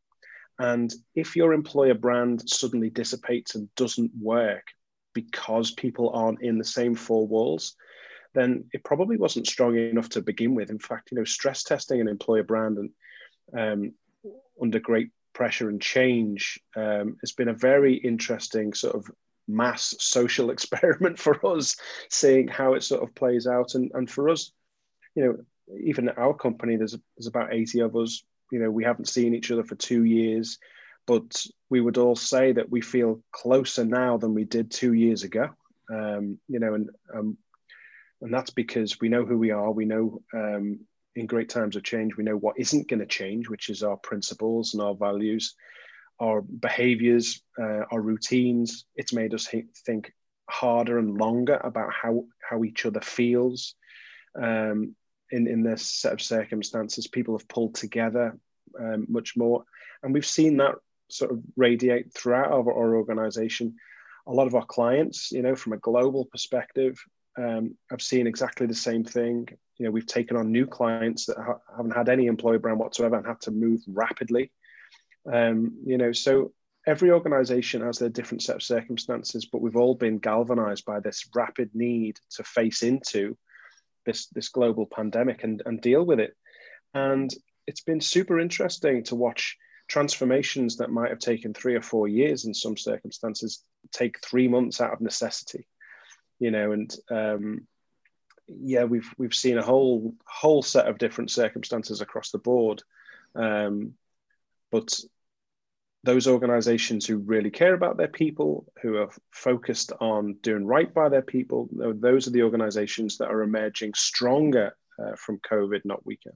And 0.58 0.94
if 1.16 1.34
your 1.34 1.52
employer 1.52 1.94
brand 1.94 2.48
suddenly 2.48 2.90
dissipates 2.90 3.56
and 3.56 3.74
doesn't 3.74 4.12
work 4.20 4.64
because 5.14 5.70
people 5.70 6.10
aren't 6.10 6.42
in 6.42 6.58
the 6.58 6.64
same 6.64 6.94
four 6.94 7.26
walls 7.26 7.76
then 8.34 8.64
it 8.72 8.84
probably 8.84 9.16
wasn't 9.16 9.46
strong 9.46 9.76
enough 9.76 10.08
to 10.10 10.20
begin 10.20 10.54
with. 10.54 10.68
In 10.68 10.78
fact, 10.78 11.10
you 11.10 11.16
know, 11.16 11.24
stress 11.24 11.62
testing 11.62 12.00
an 12.00 12.08
employer 12.08 12.42
brand 12.42 12.78
and 12.78 12.90
um, 13.56 13.92
under 14.60 14.80
great 14.80 15.10
pressure 15.32 15.68
and 15.68 15.80
change 15.80 16.60
um, 16.76 17.16
has 17.20 17.32
been 17.32 17.48
a 17.48 17.54
very 17.54 17.94
interesting 17.94 18.74
sort 18.74 18.94
of 18.96 19.10
mass 19.46 19.94
social 20.00 20.50
experiment 20.54 21.18
for 21.18 21.44
us, 21.46 21.76
seeing 22.10 22.48
how 22.48 22.74
it 22.74 22.82
sort 22.82 23.02
of 23.02 23.14
plays 23.14 23.46
out. 23.46 23.74
And, 23.74 23.90
and 23.94 24.10
for 24.10 24.28
us, 24.28 24.52
you 25.14 25.24
know, 25.24 25.36
even 25.82 26.08
our 26.10 26.34
company, 26.34 26.76
there's, 26.76 26.96
there's 27.16 27.28
about 27.28 27.54
80 27.54 27.80
of 27.80 27.96
us, 27.96 28.24
you 28.50 28.58
know, 28.58 28.70
we 28.70 28.84
haven't 28.84 29.08
seen 29.08 29.34
each 29.34 29.50
other 29.50 29.64
for 29.64 29.76
two 29.76 30.04
years, 30.04 30.58
but 31.06 31.44
we 31.70 31.80
would 31.80 31.98
all 31.98 32.16
say 32.16 32.52
that 32.52 32.70
we 32.70 32.80
feel 32.80 33.22
closer 33.32 33.84
now 33.84 34.16
than 34.16 34.34
we 34.34 34.44
did 34.44 34.70
two 34.70 34.92
years 34.92 35.22
ago. 35.22 35.48
Um, 35.92 36.38
you 36.48 36.60
know, 36.60 36.74
and 36.74 36.90
um, 37.14 37.36
and 38.22 38.32
that's 38.32 38.50
because 38.50 39.00
we 39.00 39.08
know 39.08 39.24
who 39.24 39.36
we 39.36 39.50
are. 39.50 39.70
We 39.70 39.84
know 39.84 40.22
um, 40.32 40.80
in 41.14 41.26
great 41.26 41.48
times 41.48 41.76
of 41.76 41.84
change, 41.84 42.16
we 42.16 42.24
know 42.24 42.36
what 42.36 42.58
isn't 42.58 42.88
going 42.88 43.00
to 43.00 43.06
change, 43.06 43.48
which 43.48 43.68
is 43.68 43.82
our 43.82 43.98
principles 43.98 44.72
and 44.72 44.82
our 44.82 44.94
values, 44.94 45.54
our 46.20 46.40
behaviors, 46.40 47.42
uh, 47.60 47.82
our 47.90 48.00
routines. 48.00 48.86
It's 48.96 49.12
made 49.12 49.34
us 49.34 49.52
think 49.84 50.12
harder 50.48 50.98
and 50.98 51.18
longer 51.18 51.60
about 51.62 51.92
how 51.92 52.24
how 52.48 52.64
each 52.64 52.86
other 52.86 53.00
feels. 53.00 53.74
Um, 54.40 54.96
in 55.30 55.46
in 55.46 55.62
this 55.62 55.86
set 55.86 56.12
of 56.12 56.22
circumstances, 56.22 57.06
people 57.06 57.36
have 57.36 57.48
pulled 57.48 57.74
together 57.74 58.38
um, 58.80 59.06
much 59.08 59.36
more, 59.36 59.64
and 60.02 60.14
we've 60.14 60.26
seen 60.26 60.56
that 60.58 60.76
sort 61.14 61.30
of 61.30 61.40
radiate 61.56 62.12
throughout 62.12 62.50
our, 62.50 62.72
our 62.72 62.96
organization. 62.96 63.76
A 64.26 64.32
lot 64.32 64.46
of 64.46 64.54
our 64.54 64.64
clients, 64.64 65.30
you 65.32 65.42
know, 65.42 65.54
from 65.54 65.74
a 65.74 65.78
global 65.78 66.24
perspective, 66.24 66.98
um, 67.36 67.76
I've 67.92 68.02
seen 68.02 68.26
exactly 68.26 68.66
the 68.66 68.74
same 68.74 69.04
thing. 69.04 69.48
You 69.78 69.86
know, 69.86 69.90
we've 69.90 70.06
taken 70.06 70.36
on 70.36 70.50
new 70.50 70.66
clients 70.66 71.26
that 71.26 71.36
ha- 71.36 71.60
haven't 71.76 71.96
had 71.96 72.08
any 72.08 72.26
employer 72.26 72.58
brand 72.58 72.78
whatsoever 72.78 73.16
and 73.16 73.26
had 73.26 73.40
to 73.42 73.50
move 73.50 73.80
rapidly. 73.86 74.50
Um, 75.30 75.78
you 75.84 75.98
know, 75.98 76.12
so 76.12 76.52
every 76.86 77.10
organization 77.10 77.82
has 77.82 77.98
their 77.98 78.08
different 78.08 78.42
set 78.42 78.56
of 78.56 78.62
circumstances, 78.62 79.46
but 79.46 79.60
we've 79.60 79.76
all 79.76 79.94
been 79.94 80.18
galvanized 80.18 80.84
by 80.84 81.00
this 81.00 81.28
rapid 81.34 81.70
need 81.74 82.18
to 82.36 82.42
face 82.44 82.82
into 82.82 83.36
this 84.06 84.26
this 84.28 84.48
global 84.48 84.86
pandemic 84.86 85.44
and, 85.44 85.62
and 85.66 85.80
deal 85.80 86.04
with 86.04 86.20
it. 86.20 86.36
And 86.92 87.30
it's 87.66 87.80
been 87.82 88.00
super 88.00 88.38
interesting 88.38 89.04
to 89.04 89.14
watch 89.14 89.56
transformations 89.88 90.76
that 90.76 90.90
might 90.90 91.10
have 91.10 91.18
taken 91.18 91.52
three 91.52 91.74
or 91.74 91.82
four 91.82 92.08
years 92.08 92.44
in 92.44 92.54
some 92.54 92.76
circumstances 92.76 93.64
take 93.92 94.18
three 94.24 94.48
months 94.48 94.80
out 94.80 94.92
of 94.92 95.00
necessity 95.00 95.66
you 96.38 96.50
know, 96.50 96.72
and 96.72 96.94
um, 97.10 97.66
yeah, 98.46 98.84
we've 98.84 99.08
we've 99.16 99.34
seen 99.34 99.58
a 99.58 99.62
whole 99.62 100.14
whole 100.26 100.62
set 100.62 100.86
of 100.86 100.98
different 100.98 101.30
circumstances 101.30 102.00
across 102.00 102.30
the 102.30 102.38
board, 102.38 102.82
um, 103.34 103.94
but 104.70 104.98
those 106.02 106.26
organizations 106.26 107.06
who 107.06 107.16
really 107.16 107.50
care 107.50 107.72
about 107.72 107.96
their 107.96 108.08
people, 108.08 108.70
who 108.82 108.98
are 108.98 109.08
focused 109.30 109.92
on 110.00 110.34
doing 110.42 110.66
right 110.66 110.92
by 110.92 111.08
their 111.08 111.22
people, 111.22 111.66
those 111.72 112.28
are 112.28 112.32
the 112.32 112.42
organizations 112.42 113.16
that 113.16 113.30
are 113.30 113.40
emerging 113.40 113.94
stronger 113.94 114.76
uh, 115.02 115.16
from 115.16 115.38
COVID, 115.38 115.80
not 115.86 116.04
weaker. 116.04 116.32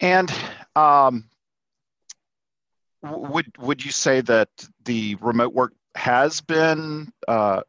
And 0.00 0.32
um, 0.76 1.24
would 3.02 3.46
would 3.58 3.84
you 3.84 3.90
say 3.90 4.20
that 4.22 4.48
the 4.84 5.16
remote 5.16 5.54
work 5.54 5.72
has 5.94 6.40
been 6.40 7.12
uh, 7.26 7.62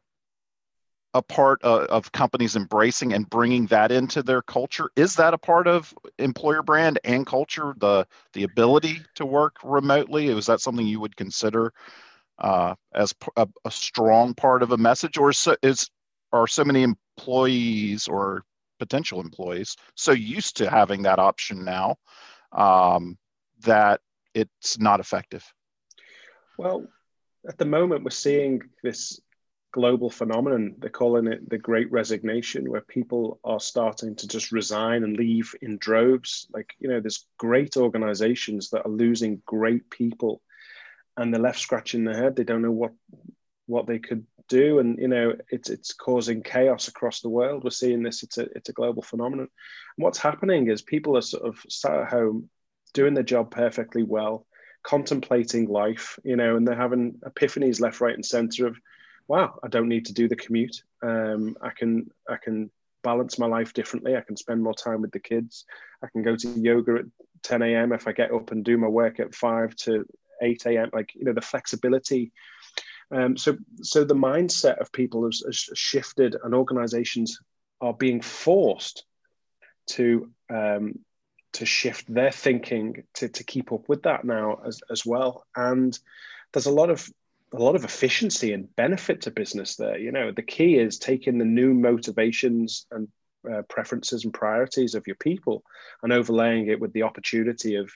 a 1.14 1.22
part 1.22 1.60
of, 1.62 1.82
of, 1.86 2.12
companies 2.12 2.54
embracing 2.54 3.12
and 3.12 3.28
bringing 3.28 3.66
that 3.66 3.90
into 3.90 4.22
their 4.22 4.42
culture. 4.42 4.90
Is 4.94 5.16
that 5.16 5.34
a 5.34 5.38
part 5.38 5.66
of 5.66 5.92
employer 6.18 6.62
brand 6.62 7.00
and 7.04 7.26
culture? 7.26 7.74
The 7.78 8.06
the 8.32 8.44
ability 8.44 9.00
to 9.16 9.26
work 9.26 9.56
remotely 9.64 10.28
is 10.28 10.46
that 10.46 10.60
something 10.60 10.86
you 10.86 11.00
would 11.00 11.16
consider 11.16 11.72
uh, 12.38 12.74
as 12.94 13.12
a, 13.36 13.48
a, 13.64 13.70
strong 13.70 14.34
part 14.34 14.62
of 14.62 14.72
a 14.72 14.78
message, 14.78 15.18
or 15.18 15.30
is, 15.30 15.48
is 15.62 15.90
are 16.32 16.46
so 16.46 16.64
many 16.64 16.82
employees 16.84 18.08
or 18.08 18.44
potential 18.80 19.20
employees 19.20 19.76
so 19.94 20.12
used 20.12 20.56
to 20.56 20.68
having 20.68 21.02
that 21.02 21.20
option 21.20 21.64
now 21.64 21.96
um, 22.52 23.16
that 23.60 24.00
it's 24.34 24.78
not 24.78 24.98
effective? 24.98 25.44
Well, 26.58 26.86
at 27.48 27.58
the 27.58 27.64
moment 27.64 28.02
we're 28.04 28.10
seeing 28.10 28.62
this 28.82 29.20
global 29.72 30.10
phenomenon. 30.10 30.74
They're 30.78 30.90
calling 30.90 31.26
it 31.26 31.48
the 31.48 31.58
Great 31.58 31.90
Resignation, 31.90 32.70
where 32.70 32.80
people 32.80 33.38
are 33.44 33.60
starting 33.60 34.16
to 34.16 34.28
just 34.28 34.52
resign 34.52 35.04
and 35.04 35.16
leave 35.16 35.54
in 35.62 35.78
droves. 35.78 36.46
Like 36.52 36.74
you 36.78 36.88
know, 36.88 37.00
there's 37.00 37.26
great 37.38 37.76
organizations 37.76 38.70
that 38.70 38.84
are 38.84 38.90
losing 38.90 39.42
great 39.46 39.90
people, 39.90 40.42
and 41.16 41.32
they're 41.32 41.40
left 41.40 41.60
scratching 41.60 42.04
their 42.04 42.16
head. 42.16 42.36
They 42.36 42.44
don't 42.44 42.62
know 42.62 42.70
what 42.70 42.92
what 43.66 43.86
they 43.86 43.98
could 43.98 44.26
do, 44.50 44.78
and 44.80 44.98
you 44.98 45.08
know, 45.08 45.34
it's 45.50 45.70
it's 45.70 45.94
causing 45.94 46.42
chaos 46.42 46.88
across 46.88 47.20
the 47.20 47.30
world. 47.30 47.64
We're 47.64 47.70
seeing 47.70 48.02
this. 48.02 48.22
It's 48.22 48.36
a 48.36 48.42
it's 48.54 48.68
a 48.68 48.74
global 48.74 49.02
phenomenon. 49.02 49.48
And 49.96 50.04
what's 50.04 50.18
happening 50.18 50.68
is 50.68 50.82
people 50.82 51.16
are 51.16 51.22
sort 51.22 51.44
of 51.44 51.58
sat 51.68 51.98
at 51.98 52.10
home 52.10 52.50
doing 52.92 53.14
their 53.14 53.24
job 53.24 53.50
perfectly 53.50 54.02
well 54.02 54.46
contemplating 54.82 55.66
life, 55.68 56.18
you 56.24 56.36
know, 56.36 56.56
and 56.56 56.66
they're 56.66 56.74
having 56.74 57.14
epiphanies 57.24 57.80
left, 57.80 58.00
right, 58.00 58.14
and 58.14 58.24
center 58.24 58.66
of, 58.66 58.78
wow, 59.28 59.58
I 59.62 59.68
don't 59.68 59.88
need 59.88 60.06
to 60.06 60.14
do 60.14 60.28
the 60.28 60.36
commute. 60.36 60.82
Um, 61.02 61.56
I 61.60 61.70
can 61.70 62.10
I 62.28 62.36
can 62.36 62.70
balance 63.02 63.38
my 63.38 63.46
life 63.46 63.72
differently. 63.72 64.16
I 64.16 64.22
can 64.22 64.36
spend 64.36 64.62
more 64.62 64.74
time 64.74 65.02
with 65.02 65.12
the 65.12 65.20
kids. 65.20 65.64
I 66.02 66.08
can 66.08 66.22
go 66.22 66.36
to 66.36 66.48
yoga 66.48 66.96
at 66.96 67.04
10 67.42 67.62
a.m. 67.62 67.92
if 67.92 68.06
I 68.06 68.12
get 68.12 68.32
up 68.32 68.50
and 68.52 68.64
do 68.64 68.76
my 68.76 68.88
work 68.88 69.20
at 69.20 69.34
5 69.34 69.76
to 69.76 70.06
8 70.42 70.66
a.m. 70.66 70.90
Like, 70.92 71.14
you 71.14 71.24
know, 71.24 71.32
the 71.32 71.40
flexibility. 71.40 72.32
Um, 73.10 73.36
so, 73.36 73.56
so 73.82 74.04
the 74.04 74.14
mindset 74.14 74.78
of 74.78 74.92
people 74.92 75.24
has, 75.24 75.42
has 75.44 75.56
shifted, 75.56 76.36
and 76.42 76.54
organizations 76.54 77.38
are 77.80 77.94
being 77.94 78.20
forced 78.20 79.04
to 79.88 80.30
um, 80.48 81.00
to 81.52 81.66
shift 81.66 82.12
their 82.12 82.30
thinking 82.30 83.02
to, 83.14 83.28
to 83.28 83.44
keep 83.44 83.72
up 83.72 83.88
with 83.88 84.04
that 84.04 84.24
now 84.24 84.60
as, 84.64 84.80
as 84.88 85.04
well. 85.04 85.44
And 85.56 85.98
there's 86.52 86.66
a 86.66 86.72
lot 86.72 86.90
of 86.90 87.08
a 87.52 87.58
lot 87.58 87.74
of 87.74 87.84
efficiency 87.84 88.52
and 88.52 88.74
benefit 88.76 89.22
to 89.22 89.32
business 89.32 89.74
there. 89.74 89.98
You 89.98 90.12
know, 90.12 90.30
the 90.30 90.42
key 90.42 90.78
is 90.78 90.98
taking 90.98 91.38
the 91.38 91.44
new 91.44 91.74
motivations 91.74 92.86
and 92.92 93.08
uh, 93.50 93.62
preferences 93.68 94.24
and 94.24 94.32
priorities 94.32 94.94
of 94.94 95.06
your 95.06 95.16
people 95.16 95.64
and 96.02 96.12
overlaying 96.12 96.68
it 96.68 96.78
with 96.78 96.92
the 96.92 97.02
opportunity 97.02 97.74
of 97.74 97.90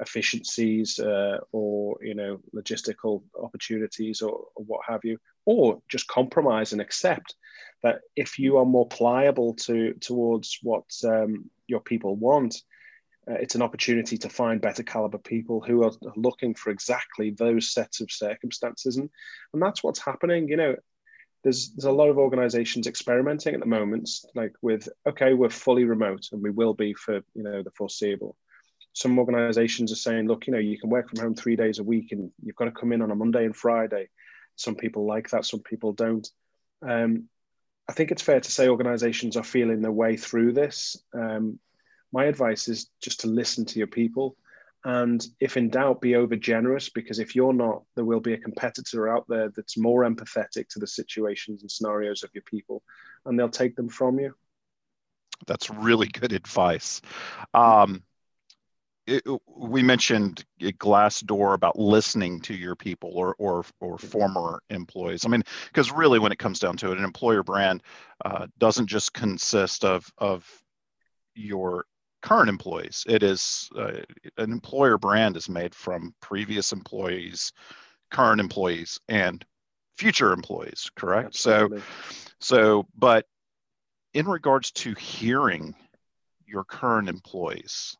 efficiencies 0.00 0.98
uh, 0.98 1.38
or 1.52 1.96
you 2.02 2.14
know 2.14 2.40
logistical 2.54 3.22
opportunities 3.42 4.22
or, 4.22 4.46
or, 4.54 4.64
what 4.64 4.80
have 4.86 5.00
you 5.04 5.18
or 5.44 5.80
just 5.88 6.06
compromise 6.08 6.72
and 6.72 6.80
accept 6.80 7.34
that 7.82 8.00
if 8.16 8.38
you 8.38 8.58
are 8.58 8.64
more 8.64 8.86
pliable 8.86 9.54
to 9.54 9.94
towards 9.94 10.58
what 10.62 10.84
um, 11.04 11.50
your 11.66 11.80
people 11.80 12.16
want 12.16 12.62
uh, 13.28 13.34
it's 13.34 13.54
an 13.54 13.62
opportunity 13.62 14.16
to 14.16 14.28
find 14.28 14.60
better 14.60 14.82
caliber 14.82 15.18
people 15.18 15.60
who 15.60 15.82
are 15.82 15.92
looking 16.16 16.54
for 16.54 16.70
exactly 16.70 17.30
those 17.30 17.72
sets 17.72 18.00
of 18.00 18.10
circumstances. 18.10 18.96
And 18.96 19.10
and 19.52 19.60
that's 19.60 19.82
what's 19.82 20.00
happening 20.00 20.48
you 20.48 20.56
know 20.56 20.76
there's 21.42 21.70
there's 21.70 21.84
a 21.84 21.92
lot 21.92 22.08
of 22.08 22.18
organizations 22.18 22.86
experimenting 22.86 23.54
at 23.54 23.60
the 23.60 23.66
moment 23.66 24.08
like 24.34 24.52
with 24.62 24.88
okay 25.06 25.34
we're 25.34 25.50
fully 25.50 25.84
remote 25.84 26.28
and 26.32 26.42
we 26.42 26.50
will 26.50 26.74
be 26.74 26.94
for 26.94 27.16
you 27.34 27.42
know 27.42 27.62
the 27.62 27.70
foreseeable 27.72 28.36
some 28.92 29.18
organizations 29.18 29.92
are 29.92 29.96
saying 29.96 30.26
look 30.26 30.46
you 30.46 30.52
know 30.52 30.58
you 30.58 30.78
can 30.78 30.90
work 30.90 31.08
from 31.08 31.20
home 31.20 31.34
three 31.34 31.56
days 31.56 31.78
a 31.78 31.84
week 31.84 32.12
and 32.12 32.30
you've 32.42 32.56
got 32.56 32.66
to 32.66 32.72
come 32.72 32.92
in 32.92 33.02
on 33.02 33.10
a 33.10 33.14
monday 33.14 33.44
and 33.44 33.56
friday. 33.56 34.08
Some 34.56 34.74
people 34.74 35.06
like 35.06 35.30
that 35.30 35.44
some 35.44 35.60
people 35.60 35.92
don't. 35.92 36.28
Um, 36.82 37.28
i 37.88 37.92
think 37.92 38.10
it's 38.10 38.22
fair 38.22 38.40
to 38.40 38.50
say 38.50 38.68
organizations 38.68 39.36
are 39.36 39.44
feeling 39.44 39.80
their 39.80 39.92
way 39.92 40.16
through 40.16 40.52
this. 40.52 40.96
Um, 41.14 41.58
my 42.12 42.24
advice 42.24 42.68
is 42.68 42.90
just 43.02 43.20
to 43.20 43.26
listen 43.26 43.64
to 43.66 43.78
your 43.78 43.88
people 43.88 44.36
and 44.84 45.26
if 45.40 45.56
in 45.56 45.70
doubt 45.70 46.00
be 46.00 46.14
over 46.14 46.36
generous 46.36 46.88
because 46.88 47.18
if 47.18 47.34
you're 47.34 47.52
not 47.52 47.82
there 47.96 48.04
will 48.04 48.20
be 48.20 48.34
a 48.34 48.38
competitor 48.38 49.08
out 49.08 49.26
there 49.28 49.50
that's 49.56 49.76
more 49.76 50.02
empathetic 50.02 50.68
to 50.68 50.78
the 50.78 50.86
situations 50.86 51.62
and 51.62 51.70
scenarios 51.70 52.22
of 52.22 52.30
your 52.32 52.44
people 52.44 52.82
and 53.26 53.38
they'll 53.38 53.48
take 53.48 53.76
them 53.76 53.88
from 53.88 54.18
you. 54.18 54.34
That's 55.46 55.70
really 55.70 56.08
good 56.08 56.32
advice. 56.32 57.00
Um, 57.54 58.02
it, 59.08 59.40
we 59.46 59.82
mentioned 59.82 60.44
Glassdoor 60.60 61.54
about 61.54 61.78
listening 61.78 62.40
to 62.42 62.54
your 62.54 62.76
people 62.76 63.10
or 63.14 63.34
or 63.38 63.64
or 63.80 63.98
former 63.98 64.62
employees. 64.70 65.24
I 65.24 65.28
mean, 65.28 65.42
because 65.66 65.90
really, 65.90 66.18
when 66.18 66.32
it 66.32 66.38
comes 66.38 66.58
down 66.58 66.76
to 66.78 66.92
it, 66.92 66.98
an 66.98 67.04
employer 67.04 67.42
brand 67.42 67.82
uh, 68.24 68.46
doesn't 68.58 68.86
just 68.86 69.14
consist 69.14 69.84
of 69.84 70.10
of 70.18 70.46
your 71.34 71.86
current 72.22 72.48
employees. 72.48 73.04
It 73.08 73.22
is 73.22 73.70
uh, 73.76 73.92
an 74.36 74.52
employer 74.52 74.98
brand 74.98 75.36
is 75.36 75.48
made 75.48 75.74
from 75.74 76.14
previous 76.20 76.72
employees, 76.72 77.52
current 78.10 78.40
employees, 78.40 79.00
and 79.08 79.44
future 79.96 80.32
employees. 80.32 80.90
Correct. 80.96 81.28
Absolutely. 81.28 81.80
So, 81.80 82.26
so, 82.40 82.86
but 82.96 83.26
in 84.12 84.26
regards 84.26 84.70
to 84.72 84.94
hearing 84.94 85.74
your 86.46 86.64
current 86.64 87.08
employees, 87.08 87.96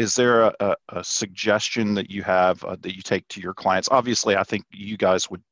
is 0.00 0.14
there 0.14 0.44
a, 0.44 0.54
a, 0.60 0.74
a 0.88 1.04
suggestion 1.04 1.92
that 1.92 2.10
you 2.10 2.22
have 2.22 2.64
uh, 2.64 2.74
that 2.80 2.96
you 2.96 3.02
take 3.02 3.28
to 3.28 3.38
your 3.38 3.52
clients? 3.52 3.90
Obviously, 3.90 4.34
I 4.34 4.44
think 4.44 4.64
you 4.72 4.96
guys 4.96 5.28
would 5.28 5.42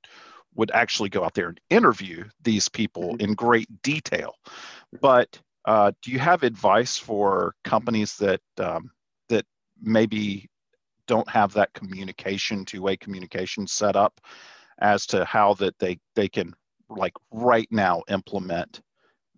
would 0.54 0.70
actually 0.70 1.10
go 1.10 1.22
out 1.22 1.34
there 1.34 1.48
and 1.48 1.60
interview 1.68 2.24
these 2.42 2.66
people 2.66 3.10
mm-hmm. 3.10 3.20
in 3.20 3.34
great 3.34 3.68
detail, 3.82 4.34
but 5.02 5.38
uh, 5.66 5.92
do 6.00 6.10
you 6.10 6.18
have 6.18 6.42
advice 6.44 6.96
for 6.96 7.54
companies 7.62 8.16
that 8.16 8.40
um, 8.56 8.90
that 9.28 9.44
maybe 9.82 10.48
don't 11.06 11.28
have 11.28 11.52
that 11.52 11.74
communication, 11.74 12.64
two-way 12.64 12.96
communication 12.96 13.66
set 13.66 13.96
up, 13.96 14.18
as 14.78 15.04
to 15.04 15.26
how 15.26 15.52
that 15.54 15.78
they 15.78 15.98
they 16.16 16.28
can 16.28 16.54
like 16.88 17.12
right 17.30 17.68
now 17.70 18.02
implement 18.08 18.80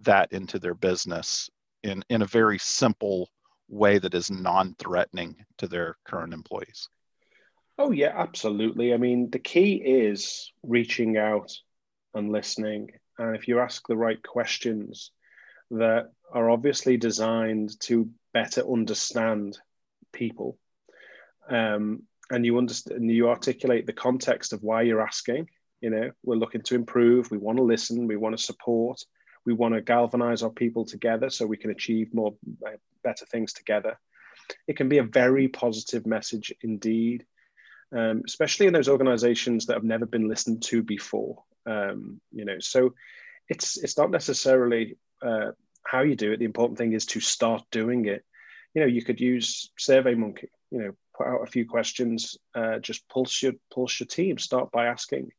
that 0.02 0.32
into 0.32 0.60
their 0.60 0.74
business 0.74 1.50
in 1.82 2.04
in 2.10 2.22
a 2.22 2.26
very 2.26 2.60
simple 2.60 3.28
way 3.70 3.98
that 3.98 4.14
is 4.14 4.30
non-threatening 4.30 5.36
to 5.58 5.68
their 5.68 5.96
current 6.04 6.34
employees? 6.34 6.88
Oh 7.78 7.92
yeah, 7.92 8.12
absolutely. 8.14 8.92
I 8.92 8.98
mean, 8.98 9.30
the 9.30 9.38
key 9.38 9.76
is 9.76 10.52
reaching 10.62 11.16
out 11.16 11.50
and 12.12 12.30
listening, 12.30 12.90
and 13.18 13.34
if 13.34 13.48
you 13.48 13.60
ask 13.60 13.86
the 13.86 13.96
right 13.96 14.22
questions 14.22 15.12
that 15.70 16.10
are 16.32 16.50
obviously 16.50 16.96
designed 16.96 17.78
to 17.80 18.10
better 18.32 18.62
understand 18.70 19.58
people. 20.12 20.58
Um, 21.48 22.02
and 22.30 22.46
you 22.46 22.58
understand, 22.58 23.00
and 23.00 23.10
you 23.10 23.28
articulate 23.28 23.86
the 23.86 23.92
context 23.92 24.52
of 24.52 24.62
why 24.62 24.82
you're 24.82 25.02
asking. 25.02 25.48
You 25.80 25.90
know, 25.90 26.10
we're 26.22 26.36
looking 26.36 26.62
to 26.62 26.74
improve. 26.74 27.30
We 27.30 27.38
want 27.38 27.58
to 27.58 27.64
listen. 27.64 28.06
We 28.06 28.16
want 28.16 28.36
to 28.36 28.42
support. 28.42 29.00
We 29.46 29.52
want 29.52 29.74
to 29.74 29.80
galvanize 29.80 30.42
our 30.42 30.50
people 30.50 30.84
together 30.84 31.30
so 31.30 31.46
we 31.46 31.56
can 31.56 31.70
achieve 31.70 32.14
more 32.14 32.34
uh, 32.66 32.72
better 33.02 33.26
things 33.26 33.52
together. 33.52 33.98
It 34.66 34.76
can 34.76 34.88
be 34.88 34.98
a 34.98 35.04
very 35.04 35.48
positive 35.48 36.06
message 36.06 36.52
indeed, 36.62 37.24
um, 37.96 38.22
especially 38.26 38.66
in 38.66 38.72
those 38.72 38.88
organizations 38.88 39.66
that 39.66 39.74
have 39.74 39.84
never 39.84 40.06
been 40.06 40.28
listened 40.28 40.62
to 40.64 40.82
before. 40.82 41.42
Um, 41.66 42.20
you 42.32 42.44
know, 42.44 42.58
so 42.58 42.94
it's 43.48 43.76
it's 43.78 43.98
not 43.98 44.10
necessarily 44.10 44.96
uh, 45.22 45.52
how 45.84 46.02
you 46.02 46.16
do 46.16 46.32
it. 46.32 46.38
The 46.38 46.44
important 46.44 46.78
thing 46.78 46.92
is 46.92 47.06
to 47.06 47.20
start 47.20 47.64
doing 47.70 48.06
it. 48.06 48.24
You 48.74 48.82
know, 48.82 48.86
you 48.86 49.02
could 49.02 49.20
use 49.20 49.70
SurveyMonkey. 49.78 50.48
You 50.70 50.78
know, 50.78 50.92
put 51.16 51.26
out 51.26 51.42
a 51.42 51.50
few 51.50 51.66
questions. 51.66 52.38
Uh, 52.54 52.78
just 52.78 53.08
pulse 53.08 53.42
your 53.42 53.52
pulse 53.72 53.98
your 54.00 54.06
team. 54.06 54.38
Start 54.38 54.70
by 54.70 54.86
asking 54.86 55.30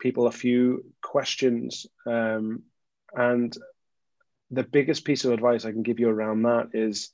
people 0.00 0.26
a 0.26 0.32
few 0.32 0.84
questions. 1.02 1.86
Um, 2.06 2.64
and 3.14 3.56
the 4.50 4.62
biggest 4.62 5.04
piece 5.04 5.24
of 5.24 5.32
advice 5.32 5.64
I 5.64 5.72
can 5.72 5.82
give 5.82 5.98
you 5.98 6.08
around 6.08 6.42
that 6.42 6.68
is 6.74 7.10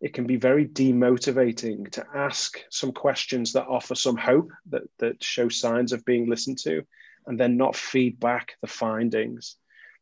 it 0.00 0.14
can 0.14 0.26
be 0.26 0.36
very 0.36 0.66
demotivating 0.66 1.90
to 1.92 2.04
ask 2.14 2.58
some 2.70 2.92
questions 2.92 3.52
that 3.52 3.66
offer 3.66 3.94
some 3.94 4.16
hope 4.16 4.50
that 4.70 4.82
that 4.98 5.22
show 5.22 5.48
signs 5.48 5.92
of 5.92 6.04
being 6.04 6.28
listened 6.28 6.58
to 6.58 6.82
and 7.26 7.38
then 7.38 7.56
not 7.56 7.76
feed 7.76 8.18
back 8.18 8.54
the 8.62 8.66
findings. 8.66 9.56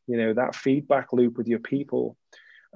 You 0.07 0.17
know 0.17 0.35
that 0.35 0.55
feedback 0.55 1.13
loop 1.13 1.37
with 1.37 1.49
your 1.49 1.59
people 1.59 2.17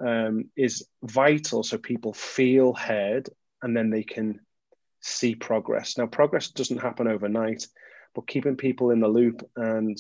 um, 0.04 0.50
is 0.56 0.86
vital 1.02 1.62
so 1.62 1.78
people 1.78 2.12
feel 2.12 2.72
heard 2.72 3.28
and 3.62 3.76
then 3.76 3.90
they 3.90 4.02
can 4.02 4.40
see 5.00 5.34
progress. 5.34 5.96
Now 5.96 6.06
progress 6.06 6.50
doesn't 6.50 6.82
happen 6.82 7.06
overnight 7.06 7.66
but 8.14 8.26
keeping 8.26 8.56
people 8.56 8.90
in 8.90 9.00
the 9.00 9.08
loop 9.08 9.48
and 9.56 9.96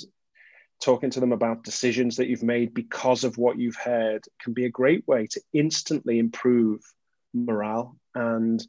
talking 0.82 1.10
to 1.10 1.20
them 1.20 1.32
about 1.32 1.62
decisions 1.62 2.16
that 2.16 2.26
you've 2.26 2.42
made 2.42 2.74
because 2.74 3.22
of 3.24 3.38
what 3.38 3.58
you've 3.58 3.76
heard 3.76 4.24
can 4.40 4.52
be 4.52 4.64
a 4.64 4.70
great 4.70 5.06
way 5.06 5.26
to 5.28 5.40
instantly 5.52 6.18
improve 6.18 6.80
morale 7.32 7.96
and 8.14 8.66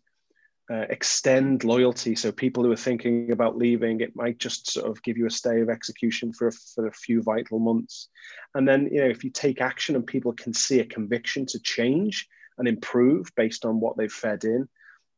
uh, 0.71 0.85
extend 0.89 1.63
loyalty. 1.63 2.15
So 2.15 2.31
people 2.31 2.63
who 2.63 2.71
are 2.71 2.77
thinking 2.77 3.31
about 3.31 3.57
leaving, 3.57 3.99
it 3.99 4.15
might 4.15 4.37
just 4.37 4.71
sort 4.71 4.89
of 4.89 5.01
give 5.03 5.17
you 5.17 5.25
a 5.25 5.31
stay 5.31 5.59
of 5.61 5.69
execution 5.69 6.31
for, 6.31 6.51
for 6.51 6.87
a 6.87 6.93
few 6.93 7.21
vital 7.21 7.59
months. 7.59 8.09
And 8.53 8.67
then, 8.67 8.89
you 8.91 9.01
know, 9.01 9.09
if 9.09 9.23
you 9.23 9.31
take 9.31 9.59
action 9.59 9.95
and 9.95 10.05
people 10.05 10.33
can 10.33 10.53
see 10.53 10.79
a 10.79 10.85
conviction 10.85 11.45
to 11.47 11.59
change 11.59 12.27
and 12.57 12.67
improve 12.67 13.33
based 13.35 13.65
on 13.65 13.79
what 13.79 13.97
they've 13.97 14.11
fed 14.11 14.45
in, 14.45 14.69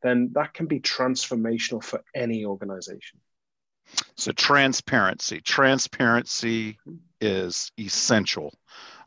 then 0.02 0.32
that 0.34 0.54
can 0.54 0.66
be 0.66 0.80
transformational 0.80 1.84
for 1.84 2.04
any 2.16 2.46
organization. 2.46 3.20
So 4.16 4.32
transparency, 4.32 5.42
transparency 5.42 6.78
is 7.22 7.72
essential. 7.80 8.54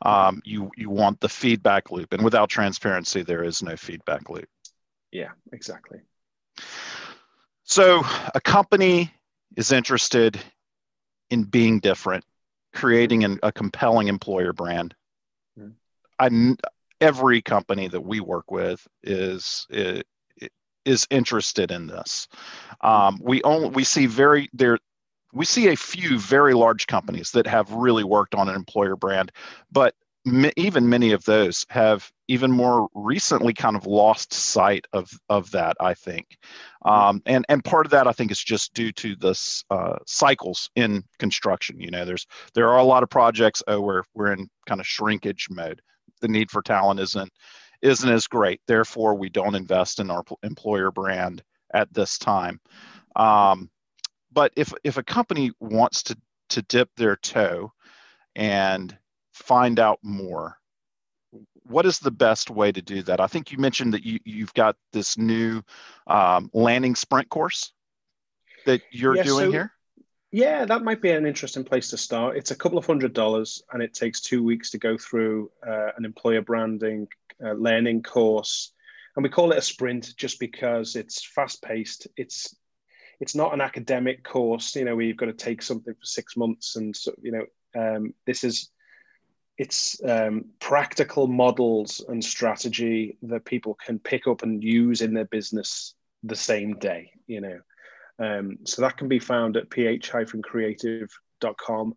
Um, 0.03 0.41
you 0.45 0.71
you 0.77 0.91
want 0.91 1.21
the 1.21 1.29
feedback 1.29 1.91
loop, 1.91 2.13
and 2.13 2.23
without 2.23 2.49
transparency, 2.49 3.23
there 3.23 3.43
is 3.43 3.63
no 3.63 3.77
feedback 3.77 4.31
loop. 4.31 4.49
Yeah, 5.11 5.31
exactly. 5.53 6.01
So 7.65 8.03
a 8.35 8.41
company 8.41 9.13
is 9.57 9.73
interested 9.73 10.39
in 11.31 11.45
being 11.45 11.81
different, 11.81 12.25
creating 12.73 13.25
an, 13.25 13.39
a 13.43 13.53
compelling 13.53 14.09
employer 14.09 14.53
brand. 14.53 14.95
Mm. 15.59 15.75
I, 16.19 16.57
every 17.01 17.43
company 17.43 17.89
that 17.89 18.01
we 18.01 18.21
work 18.21 18.51
with 18.51 18.87
is, 19.03 19.67
is 20.89 21.07
interested 21.11 21.71
in 21.71 21.87
this. 21.87 22.27
Um, 22.81 23.19
we 23.23 23.43
only 23.43 23.69
we 23.71 23.85
see 23.85 24.07
very 24.07 24.49
there 24.53 24.79
we 25.33 25.45
see 25.45 25.69
a 25.69 25.77
few 25.77 26.19
very 26.19 26.55
large 26.55 26.87
companies 26.87 27.31
that 27.33 27.47
have 27.47 27.71
really 27.71 28.05
worked 28.05 28.35
on 28.35 28.49
an 28.49 28.55
employer 28.55 28.97
brand, 28.97 29.31
but 29.71 29.95
even 30.57 30.89
many 30.89 31.13
of 31.13 31.25
those 31.25 31.65
have 31.69 32.11
even 32.29 32.51
more 32.51 32.89
recently 32.95 33.55
kind 33.55 33.77
of 33.77 33.87
lost 33.87 34.33
sight 34.33 34.87
of 34.93 35.09
of 35.29 35.51
that 35.51 35.77
i 35.81 35.95
think 35.95 36.37
mm-hmm. 36.85 36.91
um, 36.91 37.23
and 37.27 37.45
and 37.49 37.65
part 37.65 37.87
of 37.87 37.91
that 37.91 38.07
i 38.07 38.13
think 38.13 38.31
is 38.31 38.43
just 38.43 38.75
due 38.75 38.93
to 38.93 39.15
the 39.17 39.63
uh, 39.71 39.97
cycles 40.07 40.71
in 40.77 41.03
construction 41.19 41.81
you 41.81 41.91
know 41.91 42.05
there's 42.05 42.27
there 42.55 42.69
are 42.69 42.79
a 42.79 42.85
lot 42.85 43.03
of 43.03 43.11
projects 43.11 43.63
oh 43.69 43.81
we're 43.81 44.03
we're 44.15 44.33
in 44.33 44.49
kind 44.67 44.81
of 44.81 44.87
shrinkage 44.87 45.47
mode 45.51 45.81
the 46.21 46.29
need 46.29 46.51
for 46.51 46.63
talent 46.63 47.01
isn't 47.01 47.31
isn't 47.83 48.11
as 48.11 48.27
great 48.27 48.61
therefore 48.67 49.15
we 49.15 49.29
don't 49.29 49.55
invest 49.55 50.01
in 50.01 50.11
our 50.11 50.23
employer 50.43 50.91
brand 50.91 51.43
at 51.73 51.93
this 51.93 52.19
time 52.19 52.61
um, 53.17 53.71
but 54.33 54.53
if 54.57 54.73
if 54.85 54.97
a 54.97 55.03
company 55.03 55.51
wants 55.61 56.03
to 56.05 56.17
to 56.51 56.63
dip 56.63 56.89
their 56.97 57.17
toe 57.17 57.73
and 58.35 58.97
find 59.33 59.79
out 59.79 59.99
more 60.03 60.59
what 61.69 61.87
is 61.87 61.99
the 61.99 62.11
best 62.11 62.51
way 62.51 62.73
to 62.73 62.83
do 62.83 63.03
that? 63.03 63.21
I 63.21 63.27
think 63.27 63.53
you 63.53 63.59
mentioned 63.59 63.95
that 63.95 64.05
you, 64.05 64.19
you've 64.25 64.55
got 64.55 64.77
this 64.93 65.19
new 65.19 65.63
um, 66.07 66.51
landing 66.53 66.95
sprint 66.95 67.29
course 67.29 67.73
that 68.67 68.81
you're 68.91 69.17
yeah, 69.17 69.23
doing 69.23 69.47
so, 69.47 69.51
here. 69.51 69.73
Yeah, 70.31 70.67
that 70.67 70.85
might 70.85 71.01
be 71.01 71.11
an 71.11 71.25
interesting 71.27 71.65
place 71.65 71.89
to 71.91 71.97
start. 71.97 72.37
It's 72.37 72.51
a 72.51 72.57
couple 72.57 72.77
of 72.77 72.87
hundred 72.87 73.15
dollars 73.15 73.63
and 73.73 73.83
it 73.83 73.95
takes 73.95 74.21
two 74.21 74.43
weeks 74.45 74.71
to 74.71 74.79
go 74.79 74.99
through 74.99 75.51
uh, 75.67 75.91
an 75.97 76.05
employer 76.05 76.43
branding 76.43 77.09
uh, 77.43 77.53
learning 77.53 78.03
course. 78.03 78.73
And 79.17 79.23
we 79.23 79.31
call 79.31 79.53
it 79.53 79.59
a 79.59 79.63
sprint 79.63 80.15
just 80.17 80.39
because 80.39 80.97
it's 80.97 81.25
fast 81.25 81.63
paced. 81.63 82.07
It's 82.17 82.55
it's 83.21 83.35
not 83.35 83.53
an 83.53 83.61
academic 83.61 84.23
course, 84.23 84.77
you 84.77 84.85
know, 84.85 84.95
where 84.95 85.05
you've 85.05 85.17
got 85.17 85.27
to 85.27 85.33
take 85.33 85.61
something 85.63 85.95
for 85.95 86.05
six 86.05 86.37
months 86.37 86.77
and 86.77 86.95
so, 86.95 87.13
you 87.21 87.33
know, 87.33 87.45
um, 87.75 88.15
this 88.27 88.45
is 88.45 88.71
it's 89.57 90.01
um, 90.05 90.45
practical 90.61 91.27
models 91.27 92.05
and 92.09 92.25
strategy 92.25 93.19
that 93.23 93.45
people 93.45 93.75
can 93.85 93.99
pick 93.99 94.29
up 94.29 94.43
and 94.43 94.63
use 94.63 95.01
in 95.01 95.15
their 95.15 95.25
business 95.25 95.95
the 96.23 96.37
same 96.37 96.79
day 96.79 97.11
you 97.27 97.41
know 97.41 97.59
um, 98.19 98.59
so 98.65 98.83
that 98.83 98.97
can 98.97 99.09
be 99.09 99.19
found 99.19 99.57
at 99.57 99.71
ph-creative.com 99.71 101.95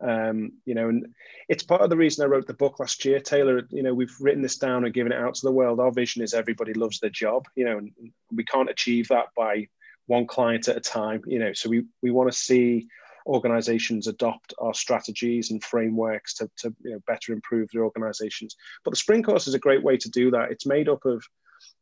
um, 0.00 0.52
you 0.64 0.74
know 0.74 0.88
and 0.88 1.06
it's 1.48 1.62
part 1.62 1.82
of 1.82 1.90
the 1.90 1.96
reason 1.96 2.24
i 2.24 2.28
wrote 2.28 2.46
the 2.46 2.54
book 2.54 2.80
last 2.80 3.04
year 3.04 3.20
taylor 3.20 3.62
you 3.70 3.82
know 3.82 3.94
we've 3.94 4.16
written 4.20 4.42
this 4.42 4.58
down 4.58 4.84
and 4.84 4.94
given 4.94 5.12
it 5.12 5.18
out 5.18 5.34
to 5.34 5.46
the 5.46 5.52
world 5.52 5.80
our 5.80 5.92
vision 5.92 6.22
is 6.22 6.34
everybody 6.34 6.74
loves 6.74 7.00
their 7.00 7.10
job 7.10 7.46
you 7.54 7.64
know 7.64 7.78
and 7.78 7.92
we 8.32 8.44
can't 8.44 8.70
achieve 8.70 9.08
that 9.08 9.26
by 9.36 9.66
one 10.06 10.26
client 10.26 10.68
at 10.68 10.76
a 10.76 10.80
time 10.80 11.22
you 11.26 11.38
know 11.38 11.52
so 11.52 11.68
we 11.68 11.84
we 12.02 12.10
want 12.10 12.30
to 12.30 12.36
see 12.36 12.88
organizations 13.26 14.06
adopt 14.06 14.54
our 14.58 14.74
strategies 14.74 15.50
and 15.50 15.62
frameworks 15.62 16.34
to, 16.34 16.50
to 16.56 16.74
you 16.82 16.92
know, 16.92 17.00
better 17.06 17.32
improve 17.32 17.68
their 17.72 17.84
organizations. 17.84 18.56
But 18.84 18.90
the 18.90 18.96
sprint 18.96 19.24
course 19.24 19.46
is 19.46 19.54
a 19.54 19.60
great 19.60 19.82
way 19.82 19.96
to 19.96 20.10
do 20.10 20.30
that. 20.32 20.50
It's 20.50 20.66
made 20.66 20.88
up 20.88 21.04
of 21.04 21.24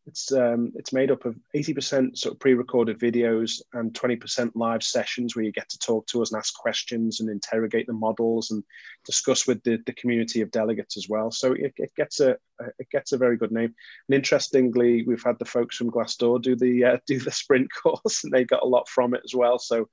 it's 0.07 0.33
um, 0.33 0.73
it's 0.77 0.93
made 0.93 1.11
up 1.11 1.25
of 1.25 1.37
80% 1.55 2.17
sort 2.17 2.35
of 2.35 2.41
pre-recorded 2.41 2.99
videos 2.99 3.61
and 3.75 3.93
20% 3.93 4.51
live 4.55 4.83
sessions 4.83 5.37
where 5.37 5.45
you 5.45 5.53
get 5.53 5.69
to 5.69 5.79
talk 5.79 6.07
to 6.09 6.23
us 6.23 6.33
and 6.33 6.39
ask 6.39 6.55
questions 6.55 7.21
and 7.21 7.29
interrogate 7.29 7.87
the 7.87 7.93
models 7.93 8.51
and 8.51 8.65
discuss 9.05 9.47
with 9.47 9.63
the, 9.63 9.79
the 9.87 9.93
community 9.93 10.41
of 10.41 10.51
delegates 10.51 10.97
as 10.97 11.09
well. 11.09 11.31
So 11.31 11.53
it, 11.53 11.75
it 11.77 11.93
gets 11.97 12.21
a 12.21 12.37
it 12.79 12.91
gets 12.91 13.13
a 13.13 13.19
very 13.19 13.37
good 13.37 13.53
name. 13.53 13.75
And 14.09 14.15
interestingly, 14.15 15.05
we've 15.07 15.23
had 15.23 15.39
the 15.39 15.45
folks 15.45 15.77
from 15.77 15.91
Glassdoor 15.91 16.41
do 16.43 16.57
the 16.57 16.85
uh, 16.85 16.99
do 17.07 17.19
the 17.19 17.31
sprint 17.31 17.69
course 17.73 18.25
and 18.25 18.33
they 18.33 18.45
got 18.45 18.63
a 18.63 18.69
lot 18.69 18.89
from 18.89 19.15
it 19.15 19.23
as 19.25 19.35
well. 19.35 19.59
So 19.59 19.89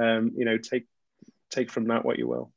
um, 0.00 0.32
you 0.36 0.44
know, 0.44 0.58
take 0.58 0.86
take 1.50 1.70
from 1.70 1.88
that 1.88 2.04
what 2.04 2.18
you 2.18 2.26
will. 2.26 2.53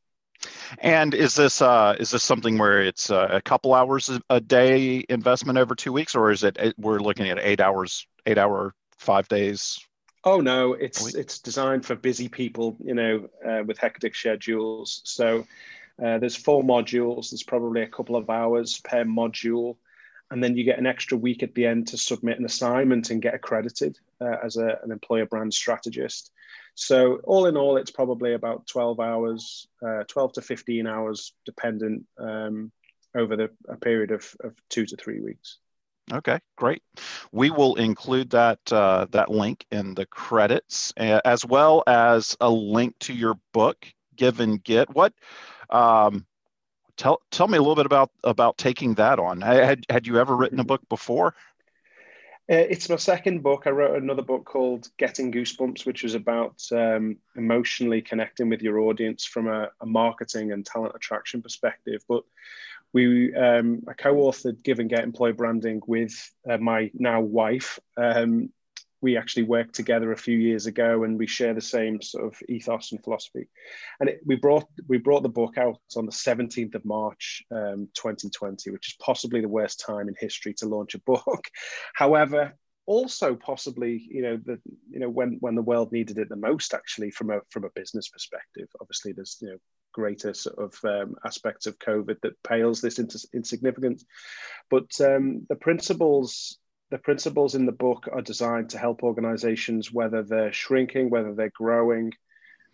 And 0.80 1.14
is 1.14 1.36
this 1.36 1.62
uh, 1.62 1.96
is 2.00 2.12
this 2.12 2.24
something 2.24 2.58
where 2.58 2.82
it's 2.82 3.10
uh, 3.10 3.28
a 3.32 3.42
couple 3.42 3.74
hours 3.74 4.10
a 4.30 4.40
day 4.40 5.04
investment 5.10 5.58
over 5.58 5.76
two 5.76 5.94
weeks, 5.94 6.16
or 6.16 6.32
is 6.32 6.44
it 6.44 6.58
we're 6.78 7.00
looking 7.00 7.30
at 7.30 7.40
eight 7.40 7.62
hours, 7.62 8.08
eight 8.26 8.38
hour, 8.38 8.74
five 8.98 9.28
days? 9.28 9.80
Oh 10.24 10.42
no, 10.42 10.74
it's 10.74 11.16
it's 11.16 11.40
designed 11.40 11.86
for 11.86 11.96
busy 11.96 12.28
people, 12.28 12.76
you 12.84 12.94
know, 12.94 13.30
uh, 13.48 13.64
with 13.66 13.78
hectic 13.78 14.16
schedules. 14.16 15.02
So 15.06 15.48
uh, 16.04 16.18
there's 16.20 16.36
four 16.36 16.64
modules. 16.64 17.32
There's 17.32 17.44
probably 17.44 17.82
a 17.82 17.88
couple 17.88 18.16
of 18.16 18.30
hours 18.30 18.80
per 18.82 19.06
module, 19.06 19.78
and 20.30 20.44
then 20.44 20.58
you 20.58 20.64
get 20.64 20.80
an 20.80 20.86
extra 20.86 21.18
week 21.18 21.44
at 21.44 21.56
the 21.56 21.66
end 21.66 21.88
to 21.88 21.98
submit 21.98 22.40
an 22.40 22.46
assignment 22.46 23.10
and 23.10 23.22
get 23.22 23.36
accredited 23.36 23.98
uh, 24.20 24.36
as 24.44 24.58
a, 24.58 24.80
an 24.84 24.92
employer 24.92 25.26
brand 25.26 25.54
strategist. 25.54 26.32
So 26.80 27.16
all 27.24 27.48
in 27.48 27.58
all, 27.58 27.78
it's 27.78 27.90
probably 27.90 28.34
about 28.34 28.68
12 28.68 29.00
hours, 29.00 29.68
uh, 29.84 30.04
12 30.08 30.34
to 30.34 30.42
15 30.44 30.86
hours, 30.86 31.34
dependent 31.44 32.06
um, 32.20 32.72
over 33.16 33.36
the 33.36 33.50
a 33.68 33.76
period 33.78 34.12
of, 34.12 34.32
of 34.42 34.54
two 34.70 34.86
to 34.86 34.96
three 34.96 35.20
weeks. 35.20 35.58
Okay, 36.14 36.40
great. 36.56 36.84
We 37.32 37.50
will 37.50 37.76
include 37.76 38.30
that 38.30 38.60
uh, 38.72 39.08
that 39.10 39.32
link 39.32 39.66
in 39.72 39.96
the 39.96 40.06
credits, 40.06 40.94
as 40.96 41.44
well 41.44 41.84
as 41.88 42.38
a 42.40 42.50
link 42.50 42.94
to 43.00 43.14
your 43.14 43.40
book, 43.54 43.88
Give 44.16 44.40
and 44.40 44.64
Get. 44.64 44.94
What? 44.94 45.14
Um, 45.72 46.28
tell 46.96 47.22
tell 47.32 47.48
me 47.48 47.58
a 47.58 47.62
little 47.62 47.76
bit 47.76 47.88
about 47.88 48.12
about 48.24 48.60
taking 48.60 48.94
that 48.94 49.18
on. 49.18 49.42
Had 49.42 49.84
had 49.90 50.06
you 50.06 50.20
ever 50.20 50.36
written 50.36 50.60
a 50.60 50.64
book 50.64 50.88
before? 50.90 51.34
Uh, 52.50 52.64
it's 52.70 52.88
my 52.88 52.96
second 52.96 53.44
book. 53.44 53.64
I 53.66 53.72
wrote 53.72 54.02
another 54.02 54.22
book 54.22 54.46
called 54.46 54.88
Getting 54.98 55.34
Goosebumps, 55.34 55.86
which 55.86 56.04
was 56.04 56.16
about 56.16 56.62
um, 56.72 57.18
emotionally 57.36 58.02
connecting 58.02 58.48
with 58.48 58.62
your 58.62 58.80
audience 58.80 59.26
from 59.26 59.50
a, 59.50 59.70
a, 59.82 59.86
marketing 59.86 60.54
and 60.54 60.66
talent 60.66 60.96
attraction 60.96 61.42
perspective. 61.42 62.02
But 62.08 62.24
we, 62.94 63.36
um, 63.36 63.84
I 63.90 63.94
co-authored 63.94 64.64
Give 64.64 64.80
and 64.80 64.90
Get 64.90 65.04
Employee 65.04 65.34
Branding 65.34 65.82
with 65.88 66.32
uh, 66.50 66.58
my 66.58 66.90
now 66.94 67.20
wife, 67.20 67.80
um, 67.98 68.50
we 69.02 69.18
actually 69.18 69.44
worked 69.44 69.76
together 69.76 70.12
a 70.12 70.18
few 70.18 70.38
years 70.38 70.66
ago 70.66 71.04
and 71.04 71.18
we 71.18 71.28
share 71.28 71.54
the 71.54 71.62
same 71.62 72.02
sort 72.02 72.26
of 72.26 72.40
ethos 72.50 72.92
and 72.92 73.04
philosophy. 73.04 73.48
And 74.00 74.10
it, 74.10 74.20
we 74.26 74.36
brought 74.36 74.68
we 74.88 74.98
brought 74.98 75.24
the 75.24 75.30
book 75.30 75.58
out 75.58 75.80
on 75.96 76.06
the 76.06 76.12
17th 76.12 76.76
of 76.76 76.86
march 76.86 77.44
um, 77.52 77.90
2020 77.94 78.72
which 78.72 78.90
is 78.90 78.96
possibly 79.02 79.42
the 79.42 79.48
worst 79.48 79.84
time 79.86 80.08
in 80.08 80.16
history 80.20 80.54
to 80.56 80.68
launch 80.68 80.96
a 80.96 81.00
book. 81.00 81.46
However 81.94 82.54
also 82.86 83.36
possibly 83.36 84.08
you 84.10 84.22
know 84.22 84.38
the 84.46 84.58
you 84.90 85.00
know 85.00 85.10
when 85.10 85.38
when 85.42 85.56
the 85.56 85.62
world 85.62 85.92
needed 85.92 86.18
it 86.18 86.30
the 86.30 86.36
most 86.38 86.74
actually 86.74 87.12
from 87.12 87.30
a 87.30 87.40
from 87.50 87.66
a 87.66 87.70
business 87.76 88.10
perspective. 88.10 88.68
Obviously 88.82 89.12
there's 89.12 89.38
you 89.42 89.50
know 89.50 89.58
greater 89.94 90.34
sort 90.34 90.58
of 90.60 90.76
um, 90.86 91.16
aspects 91.26 91.66
of 91.66 91.80
covid 91.80 92.18
that 92.22 92.44
pales 92.44 92.82
this 92.82 93.00
into 93.00 93.18
insignificance 93.34 94.06
but 94.70 94.90
um, 95.02 95.44
the 95.50 95.56
principles 95.56 96.60
the 96.90 96.98
principles 96.98 97.56
in 97.56 97.66
the 97.66 97.72
book 97.72 98.08
are 98.12 98.22
designed 98.22 98.70
to 98.70 98.78
help 98.78 99.04
organizations, 99.04 99.92
whether 99.92 100.24
they're 100.24 100.54
shrinking, 100.54 101.10
whether 101.10 101.34
they're 101.34 101.52
growing. 101.54 102.14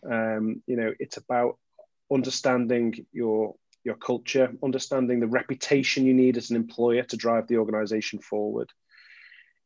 Um, 0.09 0.61
you 0.68 0.76
know, 0.76 0.93
it's 0.99 1.18
about 1.18 1.57
understanding 2.11 3.05
your 3.11 3.55
your 3.84 3.95
culture, 3.95 4.53
understanding 4.64 5.20
the 5.20 5.28
reputation 5.28 6.05
you 6.05 6.14
need 6.14 6.38
as 6.38 6.49
an 6.49 6.55
employer 6.55 7.03
to 7.03 7.18
drive 7.18 7.47
the 7.47 7.57
organization 7.57 8.20
forward. 8.20 8.70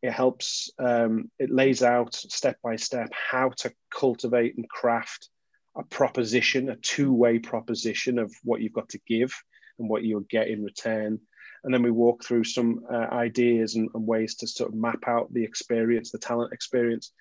It 0.02 0.12
helps, 0.12 0.72
um, 0.80 1.30
it 1.38 1.52
lays 1.52 1.84
out 1.84 2.16
step 2.16 2.58
by 2.64 2.78
step 2.78 3.12
how 3.12 3.50
to 3.58 3.72
cultivate 3.92 4.58
and 4.58 4.68
craft 4.68 5.30
a 5.76 5.84
proposition, 5.84 6.70
a 6.70 6.76
two 6.78 7.14
way 7.14 7.38
proposition 7.38 8.18
of 8.18 8.34
what 8.44 8.62
you've 8.62 8.74
got 8.74 8.90
to 8.90 9.00
give 9.08 9.32
and 9.78 9.88
what 9.88 10.04
you'll 10.04 10.22
get 10.22 10.48
in 10.48 10.64
return 10.64 11.20
and 11.64 11.74
then 11.74 11.84
we 11.84 11.92
walk 11.92 12.24
through 12.24 12.44
some 12.44 12.82
uh, 12.92 13.08
ideas 13.12 13.76
and, 13.76 13.90
and, 13.94 14.06
ways 14.06 14.36
to 14.36 14.48
sort 14.48 14.70
of 14.70 14.76
map 14.76 15.04
out 15.08 15.34
the 15.34 15.44
experience, 15.44 16.12
the 16.12 16.18
talent 16.18 16.54
experience. 16.54 17.12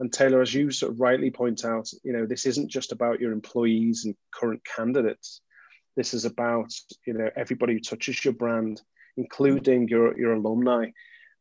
And 0.00 0.12
Taylor, 0.12 0.40
as 0.40 0.54
you 0.54 0.70
sort 0.70 0.92
of 0.92 1.00
rightly 1.00 1.30
point 1.30 1.64
out, 1.64 1.88
you 2.04 2.12
know, 2.12 2.26
this 2.26 2.46
isn't 2.46 2.70
just 2.70 2.92
about 2.92 3.20
your 3.20 3.32
employees 3.32 4.04
and 4.04 4.14
current 4.32 4.62
candidates. 4.64 5.40
This 5.96 6.14
is 6.14 6.24
about 6.24 6.72
you 7.06 7.14
know 7.14 7.28
everybody 7.34 7.72
who 7.72 7.80
touches 7.80 8.24
your 8.24 8.34
brand, 8.34 8.80
including 9.16 9.88
your 9.88 10.16
your 10.16 10.34
alumni, 10.34 10.90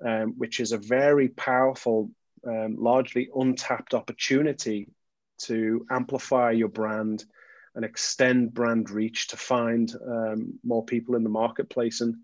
um, 0.03 0.33
which 0.37 0.59
is 0.59 0.71
a 0.71 0.79
very 0.79 1.27
powerful, 1.27 2.09
um, 2.47 2.75
largely 2.79 3.29
untapped 3.35 3.93
opportunity 3.93 4.89
to 5.43 5.85
amplify 5.91 6.51
your 6.51 6.69
brand 6.69 7.23
and 7.75 7.85
extend 7.85 8.55
brand 8.55 8.89
reach 8.89 9.27
to 9.27 9.37
find 9.37 9.93
um, 10.07 10.59
more 10.63 10.83
people 10.83 11.15
in 11.15 11.23
the 11.23 11.29
marketplace. 11.29 12.01
And 12.01 12.15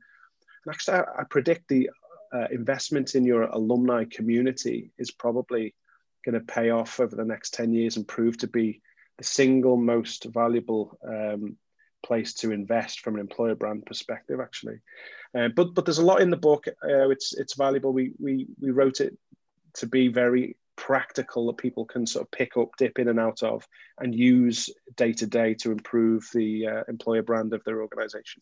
actually, 0.69 0.97
I, 0.97 1.21
I 1.21 1.23
predict 1.29 1.67
the 1.67 1.89
uh, 2.33 2.47
investment 2.51 3.15
in 3.15 3.25
your 3.25 3.43
alumni 3.43 4.05
community 4.05 4.91
is 4.97 5.11
probably 5.11 5.75
going 6.25 6.33
to 6.33 6.53
pay 6.53 6.69
off 6.69 6.99
over 6.99 7.15
the 7.15 7.25
next 7.25 7.53
10 7.53 7.73
years 7.73 7.97
and 7.97 8.07
prove 8.07 8.37
to 8.37 8.47
be 8.47 8.81
the 9.17 9.23
single 9.23 9.77
most 9.77 10.25
valuable 10.25 10.97
um, 11.07 11.57
place 12.03 12.33
to 12.33 12.51
invest 12.51 13.01
from 13.01 13.15
an 13.15 13.21
employer 13.21 13.55
brand 13.55 13.85
perspective 13.85 14.39
actually. 14.39 14.79
Uh, 15.37 15.49
but 15.55 15.73
but 15.73 15.85
there's 15.85 15.99
a 15.99 16.05
lot 16.05 16.21
in 16.21 16.29
the 16.29 16.37
book. 16.37 16.67
Uh, 16.67 17.09
it's 17.09 17.33
it's 17.33 17.55
valuable. 17.55 17.93
We 17.93 18.11
we 18.19 18.47
we 18.59 18.71
wrote 18.71 18.99
it 18.99 19.17
to 19.75 19.87
be 19.87 20.07
very 20.07 20.57
practical 20.75 21.47
that 21.47 21.57
people 21.57 21.85
can 21.85 22.05
sort 22.05 22.23
of 22.23 22.31
pick 22.31 22.57
up 22.57 22.69
dip 22.77 22.99
in 22.99 23.07
and 23.07 23.19
out 23.19 23.43
of 23.43 23.67
and 23.99 24.13
use 24.13 24.69
day 24.95 25.13
to 25.13 25.27
day 25.27 25.53
to 25.53 25.71
improve 25.71 26.27
the 26.33 26.67
uh, 26.67 26.83
employer 26.87 27.21
brand 27.21 27.53
of 27.53 27.63
their 27.63 27.81
organization 27.81 28.41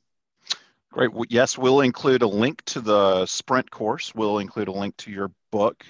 Great. 0.92 1.10
Yes, 1.30 1.58
we'll 1.58 1.82
include 1.82 2.22
a 2.22 2.28
link 2.28 2.64
to 2.66 2.82
the 2.82 3.26
sprint 3.26 3.72
course. 3.72 4.14
We'll 4.14 4.40
include 4.40 4.68
a 4.68 4.74
link 4.74 4.98
to 4.98 5.12
your 5.12 5.32
book 5.50 5.86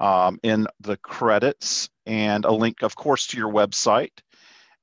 um, 0.00 0.40
in 0.42 0.66
the 0.80 0.96
credits 0.96 1.90
and 2.06 2.46
a 2.46 2.52
link, 2.52 2.82
of 2.82 2.96
course, 2.96 3.26
to 3.28 3.36
your 3.36 3.52
website. 3.52 4.18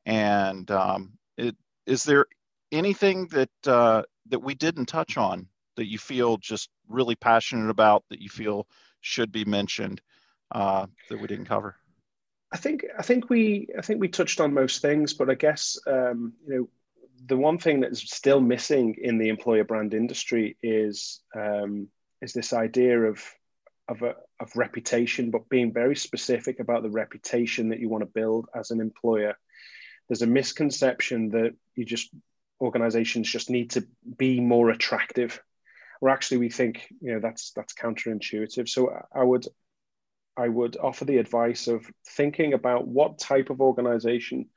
And 0.06 0.70
um, 0.70 1.14
it, 1.38 1.56
is 1.88 2.04
there 2.04 2.26
anything 2.72 3.28
that 3.30 3.50
uh, 3.66 4.04
that 4.30 4.40
we 4.40 4.54
didn't 4.54 4.86
touch 4.86 5.18
on 5.18 5.48
that 5.76 5.90
you 5.90 5.98
feel 5.98 6.38
just 6.38 6.70
really 6.88 7.16
passionate 7.16 7.70
about 7.70 8.04
that 8.10 8.22
you 8.22 8.30
feel 8.30 8.68
should 9.02 9.32
be 9.32 9.44
mentioned 9.44 10.02
uh, 10.52 10.86
that 11.10 11.20
we 11.20 11.28
didn't 11.28 11.46
cover? 11.46 11.76
I 12.52 12.58
think 12.58 12.86
I 12.98 13.02
think 13.02 13.30
we 13.30 13.68
I 13.78 13.82
think 13.82 14.00
we 14.00 14.08
touched 14.08 14.40
on 14.40 14.54
most 14.54 14.84
things, 14.84 15.14
but 15.14 15.32
I 15.32 15.34
guess 15.34 15.80
um, 15.88 16.34
you 16.46 16.56
know 16.56 16.70
the 17.26 17.38
one 17.38 17.58
thing 17.58 17.80
that's 17.80 18.02
still 18.14 18.42
missing 18.42 18.96
in 19.02 19.18
the 19.18 19.30
employer 19.30 19.64
brand 19.64 19.94
industry 19.94 20.58
is 20.62 21.22
um, 21.36 21.88
is 22.22 22.34
this 22.34 22.54
idea 22.54 23.00
of 23.02 23.24
of, 23.90 24.02
a, 24.02 24.16
of 24.42 24.54
reputation, 24.56 25.32
but 25.32 25.48
being 25.48 25.72
very 25.72 25.96
specific 25.96 26.60
about 26.60 26.84
the 26.84 26.90
reputation 26.90 27.70
that 27.70 27.80
you 27.80 27.88
want 27.88 28.02
to 28.02 28.06
build 28.06 28.48
as 28.54 28.72
an 28.72 28.82
employer. 28.82 29.38
There's 30.10 30.24
a 30.24 30.28
misconception 30.28 31.30
that 31.30 31.56
you 31.76 31.86
just 31.86 32.10
organizations 32.60 33.32
just 33.32 33.50
need 33.50 33.72
to 33.72 33.88
be 34.18 34.40
more 34.40 34.70
attractive 34.72 35.40
or 36.02 36.10
actually 36.10 36.38
we 36.38 36.50
think 36.50 36.88
you 37.02 37.14
know 37.14 37.20
that's 37.20 37.52
that's 37.52 37.74
counterintuitive 37.74 38.68
so 38.68 39.00
i 39.14 39.24
would 39.24 39.46
i 40.36 40.48
would 40.48 40.78
offer 40.78 41.06
the 41.06 41.18
advice 41.18 41.68
of 41.68 41.86
thinking 42.08 42.54
about 42.54 42.88
what 42.88 43.20
type 43.20 43.50
of 43.50 43.62
organization 43.62 44.48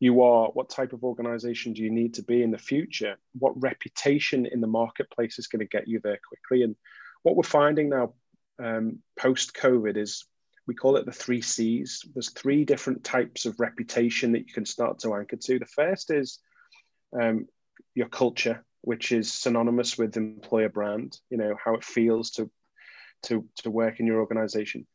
you 0.00 0.22
are 0.22 0.48
what 0.48 0.68
type 0.68 0.92
of 0.92 1.04
organization 1.04 1.72
do 1.72 1.82
you 1.82 1.90
need 1.90 2.14
to 2.14 2.22
be 2.22 2.42
in 2.42 2.50
the 2.50 2.58
future 2.58 3.16
what 3.38 3.60
reputation 3.60 4.46
in 4.46 4.60
the 4.60 4.66
marketplace 4.66 5.38
is 5.38 5.46
going 5.46 5.60
to 5.60 5.66
get 5.66 5.88
you 5.88 6.00
there 6.02 6.18
quickly 6.28 6.62
and 6.62 6.76
what 7.22 7.36
we're 7.36 7.42
finding 7.42 7.88
now 7.88 8.12
um, 8.62 8.98
post 9.18 9.54
covid 9.54 9.96
is 9.96 10.26
we 10.66 10.74
call 10.74 10.96
it 10.96 11.06
the 11.06 11.12
three 11.12 11.40
c's 11.40 12.02
there's 12.14 12.30
three 12.30 12.64
different 12.64 13.04
types 13.04 13.46
of 13.46 13.58
reputation 13.60 14.32
that 14.32 14.46
you 14.46 14.52
can 14.52 14.66
start 14.66 14.98
to 14.98 15.14
anchor 15.14 15.36
to 15.36 15.58
the 15.58 15.66
first 15.66 16.10
is 16.10 16.40
um, 17.20 17.46
your 17.94 18.08
culture, 18.08 18.64
which 18.82 19.12
is 19.12 19.32
synonymous 19.32 19.96
with 19.96 20.16
employer 20.16 20.68
brand. 20.68 21.18
You 21.30 21.38
know 21.38 21.56
how 21.62 21.74
it 21.74 21.84
feels 21.84 22.30
to 22.32 22.50
to 23.24 23.46
to 23.58 23.70
work 23.70 24.00
in 24.00 24.06
your 24.06 24.20
organization. 24.20 24.86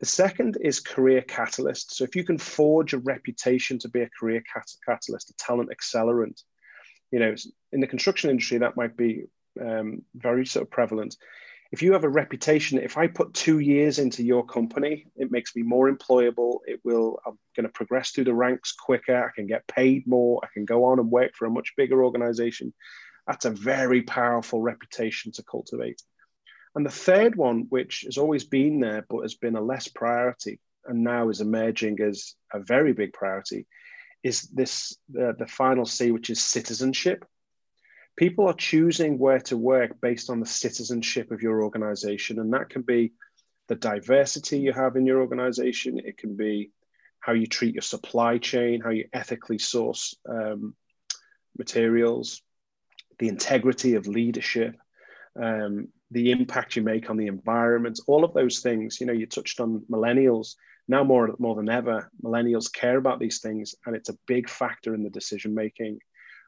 The 0.00 0.06
second 0.06 0.58
is 0.60 0.80
career 0.80 1.22
catalyst. 1.22 1.96
So 1.96 2.04
if 2.04 2.14
you 2.14 2.24
can 2.24 2.38
forge 2.38 2.92
a 2.94 2.98
reputation 2.98 3.78
to 3.80 3.88
be 3.88 4.02
a 4.02 4.10
career 4.18 4.42
cat- 4.52 4.70
catalyst, 4.86 5.30
a 5.30 5.34
talent 5.36 5.70
accelerant, 5.70 6.42
you 7.10 7.18
know, 7.18 7.34
in 7.72 7.80
the 7.80 7.86
construction 7.86 8.30
industry 8.30 8.58
that 8.58 8.76
might 8.76 8.96
be 8.96 9.24
um, 9.60 10.02
very 10.14 10.46
sort 10.46 10.64
of 10.64 10.70
prevalent 10.70 11.16
if 11.70 11.82
you 11.82 11.92
have 11.92 12.04
a 12.04 12.08
reputation, 12.08 12.78
if 12.78 12.96
I 12.96 13.08
put 13.08 13.34
two 13.34 13.58
years 13.58 13.98
into 13.98 14.22
your 14.22 14.44
company, 14.44 15.06
it 15.16 15.30
makes 15.30 15.54
me 15.54 15.62
more 15.62 15.92
employable. 15.92 16.60
It 16.66 16.80
will, 16.82 17.18
I'm 17.26 17.38
going 17.54 17.66
to 17.66 17.72
progress 17.72 18.10
through 18.10 18.24
the 18.24 18.34
ranks 18.34 18.72
quicker. 18.72 19.22
I 19.22 19.30
can 19.34 19.46
get 19.46 19.66
paid 19.66 20.06
more. 20.06 20.40
I 20.42 20.48
can 20.52 20.64
go 20.64 20.84
on 20.84 20.98
and 20.98 21.10
work 21.10 21.32
for 21.34 21.44
a 21.46 21.50
much 21.50 21.74
bigger 21.76 22.02
organization. 22.02 22.72
That's 23.26 23.44
a 23.44 23.50
very 23.50 24.00
powerful 24.02 24.62
reputation 24.62 25.32
to 25.32 25.42
cultivate. 25.42 26.00
And 26.74 26.84
the 26.84 26.90
third 26.90 27.36
one, 27.36 27.66
which 27.68 28.02
has 28.06 28.18
always 28.18 28.44
been 28.44 28.80
there, 28.80 29.04
but 29.08 29.22
has 29.22 29.34
been 29.34 29.56
a 29.56 29.60
less 29.60 29.88
priority 29.88 30.60
and 30.86 31.02
now 31.02 31.28
is 31.28 31.40
emerging 31.40 32.00
as 32.00 32.34
a 32.52 32.60
very 32.60 32.92
big 32.92 33.12
priority, 33.12 33.66
is 34.22 34.42
this 34.42 34.96
uh, 35.20 35.32
the 35.38 35.46
final 35.46 35.84
C, 35.84 36.10
which 36.10 36.30
is 36.30 36.40
citizenship 36.40 37.24
people 38.18 38.48
are 38.48 38.54
choosing 38.54 39.16
where 39.16 39.38
to 39.38 39.56
work 39.56 40.00
based 40.00 40.28
on 40.28 40.40
the 40.40 40.46
citizenship 40.46 41.30
of 41.30 41.40
your 41.40 41.62
organization. 41.62 42.40
And 42.40 42.52
that 42.52 42.68
can 42.68 42.82
be 42.82 43.12
the 43.68 43.76
diversity 43.76 44.58
you 44.58 44.72
have 44.72 44.96
in 44.96 45.06
your 45.06 45.20
organization, 45.20 46.00
it 46.04 46.18
can 46.18 46.36
be 46.36 46.72
how 47.20 47.32
you 47.32 47.46
treat 47.46 47.74
your 47.74 47.82
supply 47.82 48.38
chain, 48.38 48.80
how 48.80 48.90
you 48.90 49.06
ethically 49.12 49.58
source 49.58 50.16
um, 50.28 50.74
materials, 51.56 52.42
the 53.20 53.28
integrity 53.28 53.94
of 53.94 54.08
leadership. 54.08 54.74
Um, 55.40 55.88
the 56.10 56.30
impact 56.30 56.76
you 56.76 56.82
make 56.82 57.10
on 57.10 57.16
the 57.16 57.26
environment, 57.26 58.00
all 58.06 58.24
of 58.24 58.34
those 58.34 58.60
things. 58.60 59.00
You 59.00 59.06
know, 59.06 59.12
you 59.12 59.26
touched 59.26 59.60
on 59.60 59.84
millennials. 59.90 60.54
Now 60.86 61.04
more 61.04 61.34
more 61.38 61.54
than 61.54 61.68
ever, 61.68 62.10
millennials 62.22 62.72
care 62.72 62.96
about 62.96 63.20
these 63.20 63.40
things, 63.40 63.74
and 63.84 63.94
it's 63.94 64.08
a 64.08 64.18
big 64.26 64.48
factor 64.48 64.94
in 64.94 65.02
the 65.02 65.10
decision 65.10 65.54
making 65.54 66.00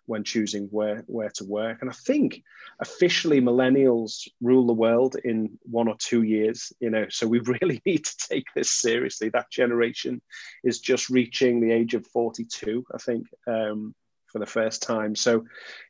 when 0.07 0.25
choosing 0.25 0.67
where 0.71 1.05
where 1.07 1.31
to 1.31 1.45
work. 1.45 1.79
And 1.81 1.91
I 1.91 1.93
think 1.93 2.43
officially 2.81 3.41
millennials 3.41 4.29
rule 4.41 4.67
the 4.67 4.73
world 4.73 5.17
in 5.23 5.59
one 5.63 5.89
or 5.89 5.97
two 5.99 6.23
years. 6.23 6.73
You 6.81 6.91
know, 6.91 7.07
so 7.11 7.27
we 7.27 7.39
really 7.61 7.83
need 7.85 8.05
to 8.05 8.17
take 8.29 8.47
this 8.55 8.71
seriously. 8.71 9.29
That 9.29 9.51
generation 9.51 10.23
is 10.65 10.81
just 10.81 11.11
reaching 11.11 11.61
the 11.61 11.73
age 11.73 11.95
of 11.95 12.07
forty 12.07 12.45
two. 12.45 12.85
I 12.95 12.99
think 12.99 13.27
um, 13.47 13.95
for 14.27 14.39
the 14.39 14.47
first 14.47 14.83
time. 14.83 15.15
So, 15.15 15.45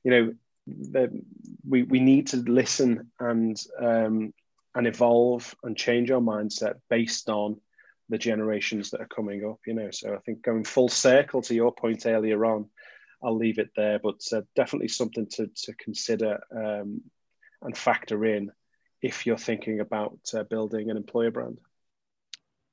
you 0.04 0.10
know. 0.10 0.32
We, 1.68 1.82
we 1.82 2.00
need 2.00 2.28
to 2.28 2.38
listen 2.38 3.10
and 3.18 3.60
um, 3.80 4.32
and 4.74 4.86
evolve 4.86 5.54
and 5.64 5.76
change 5.76 6.10
our 6.10 6.20
mindset 6.20 6.74
based 6.88 7.28
on 7.28 7.60
the 8.08 8.18
generations 8.18 8.90
that 8.90 9.00
are 9.00 9.06
coming 9.06 9.44
up 9.44 9.58
you 9.66 9.74
know 9.74 9.90
so 9.92 10.14
i 10.14 10.18
think 10.18 10.42
going 10.42 10.64
full 10.64 10.88
circle 10.88 11.42
to 11.42 11.54
your 11.54 11.72
point 11.72 12.06
earlier 12.06 12.44
on 12.44 12.68
I'll 13.22 13.36
leave 13.36 13.58
it 13.58 13.70
there. 13.76 13.98
But 13.98 14.20
uh, 14.32 14.42
definitely 14.56 14.88
something 14.88 15.26
to, 15.32 15.48
to 15.48 15.74
consider 15.74 16.40
um, 16.54 17.02
and 17.62 17.76
factor 17.76 18.24
in 18.24 18.50
if 19.02 19.26
you're 19.26 19.38
thinking 19.38 19.80
about 19.80 20.18
uh, 20.34 20.42
building 20.44 20.90
an 20.90 20.96
employer 20.96 21.30
brand. 21.30 21.58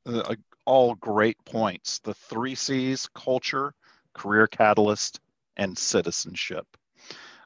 Uh, 0.05 0.35
all 0.65 0.95
great 0.95 1.37
points. 1.45 1.99
The 1.99 2.13
three 2.13 2.55
C's 2.55 3.07
culture, 3.13 3.73
career 4.13 4.47
catalyst, 4.47 5.19
and 5.57 5.77
citizenship. 5.77 6.65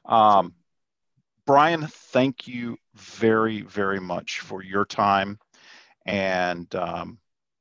Um, 0.04 0.54
Bryan, 1.46 1.86
thank 1.86 2.46
you 2.46 2.76
very, 2.94 3.62
very 3.62 4.00
much 4.00 4.40
for 4.40 4.62
your 4.62 4.84
time. 4.84 5.38
And 6.06 6.72
um, 6.74 7.18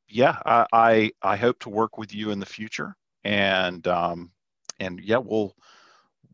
yeah, 0.07 0.37
I, 0.45 0.65
I, 0.71 1.11
I, 1.21 1.35
hope 1.35 1.59
to 1.59 1.69
work 1.69 1.97
with 1.97 2.13
you 2.13 2.31
in 2.31 2.39
the 2.39 2.45
future. 2.45 2.95
And 3.23 3.87
um, 3.87 4.31
and 4.79 4.99
yeah, 4.99 5.17
we'll 5.17 5.55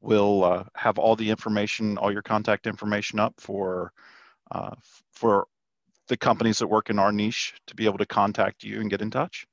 we'll 0.02 0.44
uh, 0.44 0.64
have 0.76 0.98
all 0.98 1.16
the 1.16 1.30
information, 1.30 1.98
all 1.98 2.12
your 2.12 2.22
contact 2.22 2.68
information 2.68 3.20
up 3.20 3.34
for 3.38 3.92
uh, 4.52 4.76
for 5.12 5.48
the 6.08 6.18
companies 6.18 6.60
that 6.60 6.68
work 6.68 6.90
in 6.90 7.00
our 7.00 7.12
niche 7.12 7.54
to 7.68 7.76
be 7.76 7.86
able 7.86 7.98
to 7.98 8.06
contact 8.06 8.64
you 8.64 8.80
and 8.80 8.90
get 8.90 9.02
in 9.02 9.12
touch. 9.12 9.46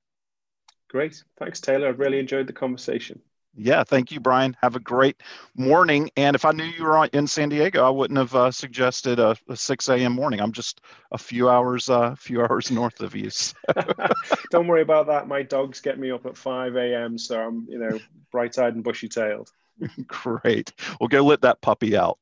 Great, 0.88 1.24
thanks, 1.38 1.60
Taylor. 1.60 1.88
I've 1.88 1.98
really 1.98 2.20
enjoyed 2.20 2.46
the 2.46 2.52
conversation. 2.52 3.20
Yeah, 3.56 3.84
thank 3.84 4.10
you, 4.10 4.20
Bryan. 4.20 4.56
Have 4.62 4.76
a 4.76 4.80
great 4.80 5.22
morning. 5.54 6.10
And 6.16 6.34
if 6.34 6.44
I 6.44 6.52
knew 6.52 6.64
you 6.64 6.84
were 6.84 7.04
in 7.12 7.26
San 7.26 7.48
Diego, 7.48 7.86
I 7.86 7.90
wouldn't 7.90 8.18
have 8.18 8.34
uh, 8.34 8.50
suggested 8.50 9.18
a, 9.18 9.36
a, 9.48 9.56
6 9.56 9.88
a.m. 9.88 10.12
morning. 10.12 10.40
I'm 10.40 10.52
just 10.52 10.80
a 11.12 11.18
few 11.18 11.48
hours, 11.48 11.88
a 11.88 11.94
uh, 11.94 12.14
few 12.16 12.42
hours 12.44 12.70
north 12.70 13.00
of 13.00 13.14
you. 13.14 13.30
So. 13.30 13.54
Don't 14.50 14.66
worry 14.66 14.82
about 14.82 15.06
that. 15.06 15.28
My 15.28 15.42
dogs 15.42 15.80
get 15.80 15.98
me 15.98 16.10
up 16.10 16.26
at 16.26 16.36
5 16.36 16.76
a.m. 16.76 17.16
So 17.18 17.40
I'm, 17.40 17.66
you 17.68 17.78
know, 17.78 17.98
bright-eyed 18.32 18.74
and 18.74 18.82
bushy-tailed. 18.82 19.50
Great. 20.06 20.72
We'll 21.00 21.08
go 21.08 21.22
let 21.24 21.42
that 21.42 21.60
puppy 21.60 21.96
out. 21.96 22.18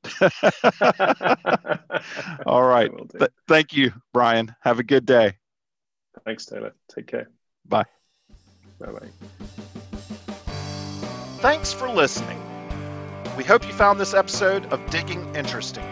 All 2.47 2.63
right. 2.65 2.91
Th- 3.19 3.31
thank 3.47 3.73
you, 3.73 3.93
Bryan. 4.13 4.55
Have 4.61 4.79
a 4.79 4.85
good 4.85 5.07
day. 5.07 5.35
Thanks, 6.25 6.47
Taylor. 6.47 6.75
Take 6.95 7.07
care. 7.07 7.29
Bye. 7.67 7.85
Bye 8.79 8.93
bye. 8.93 9.69
Thanks 11.43 11.73
for 11.73 11.89
listening. 11.89 12.41
We 13.37 13.43
hope 13.43 13.67
you 13.67 13.73
found 13.73 13.99
this 13.99 14.15
episode 14.15 14.65
of 14.67 14.81
Digging 14.91 15.35
interesting. 15.35 15.83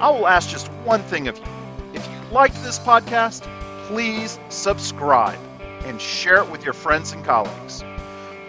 I 0.00 0.08
will 0.10 0.28
ask 0.28 0.48
just 0.48 0.68
one 0.84 1.02
thing 1.02 1.26
of 1.26 1.36
you. 1.36 1.44
If 1.92 2.08
you 2.08 2.16
liked 2.30 2.54
this 2.62 2.78
podcast, 2.78 3.42
please 3.88 4.38
subscribe 4.48 5.40
and 5.86 6.00
share 6.00 6.36
it 6.36 6.48
with 6.48 6.64
your 6.64 6.72
friends 6.72 7.10
and 7.10 7.24
colleagues. 7.24 7.82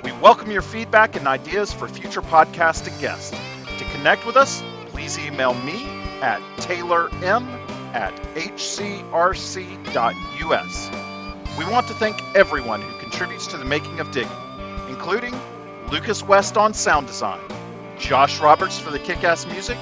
We 0.03 0.11
welcome 0.11 0.51
your 0.51 0.61
feedback 0.61 1.15
and 1.15 1.27
ideas 1.27 1.73
for 1.73 1.87
future 1.87 2.21
podcasts 2.21 2.87
and 2.87 3.01
guests. 3.01 3.31
To 3.79 3.85
connect 3.85 4.23
with 4.27 4.37
us, 4.37 4.61
please 4.89 5.17
email 5.17 5.55
me 5.55 5.87
at 6.21 6.39
taylorm 6.57 7.11
at 7.95 8.15
hcrc.us. 8.35 9.07
We 11.57 11.65
want 11.65 11.87
to 11.87 11.95
thank 11.95 12.21
everyone 12.35 12.83
who 12.83 12.99
contributes 12.99 13.47
to 13.47 13.57
the 13.57 13.65
making 13.65 13.99
of 13.99 14.11
Digging, 14.11 14.37
including 14.87 15.33
Lucas 15.91 16.23
West 16.23 16.55
on 16.55 16.73
sound 16.73 17.05
design, 17.05 17.41
Josh 17.99 18.39
Roberts 18.39 18.79
for 18.79 18.91
the 18.91 18.99
kick 18.99 19.25
ass 19.25 19.45
music, 19.45 19.77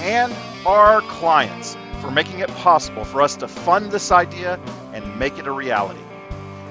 and 0.00 0.34
our 0.64 1.02
clients 1.02 1.76
for 2.00 2.10
making 2.10 2.38
it 2.38 2.48
possible 2.54 3.04
for 3.04 3.20
us 3.20 3.36
to 3.36 3.46
fund 3.46 3.92
this 3.92 4.10
idea 4.10 4.58
and 4.94 5.18
make 5.18 5.38
it 5.38 5.46
a 5.46 5.52
reality. 5.52 6.00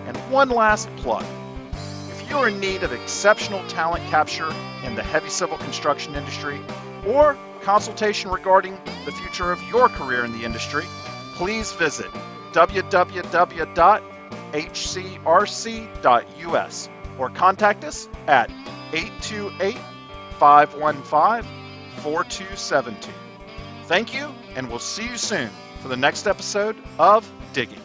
And 0.07 0.17
one 0.31 0.49
last 0.49 0.89
plug 0.95 1.23
if 2.09 2.27
you're 2.27 2.47
in 2.47 2.59
need 2.59 2.81
of 2.81 2.91
exceptional 2.91 3.63
talent 3.67 4.03
capture 4.09 4.51
in 4.83 4.95
the 4.95 5.03
heavy 5.03 5.29
civil 5.29 5.59
construction 5.59 6.15
industry 6.15 6.59
or 7.05 7.37
consultation 7.61 8.31
regarding 8.31 8.81
the 9.05 9.11
future 9.11 9.51
of 9.51 9.61
your 9.69 9.87
career 9.87 10.25
in 10.25 10.31
the 10.31 10.43
industry, 10.43 10.85
please 11.35 11.71
visit 11.73 12.09
www.hcrc.us 12.53 12.89
or 17.17 17.29
contact 17.29 17.83
us 17.83 18.07
at 18.27 18.49
828 18.91 19.77
515 20.39 21.49
4272. 22.01 23.11
Thank 23.85 24.13
you, 24.13 24.33
and 24.55 24.69
we'll 24.69 24.79
see 24.79 25.07
you 25.07 25.17
soon 25.17 25.49
for 25.81 25.87
the 25.89 25.97
next 25.97 26.27
episode 26.27 26.77
of 26.97 27.29
Digging. 27.53 27.82